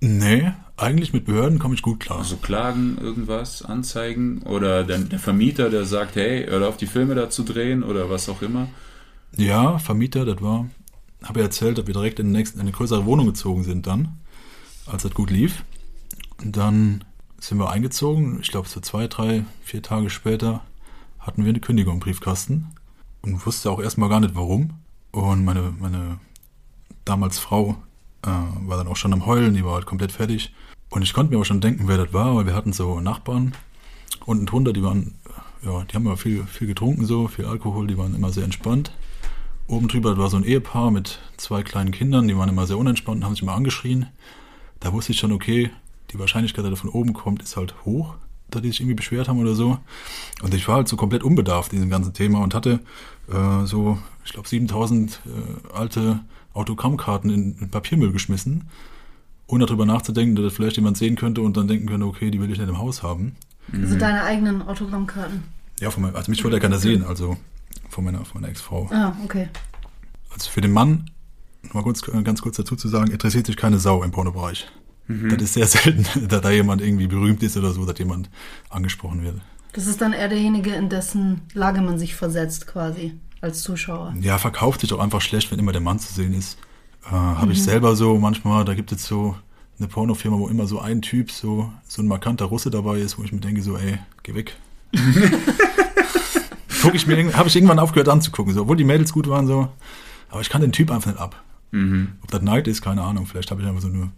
Nee, 0.00 0.52
eigentlich 0.76 1.12
mit 1.12 1.24
Behörden 1.24 1.58
komme 1.58 1.74
ich 1.74 1.82
gut 1.82 2.00
klar. 2.00 2.18
Also 2.18 2.36
Klagen, 2.36 2.98
irgendwas, 3.00 3.62
Anzeigen? 3.62 4.42
Oder 4.42 4.84
der, 4.84 4.98
der 4.98 5.18
Vermieter, 5.18 5.70
der 5.70 5.84
sagt, 5.84 6.16
hey, 6.16 6.46
hör 6.48 6.68
auf 6.68 6.76
die 6.76 6.86
Filme 6.86 7.14
da 7.14 7.30
zu 7.30 7.42
drehen 7.42 7.82
oder 7.82 8.10
was 8.10 8.28
auch 8.28 8.42
immer? 8.42 8.68
Ja, 9.36 9.78
Vermieter, 9.78 10.24
das 10.24 10.40
war, 10.40 10.68
habe 11.22 11.40
ja 11.40 11.46
erzählt, 11.46 11.78
dass 11.78 11.86
wir 11.86 11.94
direkt 11.94 12.20
in, 12.20 12.32
nächsten, 12.32 12.58
in 12.58 12.62
eine 12.62 12.72
größere 12.72 13.04
Wohnung 13.06 13.26
gezogen 13.26 13.64
sind 13.64 13.86
dann, 13.86 14.18
als 14.86 15.02
das 15.02 15.14
gut 15.14 15.30
lief. 15.30 15.64
Und 16.42 16.56
dann 16.56 17.04
sind 17.38 17.58
wir 17.58 17.70
eingezogen, 17.70 18.38
ich 18.40 18.50
glaube 18.50 18.68
so 18.68 18.80
zwei, 18.80 19.06
drei, 19.06 19.44
vier 19.62 19.82
Tage 19.82 20.10
später 20.10 20.62
hatten 21.18 21.44
wir 21.44 21.50
eine 21.50 21.60
Kündigung 21.60 21.94
im 21.94 22.00
Briefkasten 22.00 22.68
und 23.22 23.44
wusste 23.44 23.70
auch 23.70 23.80
erstmal 23.80 24.08
gar 24.08 24.20
nicht 24.20 24.34
warum. 24.34 24.70
Und 25.10 25.44
meine, 25.44 25.74
meine 25.78 26.18
damals 27.04 27.38
Frau 27.38 27.76
äh, 28.22 28.28
war 28.28 28.76
dann 28.76 28.88
auch 28.88 28.96
schon 28.96 29.12
am 29.12 29.26
Heulen, 29.26 29.54
die 29.54 29.64
war 29.64 29.74
halt 29.74 29.86
komplett 29.86 30.12
fertig. 30.12 30.52
Und 30.90 31.02
ich 31.02 31.12
konnte 31.12 31.32
mir 31.32 31.40
auch 31.40 31.44
schon 31.44 31.60
denken, 31.60 31.88
wer 31.88 31.98
das 31.98 32.12
war, 32.12 32.34
weil 32.34 32.46
wir 32.46 32.54
hatten 32.54 32.72
so 32.72 33.00
Nachbarn 33.00 33.54
unten 34.24 34.46
drunter, 34.46 34.72
die 34.72 34.82
waren, 34.82 35.14
ja, 35.62 35.84
die 35.84 35.94
haben 35.94 36.06
immer 36.06 36.16
viel, 36.16 36.44
viel 36.44 36.66
getrunken 36.66 37.04
so, 37.04 37.28
viel 37.28 37.46
Alkohol, 37.46 37.86
die 37.86 37.98
waren 37.98 38.14
immer 38.14 38.32
sehr 38.32 38.44
entspannt. 38.44 38.92
Oben 39.66 39.88
drüber 39.88 40.16
war 40.16 40.30
so 40.30 40.36
ein 40.36 40.44
Ehepaar 40.44 40.90
mit 40.90 41.18
zwei 41.36 41.62
kleinen 41.62 41.92
Kindern, 41.92 42.26
die 42.28 42.36
waren 42.36 42.48
immer 42.48 42.66
sehr 42.66 42.78
unentspannt, 42.78 43.24
haben 43.24 43.34
sich 43.34 43.42
immer 43.42 43.54
angeschrien. 43.54 44.06
Da 44.80 44.92
wusste 44.92 45.12
ich 45.12 45.18
schon, 45.18 45.32
okay, 45.32 45.70
die 46.10 46.18
Wahrscheinlichkeit, 46.18 46.64
dass 46.64 46.72
er 46.72 46.76
von 46.76 46.90
oben 46.90 47.12
kommt, 47.12 47.42
ist 47.42 47.56
halt 47.56 47.74
hoch, 47.84 48.14
dass 48.50 48.62
die 48.62 48.68
sich 48.68 48.80
irgendwie 48.80 48.94
beschwert 48.94 49.28
haben 49.28 49.38
oder 49.38 49.54
so. 49.54 49.78
Und 50.42 50.54
ich 50.54 50.66
war 50.68 50.76
halt 50.76 50.88
so 50.88 50.96
komplett 50.96 51.22
unbedarft 51.22 51.72
in 51.72 51.78
diesem 51.78 51.90
ganzen 51.90 52.14
Thema 52.14 52.40
und 52.40 52.54
hatte 52.54 52.80
äh, 53.30 53.64
so, 53.64 53.98
ich 54.24 54.32
glaube, 54.32 54.48
7000 54.48 55.20
äh, 55.26 55.76
alte 55.76 56.20
Autogrammkarten 56.54 57.30
in, 57.30 57.58
in 57.58 57.70
Papiermüll 57.70 58.12
geschmissen, 58.12 58.68
ohne 59.46 59.66
darüber 59.66 59.86
nachzudenken, 59.86 60.34
dass 60.34 60.44
das 60.44 60.54
vielleicht 60.54 60.76
jemand 60.76 60.96
sehen 60.96 61.16
könnte 61.16 61.42
und 61.42 61.56
dann 61.56 61.68
denken 61.68 61.86
könnte, 61.86 62.06
okay, 62.06 62.30
die 62.30 62.40
will 62.40 62.50
ich 62.50 62.58
nicht 62.58 62.68
im 62.68 62.78
Haus 62.78 63.02
haben. 63.02 63.36
Also 63.72 63.98
deine 63.98 64.22
eigenen 64.22 64.62
Autogrammkarten. 64.62 65.42
Ja, 65.80 65.90
von 65.90 66.02
meinem, 66.02 66.16
also 66.16 66.30
mich 66.30 66.42
wollte 66.42 66.56
ja 66.56 66.60
keiner 66.60 66.78
sehen, 66.78 67.04
also 67.04 67.36
von 67.88 68.04
meiner, 68.04 68.24
von 68.24 68.40
meiner 68.40 68.50
Ex-Frau. 68.50 68.88
Ah, 68.90 69.14
okay. 69.24 69.48
Also 70.30 70.50
für 70.50 70.60
den 70.60 70.72
Mann, 70.72 71.10
mal 71.72 71.82
kurz, 71.82 72.02
ganz 72.02 72.40
kurz 72.42 72.56
dazu 72.56 72.76
zu 72.76 72.88
sagen, 72.88 73.10
interessiert 73.10 73.46
sich 73.46 73.56
keine 73.56 73.78
Sau 73.78 74.02
im 74.02 74.10
Pornobereich. 74.10 74.68
Das 75.08 75.42
ist 75.42 75.54
sehr 75.54 75.66
selten, 75.66 76.04
dass 76.28 76.42
da 76.42 76.50
jemand 76.50 76.82
irgendwie 76.82 77.06
berühmt 77.06 77.42
ist 77.42 77.56
oder 77.56 77.72
so, 77.72 77.86
dass 77.86 77.98
jemand 77.98 78.28
angesprochen 78.68 79.22
wird. 79.22 79.40
Das 79.72 79.86
ist 79.86 80.00
dann 80.00 80.12
eher 80.12 80.28
derjenige, 80.28 80.70
in 80.70 80.88
dessen 80.88 81.40
Lage 81.54 81.80
man 81.80 81.98
sich 81.98 82.14
versetzt, 82.14 82.66
quasi, 82.66 83.14
als 83.40 83.62
Zuschauer. 83.62 84.14
Ja, 84.20 84.38
verkauft 84.38 84.80
sich 84.82 84.92
auch 84.92 84.98
einfach 84.98 85.20
schlecht, 85.20 85.50
wenn 85.50 85.58
immer 85.58 85.72
der 85.72 85.80
Mann 85.80 85.98
zu 85.98 86.12
sehen 86.12 86.34
ist. 86.34 86.58
Äh, 87.06 87.12
Habe 87.12 87.52
ich 87.52 87.62
selber 87.62 87.96
so 87.96 88.18
manchmal, 88.18 88.64
da 88.64 88.74
gibt 88.74 88.92
es 88.92 89.06
so 89.06 89.34
eine 89.78 89.88
Pornofirma, 89.88 90.38
wo 90.38 90.48
immer 90.48 90.66
so 90.66 90.80
ein 90.80 91.00
Typ, 91.02 91.30
so, 91.30 91.72
so 91.86 92.02
ein 92.02 92.08
markanter 92.08 92.46
Russe 92.46 92.70
dabei 92.70 92.98
ist, 92.98 93.18
wo 93.18 93.24
ich 93.24 93.32
mir 93.32 93.40
denke, 93.40 93.62
so, 93.62 93.76
ey, 93.76 93.98
geh 94.22 94.34
weg. 94.34 94.56
Guck 96.82 96.94
ich 96.94 97.06
mir, 97.06 97.36
habe 97.36 97.48
ich 97.48 97.56
irgendwann 97.56 97.78
aufgehört 97.78 98.08
anzugucken, 98.08 98.54
so, 98.54 98.62
obwohl 98.62 98.76
die 98.76 98.84
Mädels 98.84 99.12
gut 99.12 99.28
waren, 99.28 99.46
so. 99.46 99.68
Aber 100.30 100.40
ich 100.40 100.48
kann 100.48 100.60
den 100.60 100.72
Typ 100.72 100.90
einfach 100.90 101.10
nicht 101.10 101.20
ab. 101.20 101.42
Ob 102.22 102.30
das 102.30 102.40
Neid 102.42 102.66
ist, 102.66 102.80
keine 102.80 103.02
Ahnung. 103.02 103.26
Vielleicht 103.26 103.50
habe 103.50 103.60
ich 103.60 103.68
einfach 103.68 103.82
so 103.82 103.88
eine 103.88 104.10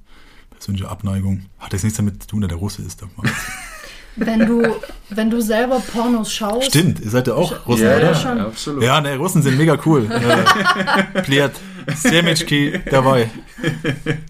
persönliche 0.61 0.89
Abneigung. 0.89 1.43
Hat 1.59 1.73
jetzt 1.73 1.83
nichts 1.83 1.97
damit 1.97 2.23
zu 2.23 2.29
tun, 2.29 2.41
dass 2.43 2.49
der 2.49 2.59
Russe 2.59 2.83
ist. 2.83 3.03
Wenn 4.17 4.41
du, 4.45 4.75
wenn 5.11 5.31
du 5.31 5.41
selber 5.41 5.79
Pornos 5.81 6.33
schaust. 6.33 6.67
Stimmt, 6.67 6.99
ihr 7.01 7.09
seid 7.11 7.29
ja 7.29 7.35
auch 7.35 7.67
Russen, 7.67 7.85
Ja, 7.87 7.97
oder? 7.97 8.07
ja, 8.11 8.15
schon. 8.15 8.41
absolut. 8.41 8.83
Ja, 8.83 9.01
ne, 9.01 9.17
Russen 9.17 9.41
sind 9.41 9.57
mega 9.57 9.79
cool. 9.87 10.11
äh, 11.15 11.23
Pliert, 11.23 11.53
Semitschki 11.95 12.81
dabei. 12.91 13.31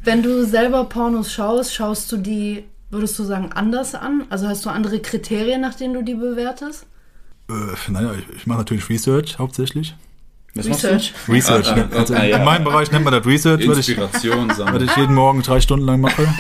Wenn 0.05 0.23
du 0.23 0.45
selber 0.45 0.85
Pornos 0.85 1.33
schaust, 1.33 1.75
schaust 1.75 2.13
du 2.13 2.19
die, 2.19 2.65
würdest 2.91 3.19
du 3.19 3.25
sagen, 3.25 3.53
anders 3.53 3.95
an? 3.95 4.27
Also 4.29 4.49
hast 4.49 4.67
du 4.67 4.71
andere 4.71 5.01
Kriterien, 5.01 5.63
nach 5.63 5.75
denen 5.75 5.95
du 5.95 6.03
die 6.03 6.15
bewertest? 6.15 6.85
Äh, 7.49 7.91
naja, 7.91 8.13
ich, 8.13 8.37
ich 8.37 8.47
mache 8.47 8.59
natürlich 8.59 8.89
Research 8.91 9.39
hauptsächlich. 9.39 9.95
Was 10.55 10.67
Research. 10.67 11.15
Research, 11.29 11.69
Ah, 11.69 11.89
ah, 11.93 11.97
also 11.99 12.15
ah, 12.15 12.19
in 12.19 12.31
ja. 12.31 12.39
meinem 12.45 12.65
Bereich 12.65 12.91
nennt 12.91 13.05
man 13.05 13.13
das 13.15 13.25
Research, 13.25 13.61
ich, 13.61 13.69
Inspiration 13.69 14.49
was 14.49 14.57
sammeln. 14.57 14.85
ich 14.85 14.97
jeden 14.97 15.15
Morgen 15.15 15.43
drei 15.43 15.61
Stunden 15.61 15.87
lang 15.87 16.01
mache. 16.01 16.27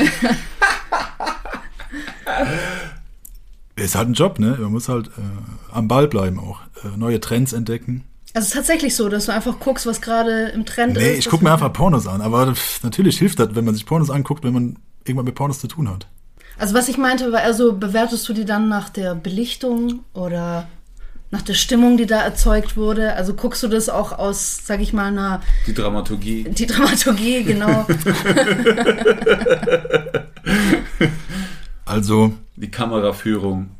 Ist 3.76 3.94
halt 3.94 4.08
ein 4.08 4.14
Job, 4.14 4.38
ne? 4.38 4.58
Man 4.60 4.72
muss 4.72 4.88
halt 4.88 5.08
äh, 5.08 5.72
am 5.72 5.88
Ball 5.88 6.06
bleiben 6.06 6.38
auch. 6.38 6.60
Äh, 6.84 6.96
neue 6.96 7.18
Trends 7.20 7.52
entdecken. 7.52 8.04
Also 8.34 8.44
es 8.44 8.48
ist 8.48 8.54
tatsächlich 8.54 8.94
so, 8.94 9.08
dass 9.08 9.26
du 9.26 9.32
einfach 9.32 9.58
guckst, 9.58 9.86
was 9.86 10.00
gerade 10.00 10.48
im 10.50 10.64
Trend 10.66 10.96
ist. 10.96 11.02
Nee, 11.02 11.12
ich 11.14 11.28
gucke 11.28 11.42
mir 11.42 11.52
einfach 11.52 11.72
Pornos 11.72 12.06
an, 12.06 12.20
aber 12.20 12.54
pff, 12.54 12.82
natürlich 12.84 13.18
hilft 13.18 13.40
das, 13.40 13.54
wenn 13.54 13.64
man 13.64 13.74
sich 13.74 13.86
Pornos 13.86 14.10
anguckt, 14.10 14.44
wenn 14.44 14.52
man 14.52 14.76
irgendwann 15.04 15.24
mit 15.24 15.34
Pornos 15.34 15.60
zu 15.60 15.66
tun 15.66 15.88
hat. 15.90 16.06
Also 16.58 16.74
was 16.74 16.88
ich 16.88 16.98
meinte, 16.98 17.32
war 17.32 17.40
also, 17.40 17.72
bewertest 17.72 18.28
du 18.28 18.34
die 18.34 18.44
dann 18.44 18.68
nach 18.68 18.90
der 18.90 19.14
Belichtung 19.14 20.00
oder 20.12 20.68
nach 21.32 21.42
der 21.42 21.54
Stimmung, 21.54 21.96
die 21.96 22.06
da 22.06 22.20
erzeugt 22.22 22.76
wurde? 22.76 23.14
Also 23.14 23.34
guckst 23.34 23.62
du 23.62 23.68
das 23.68 23.88
auch 23.88 24.12
aus, 24.12 24.60
sag 24.64 24.80
ich 24.80 24.92
mal, 24.92 25.06
einer, 25.06 25.40
Die 25.66 25.74
Dramaturgie. 25.74 26.44
die 26.50 26.66
Dramaturgie, 26.66 27.44
genau. 27.44 27.86
Also 31.84 32.32
Die 32.56 32.70
Kameraführung, 32.70 33.70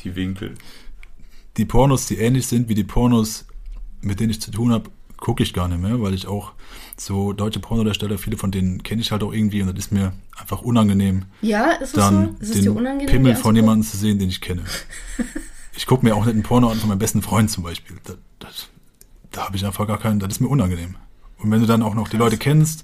die 0.00 0.16
Winkel. 0.16 0.54
die 1.56 1.64
Pornos, 1.64 2.06
die 2.06 2.16
ähnlich 2.18 2.46
sind 2.46 2.68
wie 2.68 2.74
die 2.74 2.84
Pornos, 2.84 3.44
mit 4.00 4.20
denen 4.20 4.30
ich 4.30 4.40
zu 4.40 4.50
tun 4.50 4.72
habe, 4.72 4.90
gucke 5.16 5.42
ich 5.42 5.52
gar 5.52 5.68
nicht 5.68 5.80
mehr, 5.80 6.00
weil 6.00 6.14
ich 6.14 6.26
auch 6.28 6.52
so 6.96 7.32
deutsche 7.32 7.58
Pornodarsteller, 7.60 8.16
viele 8.18 8.36
von 8.36 8.50
denen 8.52 8.82
kenne 8.84 9.00
ich 9.02 9.10
halt 9.12 9.22
auch 9.22 9.32
irgendwie 9.32 9.60
und 9.62 9.68
das 9.68 9.86
ist 9.86 9.92
mir 9.92 10.12
einfach 10.38 10.62
unangenehm, 10.62 11.24
Ja, 11.42 11.72
ist 11.72 11.88
es 11.88 11.92
dann 11.94 12.36
so? 12.36 12.42
Ist 12.42 12.48
es 12.50 12.54
dir 12.56 12.62
den 12.62 12.76
unangenehm? 12.76 13.06
Pimmel 13.10 13.36
von 13.36 13.54
jemandem 13.56 13.86
zu 13.88 13.96
sehen, 13.96 14.18
den 14.18 14.28
ich 14.28 14.40
kenne. 14.40 14.62
Ich 15.78 15.86
gucke 15.86 16.04
mir 16.04 16.14
auch 16.16 16.24
nicht 16.24 16.34
einen 16.34 16.42
Porno 16.42 16.68
an 16.68 16.78
von 16.78 16.88
meinem 16.88 16.98
besten 16.98 17.22
Freund 17.22 17.52
zum 17.52 17.62
Beispiel. 17.62 17.96
Das, 18.02 18.16
das, 18.40 18.68
da 19.30 19.44
habe 19.44 19.54
ich 19.54 19.64
einfach 19.64 19.86
gar 19.86 19.98
keinen, 19.98 20.18
das 20.18 20.32
ist 20.32 20.40
mir 20.40 20.48
unangenehm. 20.48 20.96
Und 21.38 21.52
wenn 21.52 21.60
du 21.60 21.66
dann 21.66 21.82
auch 21.82 21.94
noch 21.94 22.08
die 22.08 22.16
Leute 22.16 22.36
kennst 22.36 22.82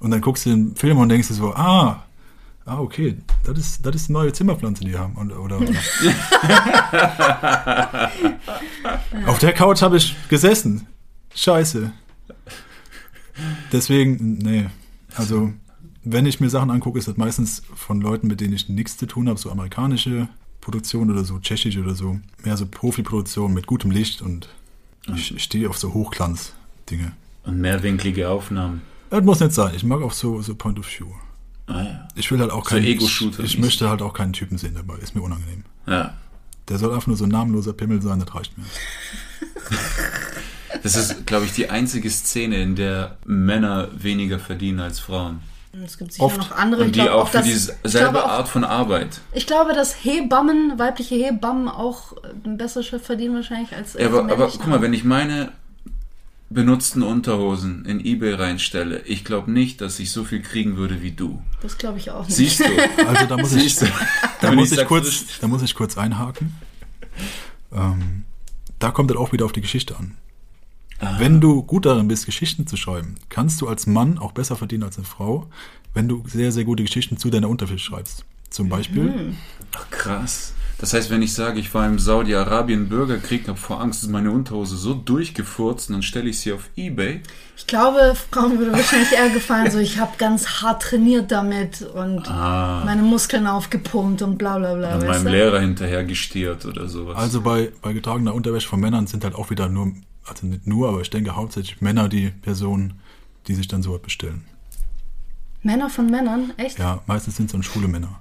und 0.00 0.12
dann 0.12 0.22
guckst 0.22 0.46
du 0.46 0.50
den 0.50 0.74
Film 0.74 0.96
und 0.96 1.10
denkst 1.10 1.28
du 1.28 1.34
so, 1.34 1.52
ah, 1.52 2.04
ah, 2.64 2.78
okay, 2.78 3.18
das 3.44 3.58
ist, 3.58 3.84
das 3.84 3.96
ist 3.96 4.08
eine 4.08 4.20
neue 4.20 4.32
Zimmerpflanze, 4.32 4.82
die 4.82 4.92
die 4.92 4.98
haben. 4.98 5.14
Und, 5.16 5.30
oder, 5.30 5.60
oder. 5.60 5.68
Auf 9.26 9.38
der 9.38 9.52
Couch 9.52 9.82
habe 9.82 9.98
ich 9.98 10.16
gesessen. 10.30 10.86
Scheiße. 11.34 11.92
Deswegen, 13.72 14.38
nee. 14.38 14.70
Also, 15.16 15.52
wenn 16.02 16.24
ich 16.24 16.40
mir 16.40 16.48
Sachen 16.48 16.70
angucke, 16.70 16.98
ist 16.98 17.08
das 17.08 17.18
meistens 17.18 17.62
von 17.74 18.00
Leuten, 18.00 18.26
mit 18.26 18.40
denen 18.40 18.54
ich 18.54 18.70
nichts 18.70 18.96
zu 18.96 19.04
tun 19.04 19.28
habe, 19.28 19.38
so 19.38 19.50
amerikanische 19.50 20.28
Produktion 20.62 21.10
oder 21.10 21.24
so, 21.24 21.38
tschechisch 21.40 21.76
oder 21.76 21.94
so. 21.94 22.18
Mehr 22.42 22.56
so 22.56 22.64
Profiproduktion 22.64 23.52
mit 23.52 23.66
gutem 23.66 23.90
Licht 23.90 24.22
und 24.22 24.48
ich 25.14 25.42
stehe 25.42 25.68
auf 25.68 25.76
so 25.76 25.92
Hochglanz-Dinge. 25.92 27.12
Und 27.44 27.60
mehrwinklige 27.60 28.28
Aufnahmen. 28.30 28.80
Das 29.10 29.22
muss 29.24 29.40
nicht 29.40 29.52
sein. 29.52 29.74
Ich 29.74 29.82
mag 29.84 30.00
auch 30.00 30.12
so, 30.12 30.40
so 30.40 30.54
Point 30.54 30.78
of 30.78 30.86
View. 30.86 31.08
Ah 31.66 31.82
ja. 31.82 32.08
Ich 32.14 32.30
will 32.30 32.38
halt 32.40 32.50
auch 32.52 32.64
So 32.64 32.76
keinen. 32.76 32.84
Ego-Shooter 32.86 33.40
Ich, 33.40 33.44
ich 33.54 33.58
mäßig. 33.58 33.60
möchte 33.60 33.90
halt 33.90 34.00
auch 34.00 34.14
keinen 34.14 34.32
Typen 34.32 34.56
sehen 34.58 34.74
dabei. 34.74 34.96
Ist 34.98 35.14
mir 35.14 35.22
unangenehm. 35.22 35.64
Ja. 35.86 36.14
Der 36.68 36.78
soll 36.78 36.92
einfach 36.94 37.08
nur 37.08 37.16
so 37.16 37.24
ein 37.24 37.30
namenloser 37.30 37.72
Pimmel 37.72 38.00
sein, 38.00 38.20
das 38.20 38.32
reicht 38.34 38.56
mir. 38.56 38.64
Das 40.82 40.96
ist, 40.96 41.26
glaube 41.26 41.44
ich, 41.44 41.52
die 41.52 41.68
einzige 41.70 42.08
Szene, 42.10 42.62
in 42.62 42.76
der 42.76 43.18
Männer 43.26 43.88
weniger 44.00 44.38
verdienen 44.38 44.80
als 44.80 44.98
Frauen. 45.00 45.40
Es 45.84 45.96
gibt 45.96 46.12
sicher 46.12 46.24
Oft. 46.24 46.36
noch 46.36 46.52
andere. 46.52 46.84
Und 46.84 46.94
die 46.94 47.00
glaube 47.00 47.14
auch 47.14 47.28
für 47.28 47.42
dieselbe 47.42 48.24
Art 48.24 48.48
von 48.48 48.62
Arbeit. 48.62 49.20
Ich 49.32 49.46
glaube, 49.46 49.72
dass 49.72 50.04
Hebammen, 50.04 50.78
weibliche 50.78 51.14
Hebammen 51.14 51.68
auch 51.68 52.12
äh, 52.12 52.28
ein 52.44 52.58
besseres 52.58 52.86
Schiff 52.86 53.02
verdienen 53.02 53.34
wahrscheinlich 53.34 53.74
als 53.74 53.94
Ja, 53.94 54.06
aber, 54.06 54.30
aber 54.30 54.48
guck 54.48 54.66
mal, 54.66 54.82
wenn 54.82 54.92
ich 54.92 55.04
meine 55.04 55.52
benutzten 56.50 57.02
Unterhosen 57.02 57.86
in 57.86 58.04
Ebay 58.04 58.34
reinstelle, 58.34 59.00
ich 59.06 59.24
glaube 59.24 59.50
nicht, 59.50 59.80
dass 59.80 59.98
ich 59.98 60.12
so 60.12 60.24
viel 60.24 60.42
kriegen 60.42 60.76
würde 60.76 61.00
wie 61.00 61.12
du. 61.12 61.42
Das 61.62 61.78
glaube 61.78 61.96
ich 61.98 62.10
auch 62.10 62.26
nicht. 62.26 62.36
Siehst 62.36 62.60
du? 62.60 62.64
Also 63.06 63.26
da 63.26 63.36
muss 63.38 63.54
ich, 63.54 63.76
da 64.40 64.52
muss 64.52 64.72
ich 64.72 64.84
kurz, 64.84 65.24
da 65.40 65.48
muss 65.48 65.62
ich 65.62 65.74
kurz 65.74 65.96
einhaken. 65.96 66.52
Ähm, 67.72 68.24
da 68.78 68.90
kommt 68.90 69.10
dann 69.10 69.16
auch 69.16 69.32
wieder 69.32 69.46
auf 69.46 69.52
die 69.52 69.62
Geschichte 69.62 69.96
an. 69.96 70.16
Wenn 71.18 71.40
du 71.40 71.62
gut 71.62 71.86
darin 71.86 72.08
bist, 72.08 72.26
Geschichten 72.26 72.66
zu 72.66 72.76
schreiben, 72.76 73.16
kannst 73.28 73.60
du 73.60 73.68
als 73.68 73.86
Mann 73.86 74.18
auch 74.18 74.32
besser 74.32 74.56
verdienen 74.56 74.84
als 74.84 74.96
eine 74.96 75.06
Frau, 75.06 75.48
wenn 75.94 76.08
du 76.08 76.22
sehr, 76.26 76.52
sehr 76.52 76.64
gute 76.64 76.84
Geschichten 76.84 77.16
zu 77.16 77.28
deiner 77.28 77.48
Unterwäsche 77.48 77.84
schreibst. 77.84 78.24
Zum 78.50 78.68
Beispiel, 78.68 79.34
Ach, 79.74 79.90
krass. 79.90 80.52
Das 80.78 80.94
heißt, 80.94 81.10
wenn 81.10 81.22
ich 81.22 81.32
sage, 81.32 81.60
ich 81.60 81.72
war 81.74 81.86
im 81.86 82.00
Saudi-Arabien 82.00 82.88
Bürgerkrieg, 82.88 83.46
habe 83.46 83.56
vor 83.56 83.80
Angst, 83.80 84.02
ist 84.02 84.10
meine 84.10 84.32
Unterhose 84.32 84.76
so 84.76 84.94
durchgefurzt 84.94 85.88
und 85.88 85.94
dann 85.94 86.02
stelle 86.02 86.28
ich 86.28 86.40
sie 86.40 86.52
auf 86.52 86.70
Ebay. 86.74 87.20
Ich 87.56 87.68
glaube, 87.68 88.16
Frauen 88.30 88.58
würde 88.58 88.72
wahrscheinlich 88.72 89.12
eher 89.12 89.30
gefallen, 89.30 89.70
so 89.70 89.78
ich 89.78 89.98
habe 89.98 90.12
ganz 90.18 90.60
hart 90.60 90.82
trainiert 90.82 91.30
damit 91.30 91.82
und 91.82 92.28
meine 92.28 93.02
Muskeln 93.02 93.46
aufgepumpt 93.46 94.22
und 94.22 94.38
bla 94.38 94.58
bla 94.58 94.74
bla. 94.74 94.88
Ah. 94.90 94.94
Und 94.96 95.06
meinem 95.06 95.24
du? 95.24 95.30
Lehrer 95.30 95.60
hinterher 95.60 96.02
gestiert 96.04 96.66
oder 96.66 96.88
sowas. 96.88 97.16
also 97.16 97.42
bei, 97.42 97.70
bei 97.80 97.92
getragener 97.92 98.34
Unterwäsche 98.34 98.68
von 98.68 98.80
Männern 98.80 99.06
sind 99.06 99.22
halt 99.22 99.36
auch 99.36 99.50
wieder 99.50 99.68
nur, 99.68 99.92
also 100.26 100.46
nicht 100.46 100.66
nur, 100.66 100.88
aber 100.88 101.00
ich 101.00 101.10
denke 101.10 101.34
hauptsächlich 101.34 101.80
Männer 101.80 102.08
die 102.08 102.30
Personen, 102.30 103.00
die 103.46 103.54
sich 103.54 103.68
dann 103.68 103.82
sowas 103.82 104.02
bestellen. 104.02 104.44
Männer 105.62 105.90
von 105.90 106.06
Männern? 106.06 106.52
Echt? 106.56 106.78
Ja, 106.78 107.02
meistens 107.06 107.36
sind 107.36 107.46
es 107.46 107.52
dann 107.52 107.62
schwule 107.62 107.88
Männer. 107.88 108.20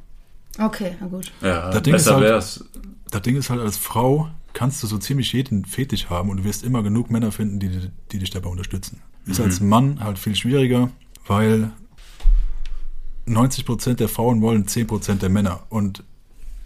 Okay, 0.59 0.95
na 0.99 1.07
gut. 1.07 1.31
ja, 1.41 1.71
das 1.71 1.83
Ding 1.83 1.93
ist 1.93 2.03
besser 2.05 2.15
halt- 2.15 2.23
wär's. 2.25 2.65
Das 3.09 3.21
Ding 3.23 3.35
ist 3.35 3.49
halt, 3.49 3.59
als 3.59 3.77
Frau 3.77 4.29
kannst 4.53 4.81
du 4.83 4.87
so 4.87 4.97
ziemlich 4.97 5.33
jeden 5.33 5.65
Fetisch 5.65 6.09
haben 6.09 6.29
und 6.29 6.37
du 6.37 6.43
wirst 6.43 6.63
immer 6.63 6.83
genug 6.83 7.09
Männer 7.09 7.31
finden, 7.31 7.59
die, 7.59 7.89
die 8.11 8.19
dich 8.19 8.29
dabei 8.29 8.49
unterstützen. 8.49 9.01
Ist 9.25 9.39
als 9.39 9.59
Mann 9.59 10.03
halt 10.03 10.17
viel 10.17 10.35
schwieriger, 10.35 10.89
weil 11.27 11.71
90% 13.27 13.95
der 13.95 14.09
Frauen 14.09 14.41
wollen 14.41 14.65
10% 14.65 15.15
der 15.15 15.29
Männer 15.29 15.61
und 15.69 16.03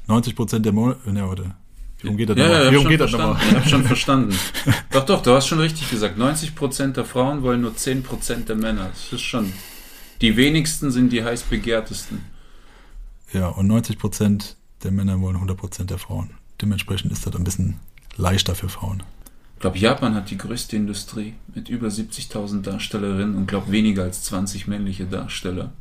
90% 0.07 0.59
der 0.59 0.71
Mo 0.71 0.95
ja, 1.05 1.27
warte. 1.27 1.55
Wie 2.05 2.09
rum 2.09 2.17
geht 2.17 2.29
das 2.29 2.37
Ja, 2.37 2.47
nochmal? 2.47 2.63
ja, 2.65 2.69
geht 2.71 2.81
schon 2.81 2.97
das 2.97 3.09
verstanden. 3.11 3.33
nochmal? 3.33 3.49
Ich 3.49 3.55
hab 3.55 3.69
schon 3.69 3.83
verstanden. 3.83 4.35
Doch, 4.91 5.05
doch, 5.05 5.21
du 5.23 5.31
hast 5.33 5.47
schon 5.47 5.59
richtig 5.59 5.89
gesagt. 5.89 6.17
90% 6.17 6.93
der 6.93 7.03
Frauen 7.05 7.41
wollen 7.43 7.61
nur 7.61 7.71
10% 7.71 8.45
der 8.45 8.55
Männer. 8.55 8.89
Das 8.93 9.11
ist 9.13 9.21
schon. 9.21 9.51
Die 10.21 10.37
wenigsten 10.37 10.91
sind 10.91 11.09
die 11.11 11.23
heiß 11.23 11.43
begehrtesten. 11.43 12.21
Ja, 13.33 13.47
und 13.49 13.69
90% 13.69 14.53
der 14.83 14.91
Männer 14.91 15.19
wollen 15.19 15.35
100% 15.37 15.85
der 15.85 15.97
Frauen. 15.97 16.29
Dementsprechend 16.61 17.11
ist 17.11 17.25
das 17.27 17.35
ein 17.35 17.43
bisschen 17.43 17.79
leichter 18.15 18.55
für 18.55 18.69
Frauen. 18.69 19.03
Ich 19.55 19.61
glaube, 19.61 19.77
Japan 19.77 20.15
hat 20.15 20.29
die 20.31 20.37
größte 20.37 20.75
Industrie 20.75 21.33
mit 21.53 21.69
über 21.69 21.87
70.000 21.87 22.61
Darstellerinnen 22.61 23.35
und 23.35 23.47
glaube 23.47 23.71
weniger 23.71 24.03
als 24.03 24.23
20 24.23 24.67
männliche 24.67 25.05
Darsteller. 25.05 25.71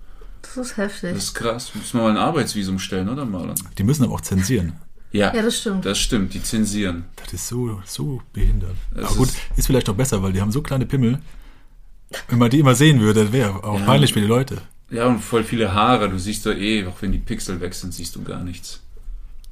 Das 0.43 0.57
ist 0.57 0.77
heftig. 0.77 1.13
Das 1.15 1.25
ist 1.25 1.35
krass. 1.35 1.75
Müssen 1.75 1.99
wir 1.99 2.03
mal 2.05 2.11
ein 2.11 2.17
Arbeitsvisum 2.17 2.79
stellen, 2.79 3.09
oder 3.09 3.25
Marlon? 3.25 3.55
Die 3.79 3.83
müssen 3.85 4.05
aber 4.05 4.15
auch 4.15 4.21
zensieren. 4.21 4.73
Ja, 5.15 5.33
Ja, 5.35 5.43
das 5.43 5.59
stimmt. 5.61 5.85
Das 5.87 5.99
stimmt, 5.99 6.35
die 6.35 6.43
zensieren. 6.43 7.05
Das 7.17 7.33
ist 7.33 7.47
so, 7.49 7.81
so 7.87 8.21
behindert. 8.33 8.75
Das 8.95 9.05
Aber 9.07 9.17
gut, 9.17 9.29
ist- 9.29 9.37
ist, 9.57 9.67
vielleicht 9.67 9.89
auch 9.89 9.95
besser, 9.95 10.23
weil 10.23 10.33
die 10.33 10.41
haben 10.41 10.51
so 10.53 10.61
kleine 10.61 10.87
Pimmel. 10.87 11.21
Wenn 12.29 12.39
man 12.39 12.51
die 12.51 12.59
immer 12.59 12.75
sehen 12.75 13.01
würde, 13.01 13.33
wäre 13.33 13.63
auch 13.65 13.79
Ja. 13.79 13.87
peinlich 13.87 14.13
für 14.13 14.21
die 14.21 14.27
Leute. 14.27 14.61
Ja, 14.91 15.07
und 15.07 15.21
voll 15.21 15.45
viele 15.45 15.73
Haare. 15.73 16.09
Du 16.11 16.19
siehst 16.19 16.45
doch 16.47 16.53
eh, 16.55 16.85
auch 16.87 17.01
wenn 17.01 17.13
die 17.13 17.19
Pixel 17.19 17.61
weg 17.61 17.75
sind, 17.75 17.95
siehst 17.95 18.15
du 18.17 18.23
gar 18.25 18.43
nichts. 18.43 18.81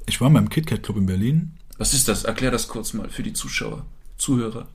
Ich 0.07 0.21
war 0.21 0.29
mal 0.31 0.41
im 0.41 0.49
KitKat 0.51 0.83
Club 0.83 0.97
in 0.97 1.07
Berlin. 1.07 1.53
Was 1.79 1.95
ist 1.95 2.09
das? 2.09 2.25
Erklär 2.25 2.51
das 2.51 2.67
kurz 2.69 2.93
mal 2.93 3.09
für 3.09 3.23
die 3.23 3.33
Zuschauer, 3.33 3.85
Zuhörer. 4.19 4.67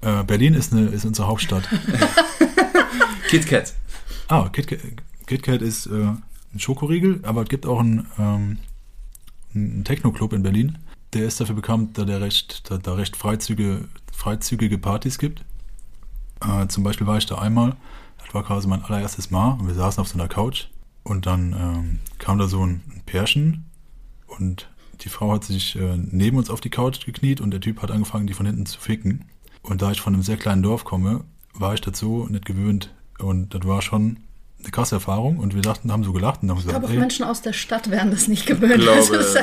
Äh, 0.00 0.24
Berlin 0.24 0.54
ist, 0.54 0.72
eine, 0.72 0.86
ist 0.88 1.04
unsere 1.04 1.28
Hauptstadt. 1.28 1.68
KitKat. 3.28 3.74
ah, 4.28 4.48
KitKat, 4.48 4.80
KitKat 5.26 5.62
ist 5.62 5.86
äh, 5.86 5.90
ein 5.92 6.58
Schokoriegel, 6.58 7.20
aber 7.22 7.42
es 7.42 7.48
gibt 7.48 7.66
auch 7.66 7.80
einen, 7.80 8.06
ähm, 8.18 8.58
einen 9.54 9.84
Techno-Club 9.84 10.32
in 10.32 10.42
Berlin. 10.42 10.78
Der 11.12 11.26
ist 11.26 11.40
dafür 11.40 11.54
bekannt, 11.54 11.98
da 11.98 12.04
der 12.04 12.20
recht, 12.20 12.70
da, 12.70 12.78
da 12.78 12.94
recht 12.94 13.16
freizügige, 13.16 13.88
freizügige 14.12 14.78
Partys 14.78 15.18
gibt. 15.18 15.44
Äh, 16.40 16.66
zum 16.68 16.84
Beispiel 16.84 17.06
war 17.06 17.18
ich 17.18 17.26
da 17.26 17.38
einmal, 17.38 17.76
das 18.18 18.34
war 18.34 18.44
quasi 18.44 18.68
mein 18.68 18.82
allererstes 18.82 19.30
Mal 19.30 19.58
und 19.60 19.66
wir 19.66 19.74
saßen 19.74 20.00
auf 20.00 20.08
so 20.08 20.14
einer 20.14 20.28
Couch 20.28 20.66
und 21.02 21.26
dann 21.26 21.52
ähm, 21.52 21.98
kam 22.18 22.38
da 22.38 22.48
so 22.48 22.64
ein, 22.64 22.82
ein 22.94 23.02
Pärchen 23.04 23.66
und 24.26 24.70
die 25.02 25.08
Frau 25.08 25.32
hat 25.32 25.44
sich 25.44 25.76
äh, 25.76 25.96
neben 25.96 26.36
uns 26.36 26.50
auf 26.50 26.60
die 26.60 26.70
Couch 26.70 27.04
gekniet 27.04 27.40
und 27.40 27.50
der 27.50 27.60
Typ 27.60 27.82
hat 27.82 27.90
angefangen, 27.90 28.26
die 28.26 28.34
von 28.34 28.46
hinten 28.46 28.66
zu 28.66 28.80
ficken. 28.80 29.24
Und 29.62 29.82
da 29.82 29.90
ich 29.90 30.00
von 30.00 30.14
einem 30.14 30.22
sehr 30.22 30.36
kleinen 30.36 30.62
Dorf 30.62 30.84
komme, 30.84 31.24
war 31.54 31.74
ich 31.74 31.80
dazu 31.80 32.26
nicht 32.30 32.46
gewöhnt 32.46 32.94
und 33.18 33.54
das 33.54 33.66
war 33.66 33.82
schon 33.82 34.18
eine 34.62 34.70
krasse 34.70 34.96
Erfahrung 34.96 35.38
und 35.38 35.54
wir 35.54 35.62
dachten, 35.62 35.90
haben 35.90 36.04
so 36.04 36.12
gelacht 36.12 36.42
und 36.42 36.50
haben 36.50 36.58
Ich 36.58 36.64
glaube, 36.64 36.80
gesagt, 36.80 36.90
auch 36.92 36.94
ey, 36.94 37.00
Menschen 37.00 37.24
aus 37.24 37.42
der 37.42 37.52
Stadt 37.52 37.90
wären 37.90 38.10
das 38.10 38.28
nicht 38.28 38.46
gewöhnt. 38.46 38.76
Ich 38.76 38.82
glaube, 38.82 39.18
das 39.18 39.26
ist 39.28 39.34
ja 39.34 39.42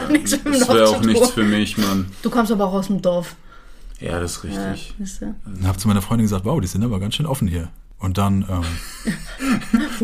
das 0.52 0.70
wäre 0.70 0.90
auch 0.90 1.02
nichts 1.02 1.32
für 1.32 1.44
mich, 1.44 1.78
Mann. 1.78 2.12
Du 2.22 2.30
kommst 2.30 2.52
aber 2.52 2.66
auch 2.66 2.74
aus 2.74 2.88
dem 2.88 3.02
Dorf. 3.02 3.36
Ja, 4.00 4.20
das 4.20 4.38
ist 4.38 4.44
Ja, 4.56 4.72
richtig. 4.72 5.20
du. 5.20 5.36
und 5.46 5.68
habe 5.68 5.78
zu 5.78 5.88
meiner 5.88 6.02
Freundin 6.02 6.26
gesagt, 6.26 6.46
wow, 6.46 6.60
die 6.62 6.68
sind 6.68 6.84
aber 6.84 7.00
ganz 7.00 7.16
schön 7.16 7.26
offen 7.26 7.48
hier. 7.48 7.70
Und 8.00 8.18
dann, 8.18 8.46
ähm, 8.50 9.14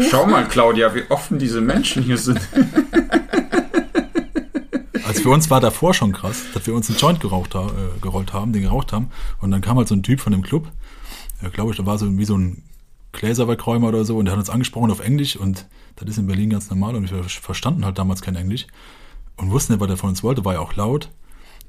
Schau 0.11 0.25
mal, 0.25 0.45
Claudia, 0.47 0.93
wie 0.93 1.03
offen 1.09 1.39
diese 1.39 1.61
Menschen 1.61 2.03
hier 2.03 2.17
sind. 2.17 2.41
also 5.07 5.21
für 5.21 5.29
uns 5.29 5.49
war 5.49 5.61
davor 5.61 5.93
schon 5.93 6.11
krass, 6.11 6.41
dass 6.53 6.67
wir 6.67 6.73
uns 6.73 6.89
einen 6.89 6.97
Joint 6.97 7.21
geraucht 7.21 7.55
äh, 7.55 7.59
gerollt 8.01 8.33
haben, 8.33 8.51
den 8.51 8.63
geraucht 8.63 8.91
haben. 8.91 9.11
Und 9.39 9.51
dann 9.51 9.61
kam 9.61 9.77
halt 9.77 9.87
so 9.87 9.95
ein 9.95 10.03
Typ 10.03 10.19
von 10.19 10.33
dem 10.33 10.41
Club, 10.41 10.67
ja, 11.41 11.47
glaube 11.47 11.71
ich, 11.71 11.77
da 11.77 11.85
war 11.85 11.97
so 11.97 12.17
wie 12.17 12.25
so 12.25 12.37
ein 12.37 12.63
Gläserwerkräumer 13.15 13.87
oder 13.87 14.05
so 14.05 14.17
und 14.17 14.25
der 14.25 14.33
hat 14.33 14.39
uns 14.39 14.49
angesprochen 14.49 14.91
auf 14.91 14.99
Englisch 14.99 15.35
und 15.35 15.65
das 15.95 16.09
ist 16.09 16.17
in 16.17 16.27
Berlin 16.27 16.49
ganz 16.49 16.69
normal 16.69 16.95
und 16.95 17.09
wir 17.09 17.23
verstanden 17.23 17.85
halt 17.85 17.97
damals 17.97 18.21
kein 18.21 18.35
Englisch. 18.35 18.67
und 19.37 19.51
wussten 19.51 19.73
nicht, 19.73 19.81
was 19.81 19.89
er 19.89 19.97
von 19.97 20.09
uns 20.09 20.23
wollte, 20.23 20.45
war 20.45 20.53
ja 20.53 20.59
auch 20.59 20.75
laut. 20.75 21.09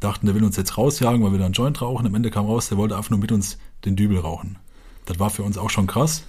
Dachten, 0.00 0.26
der 0.26 0.34
will 0.34 0.44
uns 0.44 0.56
jetzt 0.56 0.76
rausjagen, 0.76 1.22
weil 1.22 1.32
wir 1.32 1.38
da 1.38 1.46
einen 1.46 1.54
Joint 1.54 1.80
rauchen. 1.80 2.06
Am 2.06 2.14
Ende 2.14 2.30
kam 2.30 2.46
raus, 2.46 2.68
der 2.68 2.76
wollte 2.76 2.96
einfach 2.96 3.10
nur 3.10 3.18
mit 3.18 3.32
uns 3.32 3.58
den 3.84 3.96
Dübel 3.96 4.18
rauchen. 4.18 4.58
Das 5.06 5.18
war 5.18 5.30
für 5.30 5.42
uns 5.42 5.56
auch 5.56 5.70
schon 5.70 5.86
krass. 5.86 6.24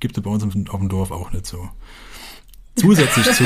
Gibt 0.00 0.16
es 0.16 0.22
bei 0.22 0.30
uns 0.30 0.42
auf 0.42 0.52
dem 0.52 0.88
Dorf 0.88 1.10
auch 1.10 1.30
nicht 1.32 1.46
so. 1.46 1.68
Zusätzlich 2.76 3.26
zu, 3.32 3.44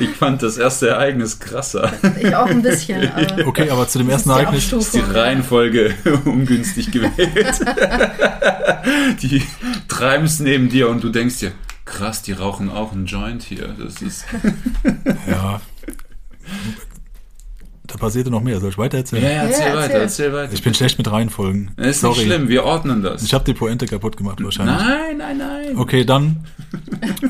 Ich 0.00 0.10
fand 0.10 0.42
das 0.42 0.56
erste 0.56 0.88
Ereignis 0.88 1.38
krasser. 1.38 1.92
Ich 2.20 2.34
auch 2.34 2.46
ein 2.46 2.62
bisschen. 2.62 3.08
Aber 3.16 3.46
okay, 3.46 3.70
aber 3.70 3.86
zu 3.86 3.98
dem 3.98 4.08
ersten 4.10 4.30
die 4.30 4.34
Ereignis, 4.34 4.68
Die 4.70 4.74
Abstufung. 4.76 5.10
Reihenfolge 5.10 5.94
ungünstig 6.24 6.90
gewählt. 6.90 7.60
Die 9.22 9.42
treiben 9.88 10.24
es 10.24 10.40
neben 10.40 10.68
dir 10.68 10.88
und 10.88 11.04
du 11.04 11.10
denkst 11.10 11.38
dir, 11.40 11.52
krass, 11.84 12.22
die 12.22 12.32
rauchen 12.32 12.70
auch 12.70 12.92
einen 12.92 13.06
Joint 13.06 13.42
hier. 13.42 13.68
Das 13.78 14.02
ist. 14.02 14.24
ja, 15.28 15.60
da 17.86 17.96
passierte 17.98 18.30
noch 18.30 18.42
mehr. 18.42 18.60
Soll 18.60 18.70
ich 18.70 18.78
weiter 18.78 18.98
erzählen? 18.98 19.22
Ja, 19.22 19.30
ja, 19.30 19.42
erzähl 19.44 19.66
Ja, 19.68 19.74
weiter, 19.74 19.80
erzähl. 19.82 20.00
erzähl 20.00 20.32
weiter. 20.32 20.52
Ich 20.54 20.62
bin 20.62 20.74
schlecht 20.74 20.98
mit 20.98 21.10
Reihenfolgen. 21.10 21.70
Das 21.76 21.86
ist 21.88 22.00
Sorry. 22.00 22.18
nicht 22.20 22.26
schlimm, 22.26 22.48
wir 22.48 22.64
ordnen 22.64 23.02
das. 23.02 23.22
Ich 23.22 23.32
habe 23.34 23.44
die 23.44 23.54
Pointe 23.54 23.86
kaputt 23.86 24.16
gemacht 24.16 24.42
wahrscheinlich. 24.42 24.76
nein, 24.76 25.18
nein, 25.18 25.38
nein. 25.38 25.76
Okay, 25.76 26.04
dann 26.04 26.44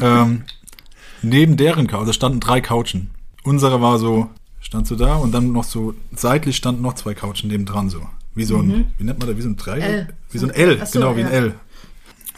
ähm, 0.00 0.44
neben 1.24 1.56
deren 1.56 1.86
Couch, 1.86 2.00
also 2.00 2.12
standen 2.12 2.40
drei 2.40 2.60
Couchen. 2.60 3.10
Unsere 3.42 3.80
war 3.80 3.98
so, 3.98 4.28
stand 4.60 4.86
so 4.86 4.96
da 4.96 5.16
und 5.16 5.32
dann 5.32 5.52
noch 5.52 5.64
so 5.64 5.94
seitlich 6.14 6.56
standen 6.56 6.82
noch 6.82 6.94
zwei 6.94 7.14
Couchen 7.14 7.48
nebendran 7.48 7.90
so. 7.90 8.06
Wie 8.34 8.44
so 8.44 8.58
ein, 8.58 8.92
wie 8.98 9.04
nennt 9.04 9.18
man 9.20 9.28
das, 9.28 9.36
wie 9.36 9.42
so 9.42 9.48
ein 9.48 9.56
Dreieck? 9.56 9.82
L. 9.82 10.08
Wie 10.30 10.38
so 10.38 10.46
ein 10.46 10.54
L, 10.54 10.84
so, 10.86 10.98
genau, 10.98 11.16
wie 11.16 11.22
ein 11.22 11.32
ja. 11.32 11.38
L. 11.38 11.54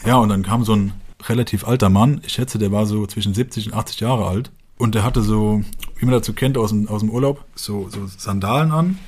Ja, 0.05 0.17
und 0.17 0.29
dann 0.29 0.43
kam 0.43 0.65
so 0.65 0.75
ein 0.75 0.93
relativ 1.29 1.67
alter 1.67 1.89
Mann, 1.89 2.21
ich 2.25 2.33
schätze, 2.35 2.59
der 2.59 2.71
war 2.71 2.87
so 2.87 3.07
zwischen 3.07 3.35
70 3.35 3.69
und 3.69 3.75
80 3.75 4.01
Jahre 4.01 4.27
alt. 4.27 4.51
Und 4.79 4.95
der 4.95 5.05
hatte 5.05 5.23
so, 5.23 5.63
wie 5.97 6.05
man 6.05 6.13
dazu 6.13 6.35
kennt 6.35 6.59
aus 6.59 6.71
dem, 6.71 6.87
aus 6.89 7.01
dem 7.01 7.11
Urlaub, 7.11 7.45
so, 7.55 7.89
so 7.89 8.07
Sandalen 8.07 8.71
an 8.71 8.99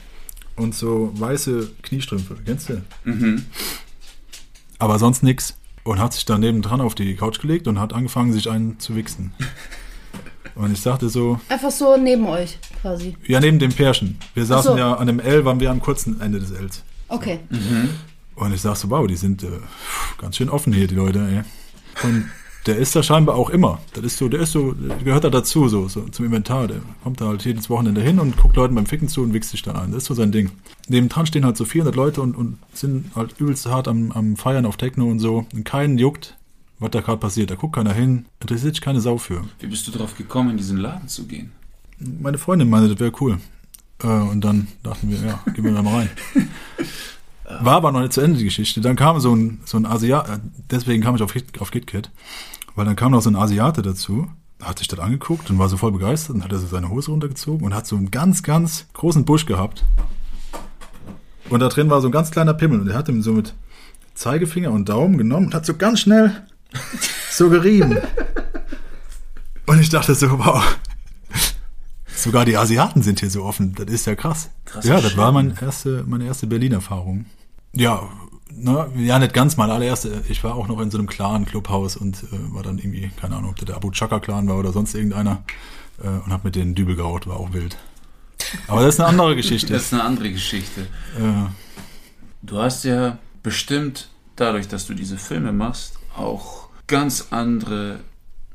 und 0.56 0.74
so 0.74 1.12
weiße 1.14 1.70
Kniestrümpfe. 1.82 2.36
Kennst 2.44 2.70
du? 2.70 2.82
Aber 4.78 4.98
sonst 4.98 5.22
nix. 5.22 5.56
Und 5.88 6.00
hat 6.00 6.12
sich 6.12 6.26
dann 6.26 6.40
nebendran 6.40 6.82
auf 6.82 6.94
die 6.94 7.14
Couch 7.16 7.40
gelegt 7.40 7.66
und 7.66 7.80
hat 7.80 7.94
angefangen, 7.94 8.30
sich 8.34 8.50
einen 8.50 8.78
zu 8.78 8.94
wichsen. 8.94 9.32
Und 10.54 10.70
ich 10.72 10.82
sagte 10.82 11.08
so, 11.08 11.40
Einfach 11.48 11.70
so 11.70 11.96
neben 11.96 12.26
euch 12.26 12.58
quasi. 12.82 13.16
ja, 13.26 13.40
neben 13.40 13.58
dem 13.58 13.72
Pärchen. 13.72 14.18
Wir 14.34 14.44
saßen 14.44 14.72
so. 14.72 14.78
ja 14.78 14.94
an 14.94 15.06
dem 15.06 15.18
L, 15.18 15.46
waren 15.46 15.60
wir 15.60 15.70
am 15.70 15.80
kurzen 15.80 16.20
Ende 16.20 16.40
des 16.40 16.50
Ls. 16.50 16.82
Okay. 17.08 17.40
Und 18.34 18.52
ich 18.52 18.60
sag 18.60 18.76
so, 18.76 18.90
wow, 18.90 19.06
die 19.06 19.16
sind 19.16 19.42
äh, 19.44 19.46
ganz 20.20 20.36
schön 20.36 20.50
offen 20.50 20.74
hier, 20.74 20.88
die 20.88 20.94
Leute, 20.94 21.20
ey. 21.20 22.06
Und 22.06 22.28
der 22.68 22.76
ist 22.76 22.94
da 22.94 23.02
scheinbar 23.02 23.34
auch 23.34 23.50
immer. 23.50 23.80
Das 23.94 24.04
ist 24.04 24.18
so, 24.18 24.28
der 24.28 24.40
ist 24.40 24.52
so, 24.52 24.72
der 24.72 24.96
gehört 24.98 25.24
da 25.24 25.30
dazu, 25.30 25.68
so, 25.68 25.88
so 25.88 26.02
zum 26.02 26.26
Inventar. 26.26 26.68
Der 26.68 26.80
kommt 27.02 27.20
da 27.20 27.26
halt 27.26 27.44
jedes 27.44 27.70
Wochenende 27.70 28.02
hin 28.02 28.20
und 28.20 28.36
guckt 28.36 28.56
Leuten 28.56 28.74
beim 28.74 28.86
Ficken 28.86 29.08
zu 29.08 29.22
und 29.22 29.32
wichst 29.32 29.50
sich 29.50 29.62
dann 29.62 29.76
ein. 29.76 29.90
Das 29.90 30.02
ist 30.02 30.04
so 30.04 30.14
sein 30.14 30.32
Ding. 30.32 30.50
Nebendran 30.86 31.26
stehen 31.26 31.44
halt 31.44 31.56
so 31.56 31.64
400 31.64 31.96
Leute 31.96 32.20
und, 32.20 32.36
und 32.36 32.58
sind 32.72 33.16
halt 33.16 33.40
übelst 33.40 33.66
hart 33.66 33.88
am, 33.88 34.12
am 34.12 34.36
Feiern 34.36 34.66
auf 34.66 34.76
Techno 34.76 35.06
und 35.06 35.18
so. 35.18 35.46
Und 35.52 35.64
keinen 35.64 35.98
juckt, 35.98 36.36
was 36.78 36.90
da 36.90 37.00
gerade 37.00 37.18
passiert. 37.18 37.50
Da 37.50 37.54
guckt 37.54 37.74
keiner 37.74 37.94
hin. 37.94 38.26
Interessiert 38.40 38.74
sich 38.74 38.82
keine 38.82 39.00
Sau 39.00 39.16
für. 39.16 39.42
Wie 39.60 39.66
bist 39.66 39.88
du 39.88 39.90
drauf 39.90 40.16
gekommen, 40.16 40.50
in 40.50 40.56
diesen 40.58 40.76
Laden 40.76 41.08
zu 41.08 41.26
gehen? 41.26 41.52
Meine 41.98 42.38
Freundin 42.38 42.68
meinte, 42.68 42.90
das 42.90 43.00
wäre 43.00 43.12
cool. 43.20 43.38
Äh, 44.02 44.06
und 44.06 44.42
dann 44.44 44.68
dachten 44.82 45.10
wir, 45.10 45.18
ja, 45.18 45.40
gehen 45.52 45.64
wir 45.64 45.72
da 45.72 45.82
mal 45.82 46.00
rein. 46.00 46.10
War 47.60 47.76
aber 47.76 47.92
noch 47.92 48.00
nicht 48.00 48.12
zu 48.12 48.20
Ende 48.20 48.38
die 48.38 48.44
Geschichte. 48.44 48.80
Dann 48.80 48.96
kam 48.96 49.18
so 49.20 49.34
ein, 49.34 49.60
so 49.64 49.78
ein 49.78 49.86
Asiat, 49.86 50.40
deswegen 50.70 51.02
kam 51.02 51.16
ich 51.16 51.22
auf, 51.22 51.32
Hit, 51.32 51.60
auf 51.60 51.70
KitKat, 51.70 52.10
weil 52.78 52.84
dann 52.84 52.94
kam 52.94 53.10
noch 53.10 53.22
so 53.22 53.28
ein 53.28 53.34
Asiate 53.34 53.82
dazu, 53.82 54.28
hat 54.62 54.78
sich 54.78 54.86
das 54.86 55.00
angeguckt 55.00 55.50
und 55.50 55.58
war 55.58 55.68
so 55.68 55.76
voll 55.76 55.90
begeistert 55.90 56.36
und 56.36 56.44
hat 56.44 56.52
er 56.52 56.60
so 56.60 56.68
seine 56.68 56.88
Hose 56.88 57.10
runtergezogen 57.10 57.66
und 57.66 57.74
hat 57.74 57.88
so 57.88 57.96
einen 57.96 58.12
ganz, 58.12 58.44
ganz 58.44 58.86
großen 58.92 59.24
Busch 59.24 59.46
gehabt. 59.46 59.84
Und 61.50 61.58
da 61.58 61.68
drin 61.68 61.90
war 61.90 62.00
so 62.00 62.06
ein 62.08 62.12
ganz 62.12 62.30
kleiner 62.30 62.54
Pimmel 62.54 62.80
und 62.80 62.88
er 62.88 62.96
hat 62.96 63.08
ihm 63.08 63.20
so 63.20 63.32
mit 63.32 63.52
Zeigefinger 64.14 64.70
und 64.70 64.88
Daumen 64.88 65.18
genommen 65.18 65.46
und 65.46 65.54
hat 65.54 65.66
so 65.66 65.74
ganz 65.74 65.98
schnell 65.98 66.46
so 67.32 67.50
gerieben. 67.50 67.98
Und 69.66 69.80
ich 69.80 69.88
dachte 69.88 70.14
so, 70.14 70.38
wow, 70.38 70.62
Sogar 72.14 72.44
die 72.44 72.56
Asiaten 72.56 73.02
sind 73.02 73.20
hier 73.20 73.30
so 73.30 73.44
offen. 73.44 73.74
Das 73.74 73.86
ist 73.86 74.06
ja 74.06 74.14
krass. 74.14 74.50
Krasser 74.64 74.88
ja, 74.88 75.00
das 75.00 75.16
war 75.16 75.30
mein 75.30 75.56
erste, 75.60 76.04
meine 76.06 76.26
erste 76.26 76.46
Berlin-Erfahrung. 76.46 77.26
Ja, 77.72 78.08
ne, 78.52 78.90
ja, 78.96 79.18
nicht 79.18 79.34
ganz 79.34 79.56
meine 79.56 79.72
allererste. 79.72 80.22
Ich 80.28 80.42
war 80.44 80.54
auch 80.54 80.68
noch 80.68 80.80
in 80.80 80.90
so 80.90 80.98
einem 80.98 81.06
Clan-Clubhaus 81.06 81.96
und 81.96 82.22
äh, 82.24 82.54
war 82.54 82.62
dann 82.62 82.78
irgendwie, 82.78 83.10
keine 83.20 83.36
Ahnung, 83.36 83.50
ob 83.50 83.56
der, 83.56 83.66
der 83.66 83.76
Abu 83.76 83.90
Chaka-Clan 83.90 84.48
war 84.48 84.56
oder 84.58 84.72
sonst 84.72 84.94
irgendeiner. 84.94 85.42
Äh, 86.02 86.08
und 86.08 86.32
hab 86.32 86.44
mit 86.44 86.56
denen 86.56 86.74
Dübel 86.74 86.96
geraucht, 86.96 87.26
war 87.26 87.36
auch 87.38 87.52
wild. 87.52 87.76
Aber 88.66 88.82
das 88.82 88.94
ist 88.94 89.00
eine 89.00 89.08
andere 89.08 89.36
Geschichte. 89.36 89.72
Das 89.72 89.82
ist 89.84 89.92
eine 89.92 90.04
andere 90.04 90.30
Geschichte. 90.30 90.82
äh, 91.18 91.48
Du 92.42 92.58
hast 92.58 92.84
ja 92.84 93.18
bestimmt 93.42 94.08
dadurch, 94.36 94.68
dass 94.68 94.86
du 94.86 94.94
diese 94.94 95.18
Filme 95.18 95.52
machst, 95.52 95.98
auch 96.16 96.68
ganz 96.86 97.28
andere 97.30 98.00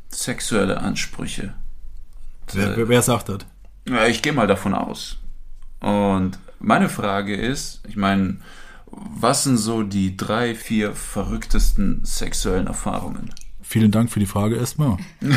sexuelle 0.10 0.80
Ansprüche. 0.80 1.54
wer, 2.54 2.78
wer, 2.78 2.88
wer 2.88 3.02
sagt 3.02 3.30
das? 3.30 3.40
Ja, 3.88 4.06
ich 4.08 4.22
gehe 4.22 4.34
mal 4.34 4.48
davon 4.48 4.74
aus. 4.74 5.18
Und 5.82 6.40
meine 6.60 6.88
Frage 6.88 7.36
ist, 7.36 7.82
ich 7.88 7.98
meine, 7.98 8.38
was 9.20 9.44
sind 9.44 9.58
so 9.58 9.84
die 9.84 10.18
drei, 10.18 10.56
vier 10.56 10.94
verrücktesten 10.94 12.02
sexuellen 12.04 12.68
Erfahrungen? 12.68 13.30
Vielen 13.62 13.92
Dank 13.92 14.12
für 14.12 14.20
die 14.20 14.26
Frage 14.26 14.56
erstmal. 14.56 14.98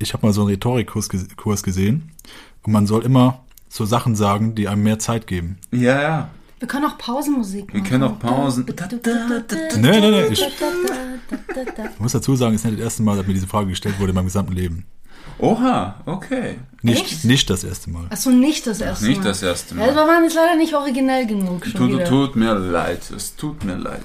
Ich 0.00 0.12
habe 0.12 0.26
mal 0.26 0.32
so 0.32 0.42
einen 0.42 0.50
Rhetorikkurs 0.50 1.08
Kurs 1.36 1.62
gesehen 1.62 2.12
und 2.62 2.72
man 2.72 2.86
soll 2.86 3.04
immer 3.04 3.40
so 3.68 3.84
Sachen 3.84 4.14
sagen, 4.14 4.54
die 4.54 4.68
einem 4.68 4.84
mehr 4.84 4.98
Zeit 4.98 5.26
geben. 5.26 5.58
Ja, 5.72 6.00
ja. 6.00 6.30
Wir 6.60 6.68
können 6.68 6.86
auch 6.86 6.98
Pausenmusik 6.98 7.72
Wir 7.72 7.80
machen. 7.80 7.90
können 7.90 8.04
auch 8.04 8.18
Pausen. 8.18 8.64
Nee, 9.76 10.00
nee, 10.00 10.10
nee. 10.10 10.26
Ich 10.32 12.00
muss 12.00 12.12
dazu 12.12 12.34
sagen, 12.36 12.54
es 12.54 12.60
ist 12.60 12.64
nicht 12.64 12.78
das 12.78 12.84
erste 12.84 13.02
Mal, 13.02 13.16
dass 13.16 13.26
mir 13.26 13.34
diese 13.34 13.46
Frage 13.46 13.68
gestellt 13.70 13.98
wurde 13.98 14.10
in 14.10 14.14
meinem 14.16 14.24
gesamten 14.26 14.52
Leben. 14.52 14.86
Oha, 15.38 15.96
okay. 16.06 16.56
Nicht, 16.82 17.04
Echt? 17.04 17.24
nicht 17.24 17.50
das 17.50 17.64
erste 17.64 17.90
Mal. 17.90 18.06
Achso, 18.10 18.30
nicht 18.30 18.66
das 18.66 18.80
erste 18.80 19.06
Nicht 19.06 19.18
Mal. 19.18 19.24
das 19.28 19.42
erste 19.42 19.74
Ja, 19.74 19.86
das 19.86 19.94
Mal. 19.94 20.06
war 20.06 20.22
jetzt 20.22 20.34
leider 20.34 20.56
nicht 20.56 20.74
originell 20.74 21.26
genug. 21.26 21.64
Schon 21.66 21.72
Tut, 21.80 21.90
wieder. 21.92 22.04
tut 22.04 22.36
mir 22.36 22.54
leid. 22.54 23.10
Es 23.14 23.34
tut 23.36 23.64
mir 23.64 23.76
leid. 23.76 24.04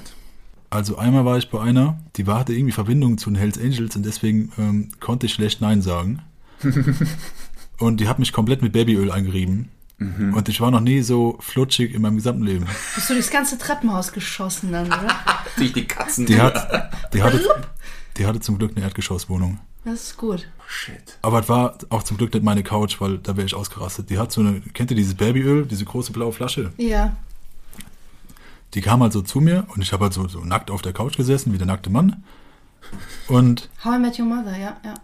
Also 0.70 0.96
einmal 0.98 1.24
war 1.24 1.38
ich 1.38 1.50
bei 1.50 1.60
einer, 1.60 1.98
die 2.16 2.26
war- 2.26 2.40
hatte 2.40 2.52
irgendwie 2.52 2.72
Verbindung 2.72 3.16
zu 3.18 3.30
den 3.30 3.36
Hells 3.36 3.58
Angels 3.58 3.94
und 3.94 4.04
deswegen 4.04 4.50
ähm, 4.58 4.88
konnte 4.98 5.26
ich 5.26 5.34
schlecht 5.34 5.60
Nein 5.60 5.82
sagen. 5.82 6.20
und 7.78 8.00
die 8.00 8.08
hat 8.08 8.18
mich 8.18 8.32
komplett 8.32 8.62
mit 8.62 8.72
Babyöl 8.72 9.10
eingerieben. 9.10 9.68
Und 10.00 10.48
ich 10.48 10.60
war 10.60 10.70
noch 10.72 10.80
nie 10.80 11.00
so 11.02 11.38
flutschig 11.40 11.94
in 11.94 12.02
meinem 12.02 12.16
gesamten 12.16 12.42
Leben. 12.42 12.66
Bist 12.96 13.08
du 13.08 13.14
durchs 13.14 13.30
ganze 13.30 13.56
Treppenhaus 13.56 14.12
geschossen 14.12 14.72
dann, 14.72 14.86
oder? 14.88 15.06
Durch 15.56 15.72
die 15.72 15.86
Katzen. 15.86 16.26
Die, 16.26 16.38
hat, 16.38 16.90
die, 17.14 17.22
hatte, 17.22 17.40
die 18.16 18.26
hatte 18.26 18.40
zum 18.40 18.58
Glück 18.58 18.72
eine 18.76 18.84
Erdgeschosswohnung. 18.84 19.58
Das 19.84 20.02
ist 20.02 20.16
gut. 20.16 20.48
Shit. 20.66 21.18
Aber 21.20 21.40
es 21.40 21.48
war 21.48 21.76
auch 21.90 22.02
zum 22.02 22.16
Glück 22.16 22.32
nicht 22.32 22.42
meine 22.42 22.62
Couch, 22.62 23.00
weil 23.00 23.18
da 23.18 23.36
wäre 23.36 23.46
ich 23.46 23.54
ausgerastet. 23.54 24.08
Die 24.08 24.18
hat 24.18 24.32
so 24.32 24.40
eine, 24.40 24.60
kennt 24.60 24.90
ihr 24.90 24.96
dieses 24.96 25.14
Babyöl, 25.14 25.66
diese 25.66 25.84
große 25.84 26.12
blaue 26.12 26.32
Flasche? 26.32 26.72
Ja. 26.78 27.16
Die 28.72 28.80
kam 28.80 29.02
halt 29.02 29.12
so 29.12 29.20
zu 29.20 29.40
mir 29.40 29.66
und 29.74 29.82
ich 29.82 29.92
habe 29.92 30.04
halt 30.04 30.14
so, 30.14 30.26
so 30.26 30.40
nackt 30.40 30.70
auf 30.70 30.82
der 30.82 30.92
Couch 30.92 31.16
gesessen, 31.16 31.52
wie 31.52 31.58
der 31.58 31.66
nackte 31.66 31.90
Mann. 31.90 32.24
Und 33.28 33.68
How 33.84 33.96
I 33.96 33.98
Met 33.98 34.18
Your 34.18 34.26
Mother, 34.26 34.56
ja, 34.56 34.76
ja. 34.84 34.94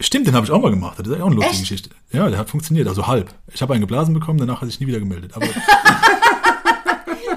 stimmt, 0.00 0.26
den 0.26 0.34
habe 0.34 0.44
ich 0.44 0.52
auch 0.52 0.60
mal 0.60 0.70
gemacht. 0.70 0.98
Das 0.98 1.06
ist 1.06 1.14
auch 1.14 1.26
eine 1.26 1.34
lustige 1.34 1.52
Echt? 1.52 1.60
Geschichte. 1.60 1.90
Ja, 2.12 2.28
der 2.28 2.38
hat 2.38 2.50
funktioniert, 2.50 2.88
also 2.88 3.06
halb. 3.06 3.32
Ich 3.52 3.62
habe 3.62 3.74
einen 3.74 3.80
geblasen 3.80 4.12
bekommen, 4.12 4.38
danach 4.38 4.60
hat 4.60 4.68
sich 4.68 4.80
nie 4.80 4.86
wieder 4.86 5.00
gemeldet. 5.00 5.34
Aber 5.34 5.46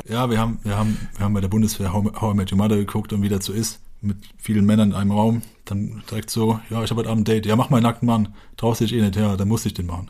ja, 0.09 0.29
wir 0.29 0.37
haben, 0.39 0.59
wir, 0.63 0.77
haben, 0.77 0.97
wir 1.15 1.25
haben 1.25 1.33
bei 1.33 1.41
der 1.41 1.47
Bundeswehr 1.47 1.93
How, 1.93 2.05
How 2.21 2.33
I 2.33 2.37
Met 2.37 2.51
Your 2.51 2.57
Mother 2.57 2.77
geguckt 2.77 3.13
und 3.13 3.21
wie 3.21 3.29
das 3.29 3.45
so 3.45 3.53
ist, 3.53 3.79
mit 4.01 4.17
vielen 4.37 4.65
Männern 4.65 4.91
in 4.91 4.95
einem 4.95 5.11
Raum. 5.11 5.41
Dann 5.65 6.03
direkt 6.09 6.29
so, 6.29 6.59
ja, 6.69 6.83
ich 6.83 6.89
habe 6.89 6.99
heute 7.01 7.09
Abend 7.09 7.21
ein 7.21 7.25
Date. 7.33 7.45
Ja, 7.45 7.55
mach 7.55 7.69
mal 7.69 7.77
einen 7.77 7.83
nackten 7.85 8.07
Mann. 8.07 8.33
Traust 8.57 8.81
dich 8.81 8.93
eh 8.93 9.01
nicht, 9.01 9.15
ja, 9.15 9.35
dann 9.37 9.47
musste 9.47 9.67
ich 9.67 9.73
den 9.73 9.85
machen. 9.87 10.09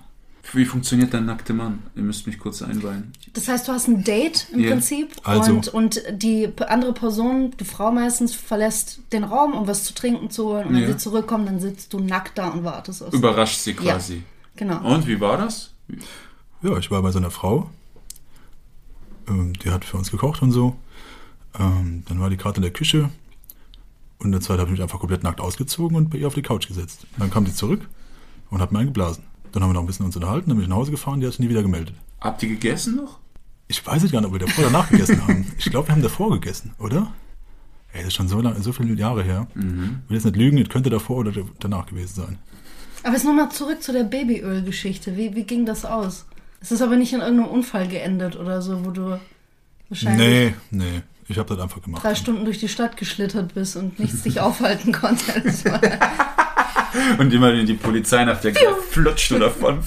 Wie 0.54 0.66
funktioniert 0.66 1.14
der 1.14 1.22
nackte 1.22 1.54
Mann? 1.54 1.80
Ihr 1.96 2.02
müsst 2.02 2.26
mich 2.26 2.40
kurz 2.40 2.64
einweihen. 2.64 3.12
Das 3.34 3.48
heißt, 3.48 3.68
du 3.68 3.72
hast 3.72 3.88
ein 3.88 4.04
Date 4.04 4.48
im 4.52 4.62
Ja. 4.62 4.72
Prinzip 4.72 5.10
Also. 5.24 5.52
und, 5.54 5.68
und 5.68 6.02
die 6.12 6.50
andere 6.68 6.94
Person, 6.94 7.52
die 7.60 7.66
Frau 7.66 7.92
meistens, 7.92 8.34
verlässt 8.34 9.00
den 9.12 9.24
Raum, 9.26 9.54
um 9.54 9.68
was 9.68 9.84
zu 9.84 9.94
trinken 9.94 10.32
zu 10.32 10.46
holen. 10.48 10.68
Und 10.70 10.74
wenn 10.76 10.82
Ja. 10.84 10.88
sie 10.88 10.98
zurückkommt, 10.98 11.48
dann 11.48 11.60
sitzt 11.60 11.94
du 11.94 12.00
nackt 12.00 12.38
da 12.40 12.48
und 12.50 12.64
wartest 12.64 13.04
auf 13.04 13.12
sie. 13.12 13.18
Überrascht 13.18 13.60
sie 13.60 13.74
quasi. 13.76 14.24
Genau. 14.56 14.84
Und 14.96 15.06
wie 15.08 15.20
war 15.20 15.38
das? 15.38 15.72
Ja, 16.64 16.78
ich 16.78 16.90
war 16.90 17.02
bei 17.04 17.12
so 17.12 17.20
einer 17.20 17.32
Frau. 17.32 17.70
Ähm, 19.30 19.54
die 19.54 19.70
hat 19.72 19.86
für 19.86 19.98
uns 19.98 20.12
gekocht 20.12 20.42
und 20.42 20.52
so. 20.52 20.76
Ähm, 21.58 22.04
dann 22.08 22.20
war 22.20 22.30
die 22.30 22.38
gerade 22.38 22.58
in 22.58 22.64
der 22.64 22.72
Küche. 22.72 23.10
Und 24.20 24.28
in 24.28 24.32
der 24.34 24.42
Zeit 24.42 24.60
habe 24.60 24.66
ich 24.66 24.72
mich 24.74 24.82
einfach 24.82 25.00
komplett 25.00 25.24
nackt 25.24 25.40
ausgezogen 25.40 25.96
und 25.96 26.10
bei 26.10 26.18
ihr 26.18 26.28
auf 26.28 26.34
die 26.34 26.42
Couch 26.42 26.68
gesetzt. 26.68 27.08
Dann 27.18 27.32
kam 27.32 27.46
die 27.46 27.54
zurück 27.54 27.88
und 28.50 28.62
hat 28.62 28.72
mir 28.72 28.80
einen 28.80 28.90
geblasen. 28.90 29.24
Dann 29.52 29.64
haben 29.64 29.70
wir 29.70 29.76
noch 29.76 29.82
ein 29.82 29.88
bisschen 29.88 30.06
uns 30.06 30.16
unterhalten, 30.16 30.50
dann 30.50 30.58
bin 30.58 30.64
ich 30.64 30.70
nach 30.70 30.76
Hause 30.76 30.92
gefahren, 30.92 31.20
die 31.20 31.26
hat 31.26 31.34
sich 31.34 31.40
nie 31.40 31.50
wieder 31.50 31.64
gemeldet. 31.64 31.96
Habt 32.20 32.44
ihr 32.44 32.50
gegessen 32.50 32.98
noch? 32.98 33.20
Ich 33.68 33.86
weiß 33.86 34.02
jetzt 34.04 34.12
gar 34.12 34.20
nicht, 34.20 34.28
ob 34.28 34.34
wir 34.34 34.40
davor 34.40 34.66
oder 34.66 34.74
danach 34.74 34.90
gegessen 34.90 35.26
haben. 35.26 35.48
Ich 35.58 35.66
glaube, 35.66 35.88
wir 35.88 35.96
haben 35.96 36.02
davor 36.02 36.32
gegessen, 36.32 36.74
oder? 36.80 37.14
Ey, 37.94 38.00
das 38.00 38.10
ist 38.10 38.16
schon 38.16 38.28
so, 38.28 38.42
lang, 38.42 38.62
so 38.62 38.74
viele 38.74 38.94
Jahre 38.94 39.24
her. 39.24 39.48
Ich 39.56 39.64
will 40.10 40.18
jetzt 40.18 40.26
nicht 40.26 40.36
lügen, 40.36 40.58
das 40.58 40.70
könnte 40.70 40.90
davor 40.90 41.18
oder 41.18 41.32
danach 41.60 41.86
gewesen 41.86 42.22
sein. 42.22 42.40
Aber 43.04 43.14
jetzt 43.14 43.26
nochmal 43.26 43.50
zurück 43.50 43.82
zu 43.82 43.94
der 43.94 44.04
Babyöl-Geschichte. 44.04 45.16
Wie, 45.16 45.36
wie 45.36 45.44
ging 45.44 45.66
das 45.66 45.86
aus? 45.86 46.26
Es 46.62 46.72
ist 46.72 46.82
aber 46.82 46.96
nicht 46.98 47.14
in 47.14 47.22
irgendeinem 47.22 47.50
Unfall 47.50 47.88
geendet 47.88 48.36
oder 48.36 48.62
so, 48.62 48.86
wo 48.86 48.92
du 48.92 49.20
wahrscheinlich 49.90 50.28
Nee, 50.28 50.54
nee. 50.72 51.02
Ich 51.28 51.38
habe 51.38 51.54
das 51.56 51.64
einfach 51.64 51.82
gemacht. 51.82 52.04
drei 52.04 52.16
Stunden 52.16 52.44
durch 52.44 52.58
die 52.60 52.68
Stadt 52.68 52.98
geschlittert 52.98 53.54
bist 53.54 53.76
und 53.76 54.00
nichts 54.00 54.24
dich 54.24 54.40
aufhalten 54.40 54.92
konnte. 54.92 55.42
Das 56.92 57.20
Und 57.20 57.32
immer 57.32 57.54
die 57.54 57.76
Polizei 57.76 58.26
nach 58.26 58.42
der 58.42 58.52
flutscht 58.90 59.32
oder 59.32 59.52
von. 59.52 59.84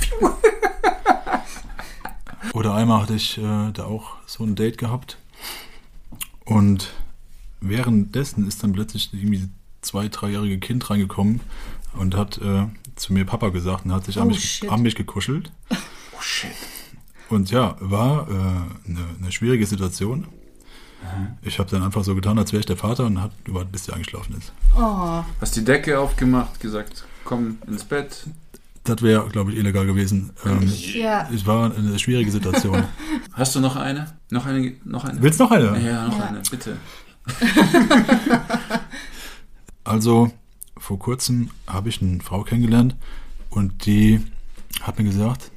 Oder 2.54 2.74
einmal 2.74 3.02
hatte 3.02 3.14
ich 3.14 3.38
äh, 3.38 3.72
da 3.72 3.84
auch 3.84 4.16
so 4.26 4.44
ein 4.44 4.54
Date 4.54 4.78
gehabt. 4.78 5.18
Und 6.44 6.92
währenddessen 7.60 8.46
ist 8.46 8.62
dann 8.62 8.72
plötzlich 8.72 9.10
irgendwie 9.12 9.48
zwei, 9.80 10.08
dreijährige 10.08 10.58
Kind 10.58 10.88
reingekommen 10.90 11.40
und 11.94 12.14
hat 12.16 12.38
äh, 12.38 12.66
zu 12.96 13.12
mir 13.12 13.24
Papa 13.24 13.48
gesagt 13.48 13.84
und 13.84 13.92
hat 13.92 14.04
sich 14.04 14.18
an, 14.18 14.24
Oh, 14.24 14.30
mich, 14.30 14.44
shit. 14.44 14.70
an 14.70 14.82
mich 14.82 14.94
gekuschelt. 14.94 15.50
Shit. 16.22 16.50
Und 17.28 17.50
ja, 17.50 17.76
war 17.80 18.28
äh, 18.28 18.32
eine, 18.32 19.06
eine 19.20 19.32
schwierige 19.32 19.66
Situation. 19.66 20.26
Ich 21.42 21.58
habe 21.58 21.68
dann 21.68 21.82
einfach 21.82 22.04
so 22.04 22.14
getan, 22.14 22.38
als 22.38 22.52
wäre 22.52 22.60
ich 22.60 22.66
der 22.66 22.76
Vater 22.76 23.06
und 23.06 23.20
hat 23.20 23.32
gewartet, 23.44 23.72
bis 23.72 23.86
sie 23.86 23.92
eingeschlafen 23.92 24.36
ist. 24.38 24.52
oh, 24.76 25.24
Hast 25.40 25.56
die 25.56 25.64
Decke 25.64 25.98
aufgemacht, 25.98 26.60
gesagt, 26.60 27.04
komm 27.24 27.58
ins 27.66 27.82
Bett. 27.84 28.24
Das 28.84 29.02
wäre, 29.02 29.28
glaube 29.28 29.52
ich, 29.52 29.58
illegal 29.58 29.84
gewesen. 29.86 30.30
Ähm, 30.44 30.60
ja. 30.94 31.28
es 31.34 31.44
war 31.46 31.74
eine 31.76 31.98
schwierige 31.98 32.30
Situation. 32.30 32.84
Hast 33.32 33.54
du 33.54 33.60
noch 33.60 33.74
eine? 33.76 34.12
Noch 34.30 34.46
eine? 34.46 34.74
Noch 34.84 35.04
eine? 35.04 35.20
Willst 35.22 35.40
du 35.40 35.44
noch 35.44 35.50
eine? 35.52 35.80
Ja, 35.84 36.06
noch 36.06 36.18
Ja. 36.18 36.24
eine, 36.26 36.40
bitte. 36.50 36.76
Also, 39.84 40.30
vor 40.78 40.98
kurzem 40.98 41.50
habe 41.66 41.88
ich 41.88 42.00
eine 42.02 42.20
Frau 42.20 42.42
kennengelernt 42.42 42.96
und 43.50 43.86
die 43.86 44.20
hat 44.80 44.98
mir 44.98 45.04
gesagt, 45.04 45.50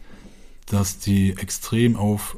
dass 0.75 0.99
die 0.99 1.37
extrem 1.37 1.95
auf 1.95 2.37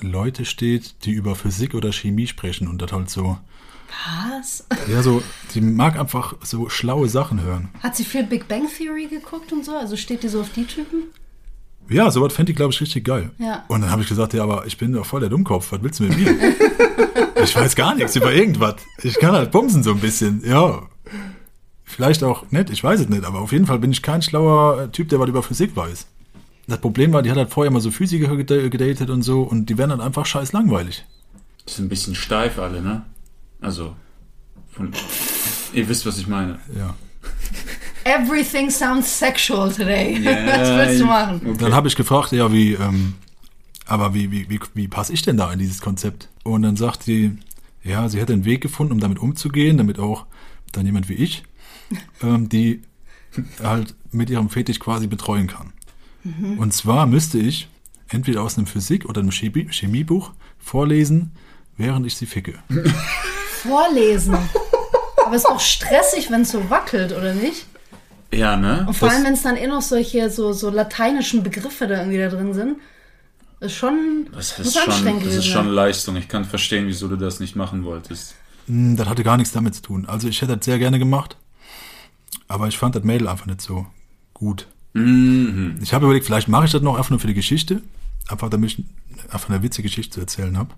Leute 0.00 0.44
steht, 0.46 1.04
die 1.04 1.10
über 1.10 1.34
Physik 1.34 1.74
oder 1.74 1.92
Chemie 1.92 2.26
sprechen 2.26 2.66
und 2.66 2.80
das 2.80 2.92
halt 2.92 3.10
so, 3.10 3.36
Was? 4.40 4.64
ja, 4.90 5.02
so, 5.02 5.22
die 5.54 5.60
mag 5.60 5.98
einfach 5.98 6.34
so 6.42 6.70
schlaue 6.70 7.08
Sachen 7.08 7.42
hören. 7.42 7.68
Hat 7.82 7.94
sie 7.94 8.04
viel 8.04 8.24
Big 8.24 8.48
Bang 8.48 8.68
Theory 8.74 9.06
geguckt 9.06 9.52
und 9.52 9.64
so? 9.64 9.76
Also 9.76 9.96
steht 9.96 10.22
die 10.22 10.28
so 10.28 10.40
auf 10.40 10.50
die 10.52 10.64
Typen? 10.64 11.04
Ja, 11.90 12.10
sowas 12.10 12.32
fände 12.32 12.52
ich, 12.52 12.56
glaube 12.56 12.72
ich, 12.72 12.80
richtig 12.80 13.04
geil. 13.04 13.30
Ja. 13.38 13.64
Und 13.68 13.82
dann 13.82 13.90
habe 13.90 14.02
ich 14.02 14.08
gesagt, 14.08 14.32
ja, 14.32 14.42
aber 14.42 14.66
ich 14.66 14.78
bin 14.78 14.92
doch 14.92 15.04
voll 15.04 15.20
der 15.20 15.28
Dummkopf, 15.28 15.70
was 15.72 15.82
willst 15.82 16.00
du 16.00 16.04
mit 16.04 16.16
mir? 16.16 16.34
ich 17.42 17.54
weiß 17.54 17.76
gar 17.76 17.94
nichts 17.94 18.16
über 18.16 18.32
irgendwas. 18.32 18.76
Ich 19.02 19.18
kann 19.18 19.32
halt 19.32 19.50
bumsen 19.50 19.82
so 19.82 19.90
ein 19.92 20.00
bisschen, 20.00 20.42
ja. 20.42 20.86
Vielleicht 21.84 22.22
auch 22.22 22.50
nicht, 22.50 22.70
ich 22.70 22.82
weiß 22.82 23.00
es 23.00 23.08
nicht, 23.08 23.24
aber 23.24 23.40
auf 23.40 23.52
jeden 23.52 23.66
Fall 23.66 23.78
bin 23.78 23.90
ich 23.90 24.02
kein 24.02 24.22
schlauer 24.22 24.90
Typ, 24.92 25.10
der 25.10 25.20
was 25.20 25.28
über 25.28 25.42
Physik 25.42 25.76
weiß. 25.76 26.06
Das 26.68 26.80
Problem 26.80 27.12
war, 27.12 27.22
die 27.22 27.30
hat 27.30 27.36
halt 27.38 27.50
vorher 27.50 27.70
mal 27.72 27.80
so 27.80 27.90
Physiker 27.90 28.30
geda- 28.32 28.68
gedatet 28.68 29.08
und 29.10 29.22
so 29.22 29.42
und 29.42 29.66
die 29.70 29.78
werden 29.78 29.90
dann 29.90 30.00
einfach 30.00 30.26
scheiß 30.26 30.52
langweilig. 30.52 31.04
Die 31.66 31.72
sind 31.72 31.86
ein 31.86 31.88
bisschen 31.88 32.14
steif 32.14 32.58
alle, 32.58 32.80
ne? 32.82 33.02
Also, 33.60 33.96
von, 34.70 34.92
ihr 35.72 35.88
wisst, 35.88 36.04
was 36.06 36.18
ich 36.18 36.26
meine. 36.28 36.58
Ja. 36.76 36.94
Everything 38.04 38.70
sounds 38.70 39.18
sexual 39.18 39.70
today. 39.72 40.18
Ja, 40.22 40.30
Was 40.60 40.68
willst 40.88 41.00
du 41.00 41.06
machen? 41.06 41.40
Okay. 41.44 41.56
Dann 41.58 41.74
habe 41.74 41.88
ich 41.88 41.96
gefragt, 41.96 42.32
ja, 42.32 42.52
wie, 42.52 42.74
ähm, 42.74 43.14
aber 43.86 44.14
wie, 44.14 44.30
wie, 44.30 44.48
wie, 44.48 44.60
wie 44.74 44.88
passe 44.88 45.12
ich 45.12 45.22
denn 45.22 45.36
da 45.36 45.52
in 45.52 45.58
dieses 45.58 45.80
Konzept? 45.80 46.28
Und 46.44 46.62
dann 46.62 46.76
sagt 46.76 47.02
sie, 47.02 47.36
ja, 47.82 48.08
sie 48.08 48.20
hätte 48.20 48.32
einen 48.34 48.44
Weg 48.44 48.60
gefunden, 48.60 48.92
um 48.92 49.00
damit 49.00 49.18
umzugehen, 49.18 49.76
damit 49.78 49.98
auch 49.98 50.26
dann 50.72 50.86
jemand 50.86 51.08
wie 51.08 51.14
ich, 51.14 51.42
ähm, 52.22 52.48
die 52.48 52.82
halt 53.62 53.94
mit 54.12 54.30
ihrem 54.30 54.48
Fetisch 54.50 54.78
quasi 54.78 55.06
betreuen 55.06 55.46
kann. 55.46 55.72
Und 56.24 56.72
zwar 56.74 57.06
müsste 57.06 57.38
ich 57.38 57.68
entweder 58.08 58.42
aus 58.42 58.56
einem 58.58 58.66
Physik- 58.66 59.04
oder 59.06 59.20
einem 59.20 59.30
Chemie 59.32 59.68
Chemiebuch 59.70 60.32
vorlesen, 60.58 61.32
während 61.76 62.06
ich 62.06 62.16
sie 62.16 62.26
ficke. 62.26 62.54
Vorlesen. 63.62 64.34
Aber 65.24 65.34
es 65.34 65.42
ist 65.42 65.46
auch 65.48 65.60
stressig, 65.60 66.30
wenn 66.30 66.42
es 66.42 66.50
so 66.52 66.70
wackelt, 66.70 67.12
oder 67.12 67.34
nicht? 67.34 67.66
Ja, 68.32 68.56
ne? 68.56 68.84
Und 68.86 68.94
vor 68.94 69.08
Das- 69.08 69.16
allem, 69.16 69.26
wenn 69.26 69.34
es 69.34 69.42
dann 69.42 69.56
eh 69.56 69.66
noch 69.66 69.82
solche 69.82 70.30
so, 70.30 70.52
so 70.52 70.70
lateinischen 70.70 71.42
Begriffe 71.42 71.86
da 71.86 71.98
irgendwie 72.00 72.18
da 72.18 72.28
drin 72.28 72.52
sind. 72.54 72.76
Ist 73.60 73.74
schon, 73.74 74.28
Das 74.32 74.56
ist, 74.58 74.74
schon, 74.78 74.88
anstrengend 74.92 75.26
das 75.26 75.34
ist 75.34 75.46
schon. 75.46 75.66
Leistung. 75.68 76.14
Ich 76.16 76.28
kann 76.28 76.44
verstehen, 76.44 76.86
wieso 76.86 77.08
du 77.08 77.16
das 77.16 77.40
nicht 77.40 77.56
machen 77.56 77.84
wolltest. 77.84 78.34
Hm, 78.66 78.96
Das 78.96 79.08
hatte 79.08 79.24
gar 79.24 79.36
nichts 79.36 79.52
damit 79.52 79.74
zu 79.74 79.82
tun. 79.82 80.06
Also 80.06 80.28
ich 80.28 80.40
hätte 80.42 80.56
das 80.56 80.64
sehr 80.64 80.78
gerne 80.78 80.98
gemacht, 81.00 81.36
aber 82.46 82.68
ich 82.68 82.78
fand 82.78 82.94
das 82.94 83.02
Mädel 83.02 83.26
einfach 83.26 83.46
nicht 83.46 83.60
so 83.60 83.86
gut. 84.34 84.68
Mhm. 84.94 85.78
Ich 85.82 85.92
habe 85.94 86.04
überlegt, 86.06 86.26
vielleicht 86.26 86.48
mache 86.48 86.64
ich 86.66 86.72
das 86.72 86.82
noch 86.82 86.96
einfach 86.96 87.10
nur 87.10 87.20
für 87.20 87.26
die 87.26 87.34
Geschichte, 87.34 87.82
einfach 88.28 88.48
damit 88.50 88.72
ich 88.78 88.84
einfach 89.32 89.50
eine 89.50 89.62
witzige 89.62 89.88
Geschichte 89.88 90.14
zu 90.14 90.20
erzählen 90.20 90.56
habe. 90.58 90.70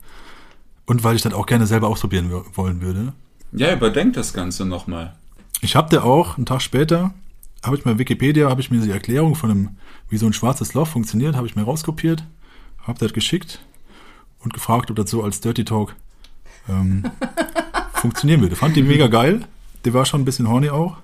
Und 0.86 1.04
weil 1.04 1.16
ich 1.16 1.22
das 1.22 1.32
auch 1.34 1.46
gerne 1.46 1.66
selber 1.66 1.88
ausprobieren 1.88 2.30
wollen 2.54 2.80
würde. 2.80 3.12
Ja, 3.52 3.72
überdenk 3.72 4.14
das 4.14 4.32
Ganze 4.32 4.64
nochmal. 4.64 5.14
Ich 5.60 5.76
habe 5.76 5.88
da 5.94 6.02
auch, 6.02 6.36
einen 6.36 6.46
Tag 6.46 6.62
später, 6.62 7.12
habe 7.62 7.76
ich 7.76 7.84
mal 7.84 7.98
Wikipedia, 7.98 8.48
habe 8.48 8.60
ich 8.60 8.70
mir 8.70 8.80
die 8.80 8.90
Erklärung 8.90 9.34
von 9.34 9.50
einem, 9.50 9.68
wie 10.08 10.16
so 10.16 10.26
ein 10.26 10.32
schwarzes 10.32 10.74
Loch 10.74 10.88
funktioniert, 10.88 11.36
habe 11.36 11.46
ich 11.46 11.54
mir 11.56 11.62
rauskopiert, 11.62 12.24
habe 12.82 12.98
das 12.98 13.12
geschickt 13.12 13.60
und 14.40 14.54
gefragt, 14.54 14.90
ob 14.90 14.96
das 14.96 15.10
so 15.10 15.22
als 15.22 15.40
Dirty 15.40 15.64
Talk 15.64 15.94
ähm, 16.68 17.04
funktionieren 17.94 18.40
würde. 18.40 18.56
Fand 18.56 18.74
die 18.76 18.82
mega 18.82 19.06
geil. 19.08 19.46
Die 19.84 19.92
war 19.94 20.04
schon 20.06 20.22
ein 20.22 20.24
bisschen 20.24 20.48
horny 20.48 20.70
auch. 20.70 20.96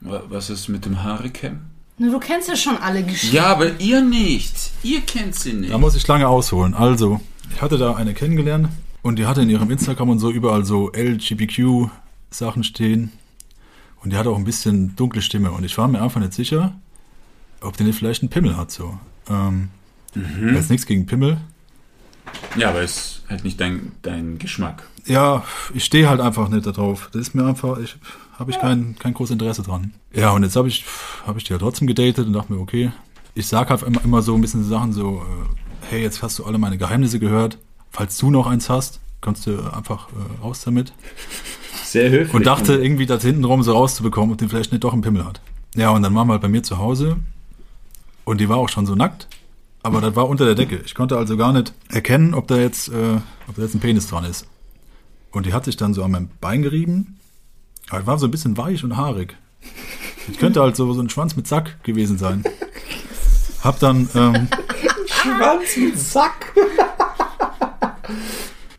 Wa- 0.00 0.22
Was 0.28 0.50
ist 0.50 0.68
mit 0.68 0.84
dem 0.84 1.02
Haaricam? 1.02 1.60
Na, 1.98 2.10
du 2.10 2.18
kennst 2.18 2.48
ja 2.48 2.56
schon 2.56 2.76
alle 2.76 3.02
Geschichten. 3.02 3.36
Ja, 3.36 3.46
aber 3.46 3.80
ihr 3.80 4.02
nicht. 4.02 4.54
Ihr 4.82 5.00
kennt 5.00 5.34
sie 5.34 5.54
nicht. 5.54 5.72
Da 5.72 5.78
muss 5.78 5.96
ich 5.96 6.06
lange 6.06 6.28
ausholen. 6.28 6.74
Also, 6.74 7.20
ich 7.54 7.62
hatte 7.62 7.78
da 7.78 7.94
eine 7.94 8.12
kennengelernt 8.12 8.68
und 9.02 9.18
die 9.18 9.26
hatte 9.26 9.42
in 9.42 9.50
ihrem 9.50 9.70
Instagram 9.70 10.10
und 10.10 10.18
so 10.18 10.30
überall 10.30 10.64
so 10.64 10.92
LGBTQ-Sachen 10.92 12.64
stehen. 12.64 13.12
Und 14.02 14.12
die 14.12 14.16
hatte 14.16 14.30
auch 14.30 14.36
ein 14.36 14.44
bisschen 14.44 14.94
dunkle 14.94 15.22
Stimme. 15.22 15.50
Und 15.52 15.64
ich 15.64 15.76
war 15.78 15.88
mir 15.88 16.02
einfach 16.02 16.20
nicht 16.20 16.34
sicher, 16.34 16.74
ob 17.60 17.76
die 17.76 17.84
nicht 17.84 17.98
vielleicht 17.98 18.22
einen 18.22 18.30
Pimmel 18.30 18.56
hat. 18.56 18.70
So. 18.70 18.98
Ähm, 19.30 19.70
Jetzt 20.54 20.70
nichts 20.70 20.86
gegen 20.86 21.06
Pimmel. 21.06 21.38
Ja, 22.56 22.70
aber 22.70 22.82
es 22.82 22.96
ist 22.96 23.22
halt 23.28 23.44
nicht 23.44 23.60
dein, 23.60 23.92
dein 24.02 24.38
Geschmack. 24.38 24.84
Ja, 25.06 25.44
ich 25.74 25.84
stehe 25.84 26.08
halt 26.08 26.20
einfach 26.20 26.48
nicht 26.48 26.66
darauf. 26.66 27.10
Das 27.12 27.22
ist 27.22 27.34
mir 27.34 27.44
einfach, 27.44 27.78
ich 27.78 27.96
habe 28.38 28.50
ich 28.50 28.58
kein, 28.58 28.96
kein 28.98 29.14
großes 29.14 29.32
Interesse 29.32 29.62
dran. 29.62 29.94
Ja, 30.12 30.30
und 30.30 30.42
jetzt 30.42 30.56
habe 30.56 30.68
ich, 30.68 30.84
hab 31.26 31.36
ich 31.36 31.44
die 31.44 31.52
ja 31.52 31.58
trotzdem 31.58 31.86
gedatet 31.86 32.26
und 32.26 32.32
dachte 32.32 32.52
mir, 32.52 32.60
okay, 32.60 32.92
ich 33.34 33.46
sag 33.46 33.70
halt 33.70 33.82
immer, 33.82 34.02
immer 34.04 34.22
so 34.22 34.34
ein 34.34 34.40
bisschen 34.40 34.64
Sachen 34.64 34.92
so, 34.92 35.22
äh, 35.22 35.90
hey, 35.90 36.02
jetzt 36.02 36.22
hast 36.22 36.38
du 36.38 36.44
alle 36.44 36.58
meine 36.58 36.78
Geheimnisse 36.78 37.18
gehört. 37.18 37.58
Falls 37.90 38.16
du 38.18 38.30
noch 38.30 38.46
eins 38.46 38.68
hast, 38.68 39.00
kannst 39.20 39.46
du 39.46 39.58
einfach 39.72 40.08
äh, 40.08 40.42
raus 40.42 40.62
damit. 40.62 40.92
Sehr 41.84 42.10
höflich. 42.10 42.34
Und 42.34 42.46
dachte 42.46 42.74
irgendwie, 42.74 43.06
das 43.06 43.22
hintenrum 43.22 43.62
so 43.62 43.72
rauszubekommen, 43.72 44.32
ob 44.32 44.38
die 44.38 44.48
vielleicht 44.48 44.72
nicht 44.72 44.84
doch 44.84 44.92
einen 44.92 45.02
Pimmel 45.02 45.24
hat. 45.24 45.40
Ja, 45.74 45.90
und 45.90 46.02
dann 46.02 46.14
waren 46.14 46.26
wir 46.26 46.32
halt 46.32 46.42
bei 46.42 46.48
mir 46.48 46.62
zu 46.62 46.78
Hause 46.78 47.16
und 48.24 48.40
die 48.40 48.48
war 48.48 48.56
auch 48.56 48.68
schon 48.68 48.86
so 48.86 48.94
nackt, 48.94 49.28
aber 49.82 50.00
das 50.00 50.16
war 50.16 50.28
unter 50.28 50.44
der 50.44 50.54
Decke. 50.54 50.80
Ich 50.84 50.94
konnte 50.94 51.16
also 51.16 51.36
gar 51.36 51.52
nicht 51.52 51.72
erkennen, 51.88 52.34
ob 52.34 52.48
da 52.48 52.56
jetzt, 52.56 52.88
äh, 52.88 53.18
ob 53.46 53.56
da 53.56 53.62
jetzt 53.62 53.74
ein 53.74 53.80
Penis 53.80 54.08
dran 54.08 54.24
ist. 54.24 54.46
Und 55.30 55.46
die 55.46 55.52
hat 55.52 55.64
sich 55.64 55.76
dann 55.76 55.94
so 55.94 56.02
an 56.02 56.10
meinem 56.10 56.28
Bein 56.40 56.62
gerieben. 56.62 57.15
Aber 57.90 58.00
es 58.00 58.06
war 58.06 58.18
so 58.18 58.26
ein 58.26 58.30
bisschen 58.30 58.56
weich 58.56 58.82
und 58.84 58.96
haarig. 58.96 59.36
Ich 60.28 60.38
könnte 60.38 60.60
halt 60.60 60.76
so, 60.76 60.92
so 60.92 61.00
ein 61.00 61.08
Schwanz 61.08 61.36
mit 61.36 61.46
Sack 61.46 61.82
gewesen 61.84 62.18
sein. 62.18 62.44
Hab 63.62 63.78
dann, 63.78 64.08
ähm, 64.14 64.48
Schwanz 65.06 65.76
mit 65.76 65.98
Sack. 65.98 66.52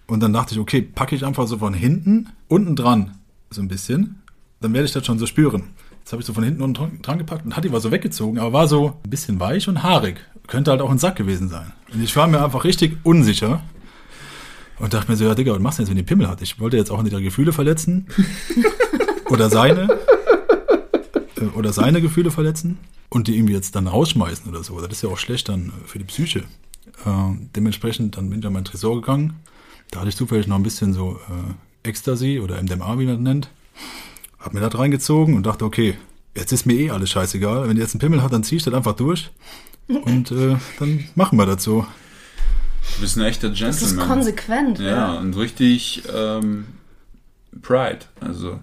Und 0.08 0.22
dann 0.22 0.34
dachte 0.34 0.54
ich, 0.56 0.60
okay, 0.60 0.82
packe 0.82 1.16
ich 1.16 1.26
einfach 1.26 1.48
so 1.48 1.58
von 1.58 1.74
hinten, 1.74 2.30
unten 2.48 2.76
dran, 2.76 3.18
so 3.50 3.62
ein 3.62 3.68
bisschen. 3.68 4.22
Dann 4.62 4.74
werde 4.74 4.86
ich 4.86 4.94
das 4.94 5.06
schon 5.06 5.20
so 5.20 5.26
spüren. 5.26 5.74
Jetzt 6.00 6.14
habe 6.14 6.22
ich 6.22 6.26
so 6.26 6.34
von 6.34 6.44
hinten 6.44 6.62
unten 6.62 6.74
dran, 6.76 7.00
dran 7.02 7.18
gepackt 7.18 7.46
und 7.46 7.58
hat 7.58 7.66
die 7.66 7.72
war 7.72 7.82
so 7.82 7.92
weggezogen, 7.92 8.40
aber 8.40 8.54
war 8.54 8.68
so 8.68 8.98
ein 9.04 9.10
bisschen 9.10 9.40
weich 9.42 9.68
und 9.68 9.84
haarig. 9.84 10.26
Könnte 10.48 10.72
halt 10.72 10.82
auch 10.82 10.90
ein 10.90 10.98
Sack 10.98 11.18
gewesen 11.18 11.50
sein. 11.50 11.74
Und 11.94 12.02
ich 12.02 12.16
war 12.16 12.28
mir 12.28 12.42
einfach 12.42 12.64
richtig 12.64 12.98
unsicher. 13.04 13.62
Und 14.80 14.94
dachte 14.94 15.10
mir 15.12 15.18
so, 15.18 15.26
ja 15.26 15.36
Digga, 15.36 15.54
was 15.54 15.60
machst 15.60 15.80
du 15.80 15.84
jetzt, 15.84 15.90
wenn 15.90 15.98
die 15.98 16.04
Pimmel 16.04 16.28
hat? 16.28 16.42
Ich 16.42 16.60
wollte 16.60 16.78
jetzt 16.78 16.92
auch 16.92 17.02
nicht 17.02 17.12
ihre 17.12 17.24
Gefühle 17.24 17.52
verletzen. 17.54 18.08
oder 19.30 19.50
seine. 19.50 19.88
Äh, 21.38 21.46
Oder 21.56 21.74
seine 21.74 22.02
Gefühle 22.02 22.32
verletzen. 22.32 22.78
Und 23.10 23.28
die 23.28 23.36
irgendwie 23.38 23.54
jetzt 23.54 23.76
dann 23.76 23.88
rausschmeißen 23.88 24.50
oder 24.50 24.64
so. 24.64 24.80
Das 24.82 24.92
ist 24.92 25.04
ja 25.04 25.10
auch 25.10 25.18
schlecht 25.18 25.50
dann 25.50 25.68
äh, 25.70 25.88
für 25.88 25.98
die 25.98 26.06
Psyche. 26.06 26.44
Ähm, 27.06 27.50
dementsprechend, 27.56 28.18
dann 28.18 28.30
bin 28.30 28.40
ich 28.40 28.46
an 28.46 28.54
meinen 28.54 28.66
Tresor 28.66 28.96
gegangen. 29.02 29.36
Da 29.92 30.00
hatte 30.00 30.10
ich 30.10 30.16
zufällig 30.16 30.48
noch 30.48 30.58
ein 30.58 30.64
bisschen 30.64 30.94
so 30.94 31.20
äh, 31.30 31.88
Ecstasy 31.88 32.40
oder 32.40 32.62
MDMA, 32.62 33.00
wie 33.00 33.06
man 33.06 33.16
das 33.16 33.24
nennt. 33.24 33.50
Hab 34.40 34.54
mir 34.54 34.60
das 34.60 34.78
reingezogen 34.78 35.36
und 35.36 35.46
dachte, 35.46 35.66
okay, 35.66 35.96
jetzt 36.36 36.52
ist 36.52 36.66
mir 36.66 36.74
eh 36.74 36.90
alles 36.92 37.10
scheißegal. 37.10 37.68
Wenn 37.68 37.76
die 37.76 37.82
jetzt 37.82 37.94
einen 37.94 38.02
Pimmel 38.02 38.22
hat, 38.22 38.34
dann 38.34 38.44
zieh 38.44 38.58
ich 38.58 38.64
das 38.64 38.74
einfach 38.74 38.94
durch. 38.94 39.32
Und 39.88 40.32
äh, 40.32 40.58
dann 40.80 41.06
machen 41.16 41.38
wir 41.38 41.46
das 41.46 41.64
so. 41.64 41.86
Du 42.98 43.02
bist 43.02 43.16
ein 43.16 43.24
echter 43.24 43.50
Das 43.50 43.60
ist 43.60 43.80
Gentleman. 43.90 44.08
konsequent. 44.08 44.80
Ja, 44.80 45.14
und 45.20 45.36
richtig 45.38 46.02
ähm, 46.14 46.66
Pride. 47.62 48.00
Also, 48.20 48.60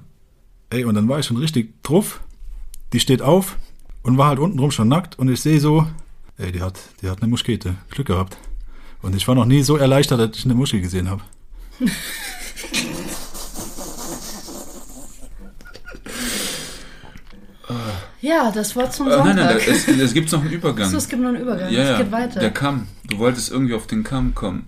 Ey, 0.70 0.84
und 0.84 0.96
dann 0.96 1.08
war 1.08 1.20
ich 1.20 1.26
schon 1.26 1.36
richtig 1.36 1.80
drauf. 1.84 2.20
Die 2.92 2.98
steht 2.98 3.22
auf 3.22 3.56
und 4.02 4.18
war 4.18 4.26
halt 4.28 4.40
unten 4.40 4.56
drum 4.58 4.72
schon 4.72 4.88
nackt 4.88 5.16
und 5.20 5.28
ich 5.28 5.40
sehe 5.40 5.60
so, 5.60 5.86
ey, 6.36 6.50
die 6.50 6.62
hat, 6.62 6.80
die 7.00 7.08
hat 7.08 7.22
eine 7.22 7.30
Muskete. 7.30 7.76
Glück 7.90 8.08
gehabt. 8.08 8.36
Und 9.02 9.14
ich 9.14 9.28
war 9.28 9.36
noch 9.36 9.44
nie 9.44 9.62
so 9.62 9.76
erleichtert, 9.76 10.18
dass 10.18 10.36
ich 10.38 10.44
eine 10.46 10.54
Muschi 10.54 10.80
gesehen 10.80 11.08
habe. 11.08 11.22
Ja, 18.24 18.50
das 18.50 18.74
Wort 18.74 18.92
zum 18.94 19.06
äh, 19.06 19.10
nein, 19.10 19.18
Sonntag. 19.18 19.36
nein, 19.36 19.58
da- 19.66 19.72
es, 19.72 19.86
es 19.88 20.14
gibt 20.14 20.32
noch 20.32 20.40
einen 20.40 20.50
Übergang. 20.52 20.88
so, 20.88 20.96
es 20.96 21.08
gibt 21.08 21.20
noch 21.22 21.28
einen 21.28 21.42
Übergang. 21.42 21.70
ja, 21.70 21.92
es 21.92 21.98
geht 21.98 22.10
weiter. 22.12 22.40
der 22.40 22.50
Kamm. 22.52 22.86
Du 23.08 23.18
wolltest 23.18 23.50
irgendwie 23.52 23.74
auf 23.74 23.86
den 23.86 24.02
Kamm 24.02 24.34
kommen. 24.34 24.64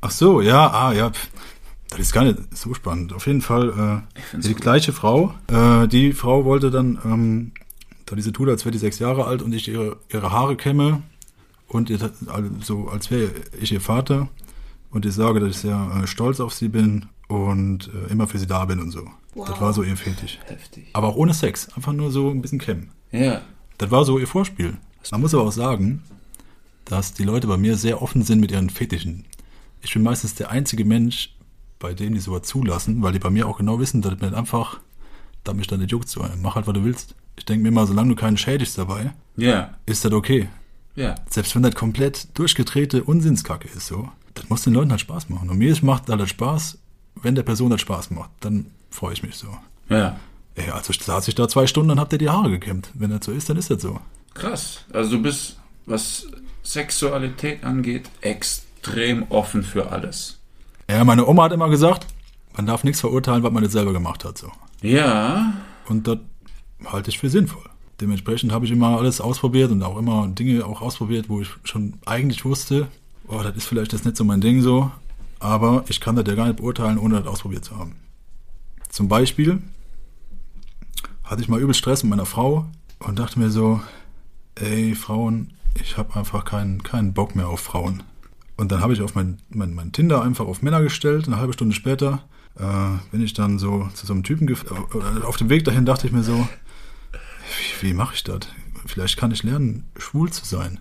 Ach 0.00 0.10
so, 0.10 0.40
ja, 0.40 0.66
ah, 0.70 0.92
ja. 0.92 1.12
Das 1.90 2.00
ist 2.00 2.12
gar 2.12 2.24
nicht 2.24 2.38
so 2.52 2.74
spannend. 2.74 3.12
Auf 3.12 3.26
jeden 3.26 3.42
Fall 3.42 4.04
äh, 4.34 4.38
die 4.40 4.54
gut. 4.54 4.62
gleiche 4.62 4.92
Frau. 4.92 5.34
Äh, 5.48 5.86
die 5.88 6.12
Frau 6.12 6.44
wollte 6.44 6.70
dann, 6.70 6.98
ähm, 7.04 7.52
da 8.06 8.16
diese 8.16 8.32
tut, 8.32 8.48
als 8.48 8.64
wäre 8.64 8.72
die 8.72 8.78
sechs 8.78 8.98
Jahre 8.98 9.24
alt 9.26 9.42
und 9.42 9.52
ich 9.52 9.68
ihre, 9.68 9.96
ihre 10.12 10.32
Haare 10.32 10.56
kämme 10.56 11.02
und 11.68 11.90
ihr, 11.90 11.98
so 12.62 12.88
als 12.88 13.10
wäre 13.12 13.30
ich 13.60 13.70
ihr 13.72 13.80
Vater 13.80 14.28
und 14.90 15.06
ich 15.06 15.14
sage, 15.14 15.38
dass 15.40 15.50
ich 15.50 15.58
sehr 15.58 16.00
äh, 16.02 16.06
stolz 16.08 16.40
auf 16.40 16.54
sie 16.54 16.68
bin 16.68 17.06
und 17.28 17.88
äh, 17.94 18.10
immer 18.12 18.26
für 18.26 18.38
sie 18.38 18.46
da 18.48 18.64
bin 18.64 18.80
und 18.80 18.90
so. 18.90 19.08
Das 19.34 19.60
war 19.60 19.72
so 19.72 19.82
ihr 19.82 19.96
Fetisch. 19.96 20.38
Heftig. 20.46 20.88
Aber 20.92 21.08
auch 21.08 21.16
ohne 21.16 21.34
Sex, 21.34 21.68
einfach 21.76 21.92
nur 21.92 22.10
so 22.10 22.30
ein 22.30 22.42
bisschen 22.42 22.58
kämmen. 22.58 22.90
Ja. 23.12 23.42
Das 23.78 23.90
war 23.90 24.04
so 24.04 24.18
ihr 24.18 24.26
Vorspiel. 24.26 24.76
Man 25.10 25.20
muss 25.20 25.34
aber 25.34 25.44
auch 25.44 25.52
sagen, 25.52 26.02
dass 26.84 27.14
die 27.14 27.24
Leute 27.24 27.46
bei 27.46 27.56
mir 27.56 27.76
sehr 27.76 28.02
offen 28.02 28.22
sind 28.22 28.40
mit 28.40 28.50
ihren 28.50 28.70
Fetischen. 28.70 29.24
Ich 29.82 29.92
bin 29.94 30.02
meistens 30.02 30.34
der 30.34 30.50
einzige 30.50 30.84
Mensch, 30.84 31.34
bei 31.78 31.94
dem 31.94 32.12
die 32.14 32.20
sowas 32.20 32.42
zulassen, 32.42 33.02
weil 33.02 33.12
die 33.12 33.18
bei 33.18 33.30
mir 33.30 33.46
auch 33.48 33.58
genau 33.58 33.78
wissen, 33.78 34.02
dass 34.02 34.18
mir 34.20 34.36
einfach, 34.36 34.80
da 35.44 35.52
mich 35.54 35.66
dann 35.68 35.80
nicht 35.80 35.92
juckt, 35.92 36.08
so, 36.08 36.24
mach 36.42 36.56
halt, 36.56 36.66
was 36.66 36.74
du 36.74 36.84
willst. 36.84 37.14
Ich 37.38 37.44
denke 37.46 37.62
mir 37.62 37.68
immer, 37.68 37.86
solange 37.86 38.10
du 38.10 38.16
keinen 38.16 38.36
schädigst 38.36 38.76
dabei, 38.76 39.14
Ja. 39.36 39.74
ist 39.86 40.04
das 40.04 40.12
okay. 40.12 40.48
Ja. 40.96 41.14
Selbst 41.30 41.54
wenn 41.54 41.62
das 41.62 41.74
komplett 41.74 42.36
durchgedrehte 42.36 43.04
Unsinnskacke 43.04 43.68
ist, 43.68 43.86
so, 43.86 44.10
das 44.34 44.48
muss 44.50 44.62
den 44.62 44.74
Leuten 44.74 44.90
halt 44.90 45.00
Spaß 45.00 45.28
machen. 45.30 45.48
Und 45.48 45.56
mir 45.56 45.74
macht 45.82 46.08
das 46.08 46.28
Spaß, 46.28 46.78
wenn 47.22 47.34
der 47.36 47.44
Person 47.44 47.70
das 47.70 47.80
Spaß 47.80 48.10
macht, 48.10 48.30
dann 48.40 48.66
freue 48.90 49.12
ich 49.12 49.22
mich 49.22 49.36
so. 49.36 49.48
Ja. 49.88 50.18
Ey, 50.54 50.70
also 50.70 50.92
saß 50.92 51.28
ich 51.28 51.34
da 51.34 51.48
zwei 51.48 51.66
Stunden 51.66 51.90
und 51.90 52.00
hab 52.00 52.10
dir 52.10 52.18
die 52.18 52.28
Haare 52.28 52.50
gekämmt. 52.50 52.90
Wenn 52.94 53.10
das 53.10 53.24
so 53.24 53.32
ist, 53.32 53.48
dann 53.48 53.56
ist 53.56 53.70
das 53.70 53.82
so. 53.82 54.00
Krass. 54.34 54.84
Also 54.92 55.16
du 55.16 55.22
bist, 55.22 55.56
was 55.86 56.26
Sexualität 56.62 57.64
angeht, 57.64 58.10
extrem 58.20 59.24
offen 59.30 59.62
für 59.62 59.90
alles. 59.90 60.38
Ja, 60.88 61.04
meine 61.04 61.26
Oma 61.26 61.44
hat 61.44 61.52
immer 61.52 61.68
gesagt, 61.68 62.06
man 62.56 62.66
darf 62.66 62.84
nichts 62.84 63.00
verurteilen, 63.00 63.42
was 63.42 63.52
man 63.52 63.62
nicht 63.62 63.72
selber 63.72 63.92
gemacht 63.92 64.24
hat. 64.24 64.38
So. 64.38 64.50
Ja. 64.82 65.52
Und 65.88 66.06
das 66.06 66.18
halte 66.84 67.10
ich 67.10 67.18
für 67.18 67.30
sinnvoll. 67.30 67.64
Dementsprechend 68.00 68.52
habe 68.52 68.64
ich 68.64 68.70
immer 68.70 68.98
alles 68.98 69.20
ausprobiert 69.20 69.70
und 69.70 69.82
auch 69.82 69.98
immer 69.98 70.26
Dinge 70.28 70.64
auch 70.64 70.80
ausprobiert, 70.80 71.28
wo 71.28 71.42
ich 71.42 71.50
schon 71.64 71.94
eigentlich 72.06 72.44
wusste, 72.44 72.88
oh, 73.28 73.42
das 73.42 73.56
ist 73.56 73.66
vielleicht 73.66 73.92
jetzt 73.92 74.04
nicht 74.04 74.16
so 74.16 74.24
mein 74.24 74.40
Ding 74.40 74.62
so, 74.62 74.90
aber 75.38 75.84
ich 75.88 76.00
kann 76.00 76.16
das 76.16 76.26
ja 76.26 76.34
gar 76.34 76.46
nicht 76.46 76.56
beurteilen, 76.56 76.98
ohne 76.98 77.18
das 77.18 77.26
ausprobiert 77.26 77.64
zu 77.64 77.76
haben. 77.76 77.96
Zum 78.90 79.08
Beispiel 79.08 79.62
hatte 81.24 81.40
ich 81.40 81.48
mal 81.48 81.60
übel 81.60 81.74
Stress 81.74 82.02
mit 82.02 82.10
meiner 82.10 82.26
Frau 82.26 82.66
und 82.98 83.18
dachte 83.18 83.38
mir 83.38 83.50
so, 83.50 83.80
ey, 84.56 84.94
Frauen, 84.94 85.54
ich 85.80 85.96
habe 85.96 86.16
einfach 86.16 86.44
keinen, 86.44 86.82
keinen 86.82 87.14
Bock 87.14 87.36
mehr 87.36 87.48
auf 87.48 87.60
Frauen. 87.60 88.02
Und 88.56 88.72
dann 88.72 88.80
habe 88.80 88.92
ich 88.92 89.00
auf 89.00 89.14
mein, 89.14 89.38
mein, 89.48 89.72
mein 89.74 89.92
Tinder 89.92 90.22
einfach 90.22 90.46
auf 90.46 90.60
Männer 90.60 90.82
gestellt. 90.82 91.26
Eine 91.26 91.38
halbe 91.38 91.52
Stunde 91.52 91.74
später 91.74 92.24
äh, 92.58 92.62
bin 93.10 93.22
ich 93.22 93.32
dann 93.32 93.58
so 93.58 93.88
zu 93.94 94.06
so 94.06 94.12
einem 94.12 94.24
Typen 94.24 94.46
gef 94.46 94.64
äh, 94.64 95.24
auf 95.24 95.36
dem 95.36 95.48
Weg 95.48 95.64
dahin 95.64 95.86
dachte 95.86 96.06
ich 96.06 96.12
mir 96.12 96.24
so, 96.24 96.46
wie, 97.80 97.88
wie 97.88 97.94
mache 97.94 98.14
ich 98.14 98.24
das? 98.24 98.40
Vielleicht 98.86 99.16
kann 99.16 99.30
ich 99.30 99.44
lernen, 99.44 99.88
schwul 99.96 100.30
zu 100.30 100.44
sein. 100.44 100.80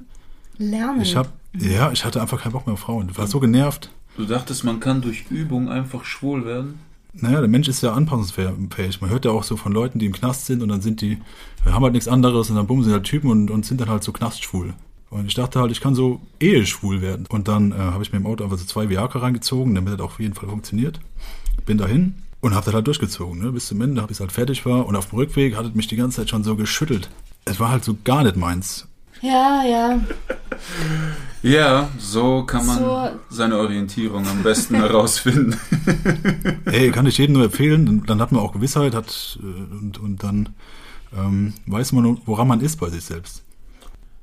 Lernen. 0.58 1.02
Ich 1.02 1.16
habe, 1.16 1.30
ja, 1.54 1.92
ich 1.92 2.04
hatte 2.06 2.22
einfach 2.22 2.42
keinen 2.42 2.54
Bock 2.54 2.66
mehr 2.66 2.74
auf 2.74 2.80
Frauen. 2.80 3.10
Ich 3.10 3.18
war 3.18 3.28
so 3.28 3.40
genervt. 3.40 3.92
Du 4.18 4.26
dachtest, 4.26 4.64
man 4.64 4.80
kann 4.80 5.02
durch 5.02 5.30
Übung 5.30 5.70
einfach 5.70 6.04
schwul 6.04 6.44
werden? 6.46 6.80
Naja, 7.14 7.40
der 7.40 7.50
Mensch 7.50 7.68
ist 7.68 7.82
ja 7.82 7.94
anpassungsfähig. 7.94 9.02
Man 9.02 9.10
hört 9.10 9.26
ja 9.26 9.32
auch 9.32 9.44
so 9.44 9.58
von 9.58 9.72
Leuten, 9.72 10.00
die 10.00 10.06
im 10.06 10.14
Knast 10.14 10.46
sind 10.46 10.62
und 10.62 10.70
dann 10.70 10.82
sind 10.82 11.02
die, 11.02 11.18
haben 11.66 11.84
halt 11.84 11.94
nichts 11.94 12.08
anderes 12.08 12.50
und 12.50 12.56
dann 12.56 12.68
bumsen 12.68 12.90
sie 12.90 12.94
halt 12.94 13.04
Typen 13.06 13.32
und, 13.32 13.50
und 13.50 13.66
sind 13.66 13.82
dann 13.82 13.90
halt 13.90 14.04
so 14.04 14.12
knastschwul. 14.12 14.74
Und 15.10 15.26
ich 15.26 15.34
dachte 15.34 15.60
halt, 15.60 15.72
ich 15.72 15.82
kann 15.82 15.96
so 15.96 16.22
eheschwul 16.40 17.02
werden. 17.02 17.26
Und 17.30 17.48
dann 17.48 17.72
äh, 17.72 17.76
habe 17.76 18.04
ich 18.04 18.12
mir 18.12 18.20
im 18.20 18.28
Auto 18.28 18.44
einfach 18.44 18.60
so 18.60 18.66
zwei 18.66 18.90
Viagra 18.90 19.20
reingezogen, 19.20 19.74
damit 19.74 19.94
das 19.94 20.00
auch 20.02 20.12
auf 20.12 20.20
jeden 20.20 20.36
Fall 20.36 20.48
funktioniert. 20.50 21.00
Bin 21.66 21.80
dahin 21.80 22.14
und 22.42 22.54
habe 22.54 22.66
das 22.66 22.76
halt 22.76 22.86
durchgezogen, 22.86 23.42
ne? 23.42 23.52
bis 23.52 23.68
zum 23.68 23.82
Ende, 23.82 24.02
bis 24.04 24.18
es 24.18 24.22
halt 24.22 24.32
fertig 24.32 24.66
war. 24.68 24.86
Und 24.86 24.96
auf 24.96 25.08
dem 25.10 25.18
Rückweg 25.18 25.56
hat 25.58 25.66
es 25.66 25.74
mich 25.74 25.88
die 25.88 25.96
ganze 25.96 26.18
Zeit 26.18 26.30
schon 26.30 26.44
so 26.44 26.56
geschüttelt. 26.56 27.10
Es 27.46 27.60
war 27.60 27.72
halt 27.72 27.84
so 27.84 27.98
gar 28.04 28.24
nicht 28.24 28.36
meins. 28.36 28.88
Ja, 29.22 29.64
ja. 29.66 30.00
Ja, 31.42 31.90
so 31.98 32.44
kann 32.44 32.66
man 32.66 32.78
So. 32.80 33.10
seine 33.30 33.58
Orientierung 33.58 34.28
am 34.28 34.44
besten 34.44 34.76
herausfinden. 34.76 35.58
Ey, 36.72 36.92
kann 36.92 37.06
ich 37.06 37.18
jedem 37.18 37.34
nur 37.34 37.46
empfehlen. 37.46 37.86
Dann, 37.86 38.04
dann 38.06 38.22
hat 38.22 38.32
man 38.32 38.42
auch 38.42 38.54
Gewissheit 38.54 38.94
hat, 38.94 39.40
äh, 39.42 39.76
und, 39.76 39.98
und 40.00 40.24
dann 40.24 40.50
ähm, 41.16 41.54
weiß 41.66 41.92
man, 41.94 42.20
woran 42.26 42.48
man 42.48 42.62
ist 42.62 42.78
bei 42.78 42.90
sich 42.90 43.04
selbst. 43.04 43.44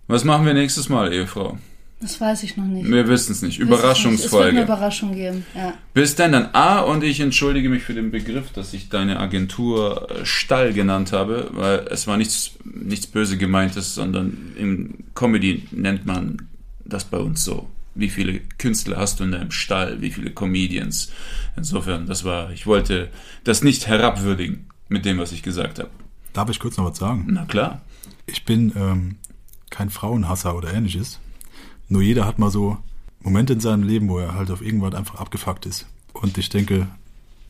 Was 0.07 0.25
machen 0.25 0.47
wir 0.47 0.55
nächstes 0.55 0.89
Mal, 0.89 1.13
Ehefrau? 1.13 1.59
Das 2.01 2.21
weiß 2.21 2.43
ich 2.43 2.59
noch 2.59 2.65
nicht. 2.65 2.89
Wir 2.91 3.09
wissen 3.09 3.33
es 3.33 3.41
nicht. 3.41 3.59
Nicht. 3.59 3.63
Es 3.63 3.69
wird 3.69 3.71
eine 3.71 3.81
Überraschungsfolge. 3.81 4.63
Überraschung 4.63 5.15
geben, 5.15 5.47
ja. 5.55 5.73
Bis 5.95 6.15
dann 6.15 6.33
dann 6.33 6.51
A 6.53 6.81
und 6.81 7.03
ich 7.03 7.21
entschuldige 7.21 7.71
mich 7.71 7.85
für 7.85 7.95
den 7.95 8.11
Begriff, 8.11 8.53
dass 8.53 8.75
ich 8.75 8.91
deine 8.91 9.19
Agentur 9.19 10.09
äh, 10.11 10.27
Stall 10.27 10.75
genannt 10.75 11.13
habe, 11.13 11.51
weil 11.53 11.87
es 11.91 12.07
war 12.07 12.19
nichts, 12.19 12.53
nichts 12.65 13.07
böse 13.07 13.39
gemeintes, 13.39 13.95
sondern 13.95 14.53
im 14.59 14.95
Comedy 15.15 15.67
nennt 15.71 16.05
man 16.05 16.49
das 16.85 17.05
bei 17.05 17.19
uns 17.19 17.43
so. 17.45 17.67
Wie 17.97 18.11
viele 18.11 18.41
Künstler 18.59 18.99
hast 18.99 19.21
du 19.21 19.25
in 19.25 19.33
deinem 19.33 19.51
Stall? 19.51 20.01
Wie 20.01 20.11
viele 20.11 20.31
Comedians? 20.31 21.11
Insofern, 21.57 22.07
das 22.07 22.25
war, 22.25 22.51
ich 22.53 22.67
wollte 22.67 23.11
das 23.45 23.63
nicht 23.63 23.87
herabwürdigen 23.87 24.67
mit 24.89 25.05
dem, 25.05 25.19
was 25.19 25.33
ich 25.33 25.43
gesagt 25.43 25.79
habe. 25.79 25.91
Darf 26.33 26.51
ich 26.51 26.61
kurz 26.61 26.77
noch 26.77 26.91
was 26.91 26.99
sagen? 26.99 27.27
Na 27.31 27.45
klar. 27.47 27.81
Ich 28.27 28.45
bin 28.45 28.73
ähm, 28.77 29.17
kein 29.71 29.91
Frauenhasser 29.91 30.55
oder 30.57 30.73
ähnliches. 30.75 31.19
Nur 31.89 32.03
jeder 32.03 32.27
hat 32.27 32.39
mal 32.39 32.51
so 32.51 32.77
Momente 33.21 33.55
in 33.55 33.61
seinem 33.61 33.83
Leben, 33.85 34.09
wo 34.09 34.19
er 34.19 34.35
halt 34.35 34.51
auf 34.51 34.61
irgendwas 34.63 34.95
einfach 34.95 35.17
abgefuckt 35.17 35.67
ist. 35.67 35.87
Und 36.13 36.37
ich 36.39 36.49
denke, 36.49 36.89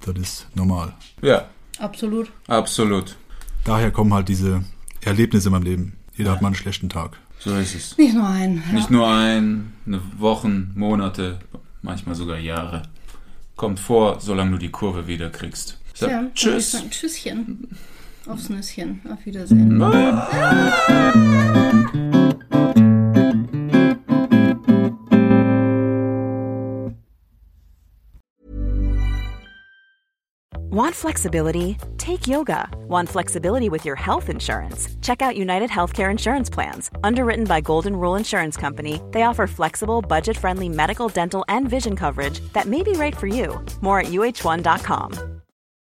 das 0.05 0.17
ist 0.17 0.47
normal. 0.55 0.95
Ja, 1.23 1.49
Absolut. 1.79 2.31
absolut. 2.47 3.17
Daher 3.65 3.91
kommen 3.91 4.15
halt 4.15 4.29
diese 4.29 4.65
Erlebnisse 5.01 5.49
in 5.49 5.53
meinem 5.53 5.65
Leben. 5.65 5.97
Jeder 6.17 6.31
hat 6.33 6.41
mal 6.41 6.49
einen 6.49 6.55
schlechten 6.57 6.89
Tag. 6.89 7.19
So 7.39 7.55
ist 7.57 7.75
es. 7.75 7.99
Nicht 7.99 8.15
nur 8.15 8.29
einen. 8.29 8.63
Ja. 8.69 8.73
Nicht 8.73 8.91
nur 8.91 9.09
ein, 9.09 9.73
eine 9.87 10.01
Wochen, 10.19 10.73
Monate, 10.75 11.39
manchmal 11.83 12.15
sogar 12.15 12.39
Jahre. 12.39 12.83
Kommt 13.57 13.81
vor, 13.81 14.21
solange 14.21 14.53
du 14.53 14.59
die 14.59 14.71
Kurve 14.71 15.07
wieder 15.07 15.31
kriegst. 15.31 15.79
Sag, 15.95 16.29
ich 16.29 16.35
tschüss. 16.35 16.73
sagen, 16.73 16.91
Tschüsschen. 16.91 17.69
Aufs 18.27 18.49
Nüsschen. 18.49 19.01
Auf 19.11 19.25
Wiedersehen. 19.25 19.81
Want 30.77 30.95
flexibility? 30.95 31.79
Take 31.97 32.29
yoga. 32.29 32.69
Want 32.87 33.09
flexibility 33.09 33.71
with 33.71 33.87
your 33.87 33.97
health 33.97 34.29
insurance? 34.29 34.89
Check 35.01 35.23
out 35.23 35.35
United 35.35 35.71
Healthcare 35.71 36.11
Insurance 36.11 36.51
Plans. 36.51 36.91
Underwritten 37.03 37.45
by 37.45 37.63
Golden 37.63 37.97
Rule 37.97 38.17
Insurance 38.17 38.59
Company, 38.59 39.01
they 39.11 39.23
offer 39.23 39.47
flexible, 39.47 40.03
budget 40.03 40.37
friendly 40.37 40.69
medical, 40.69 41.09
dental, 41.09 41.47
and 41.49 41.67
vision 41.67 41.97
coverage 41.97 42.41
that 42.53 42.67
may 42.67 42.83
be 42.83 42.93
right 42.93 43.17
for 43.17 43.27
you. 43.27 43.59
More 43.81 44.01
at 44.01 44.09
uh1.com. 44.09 45.36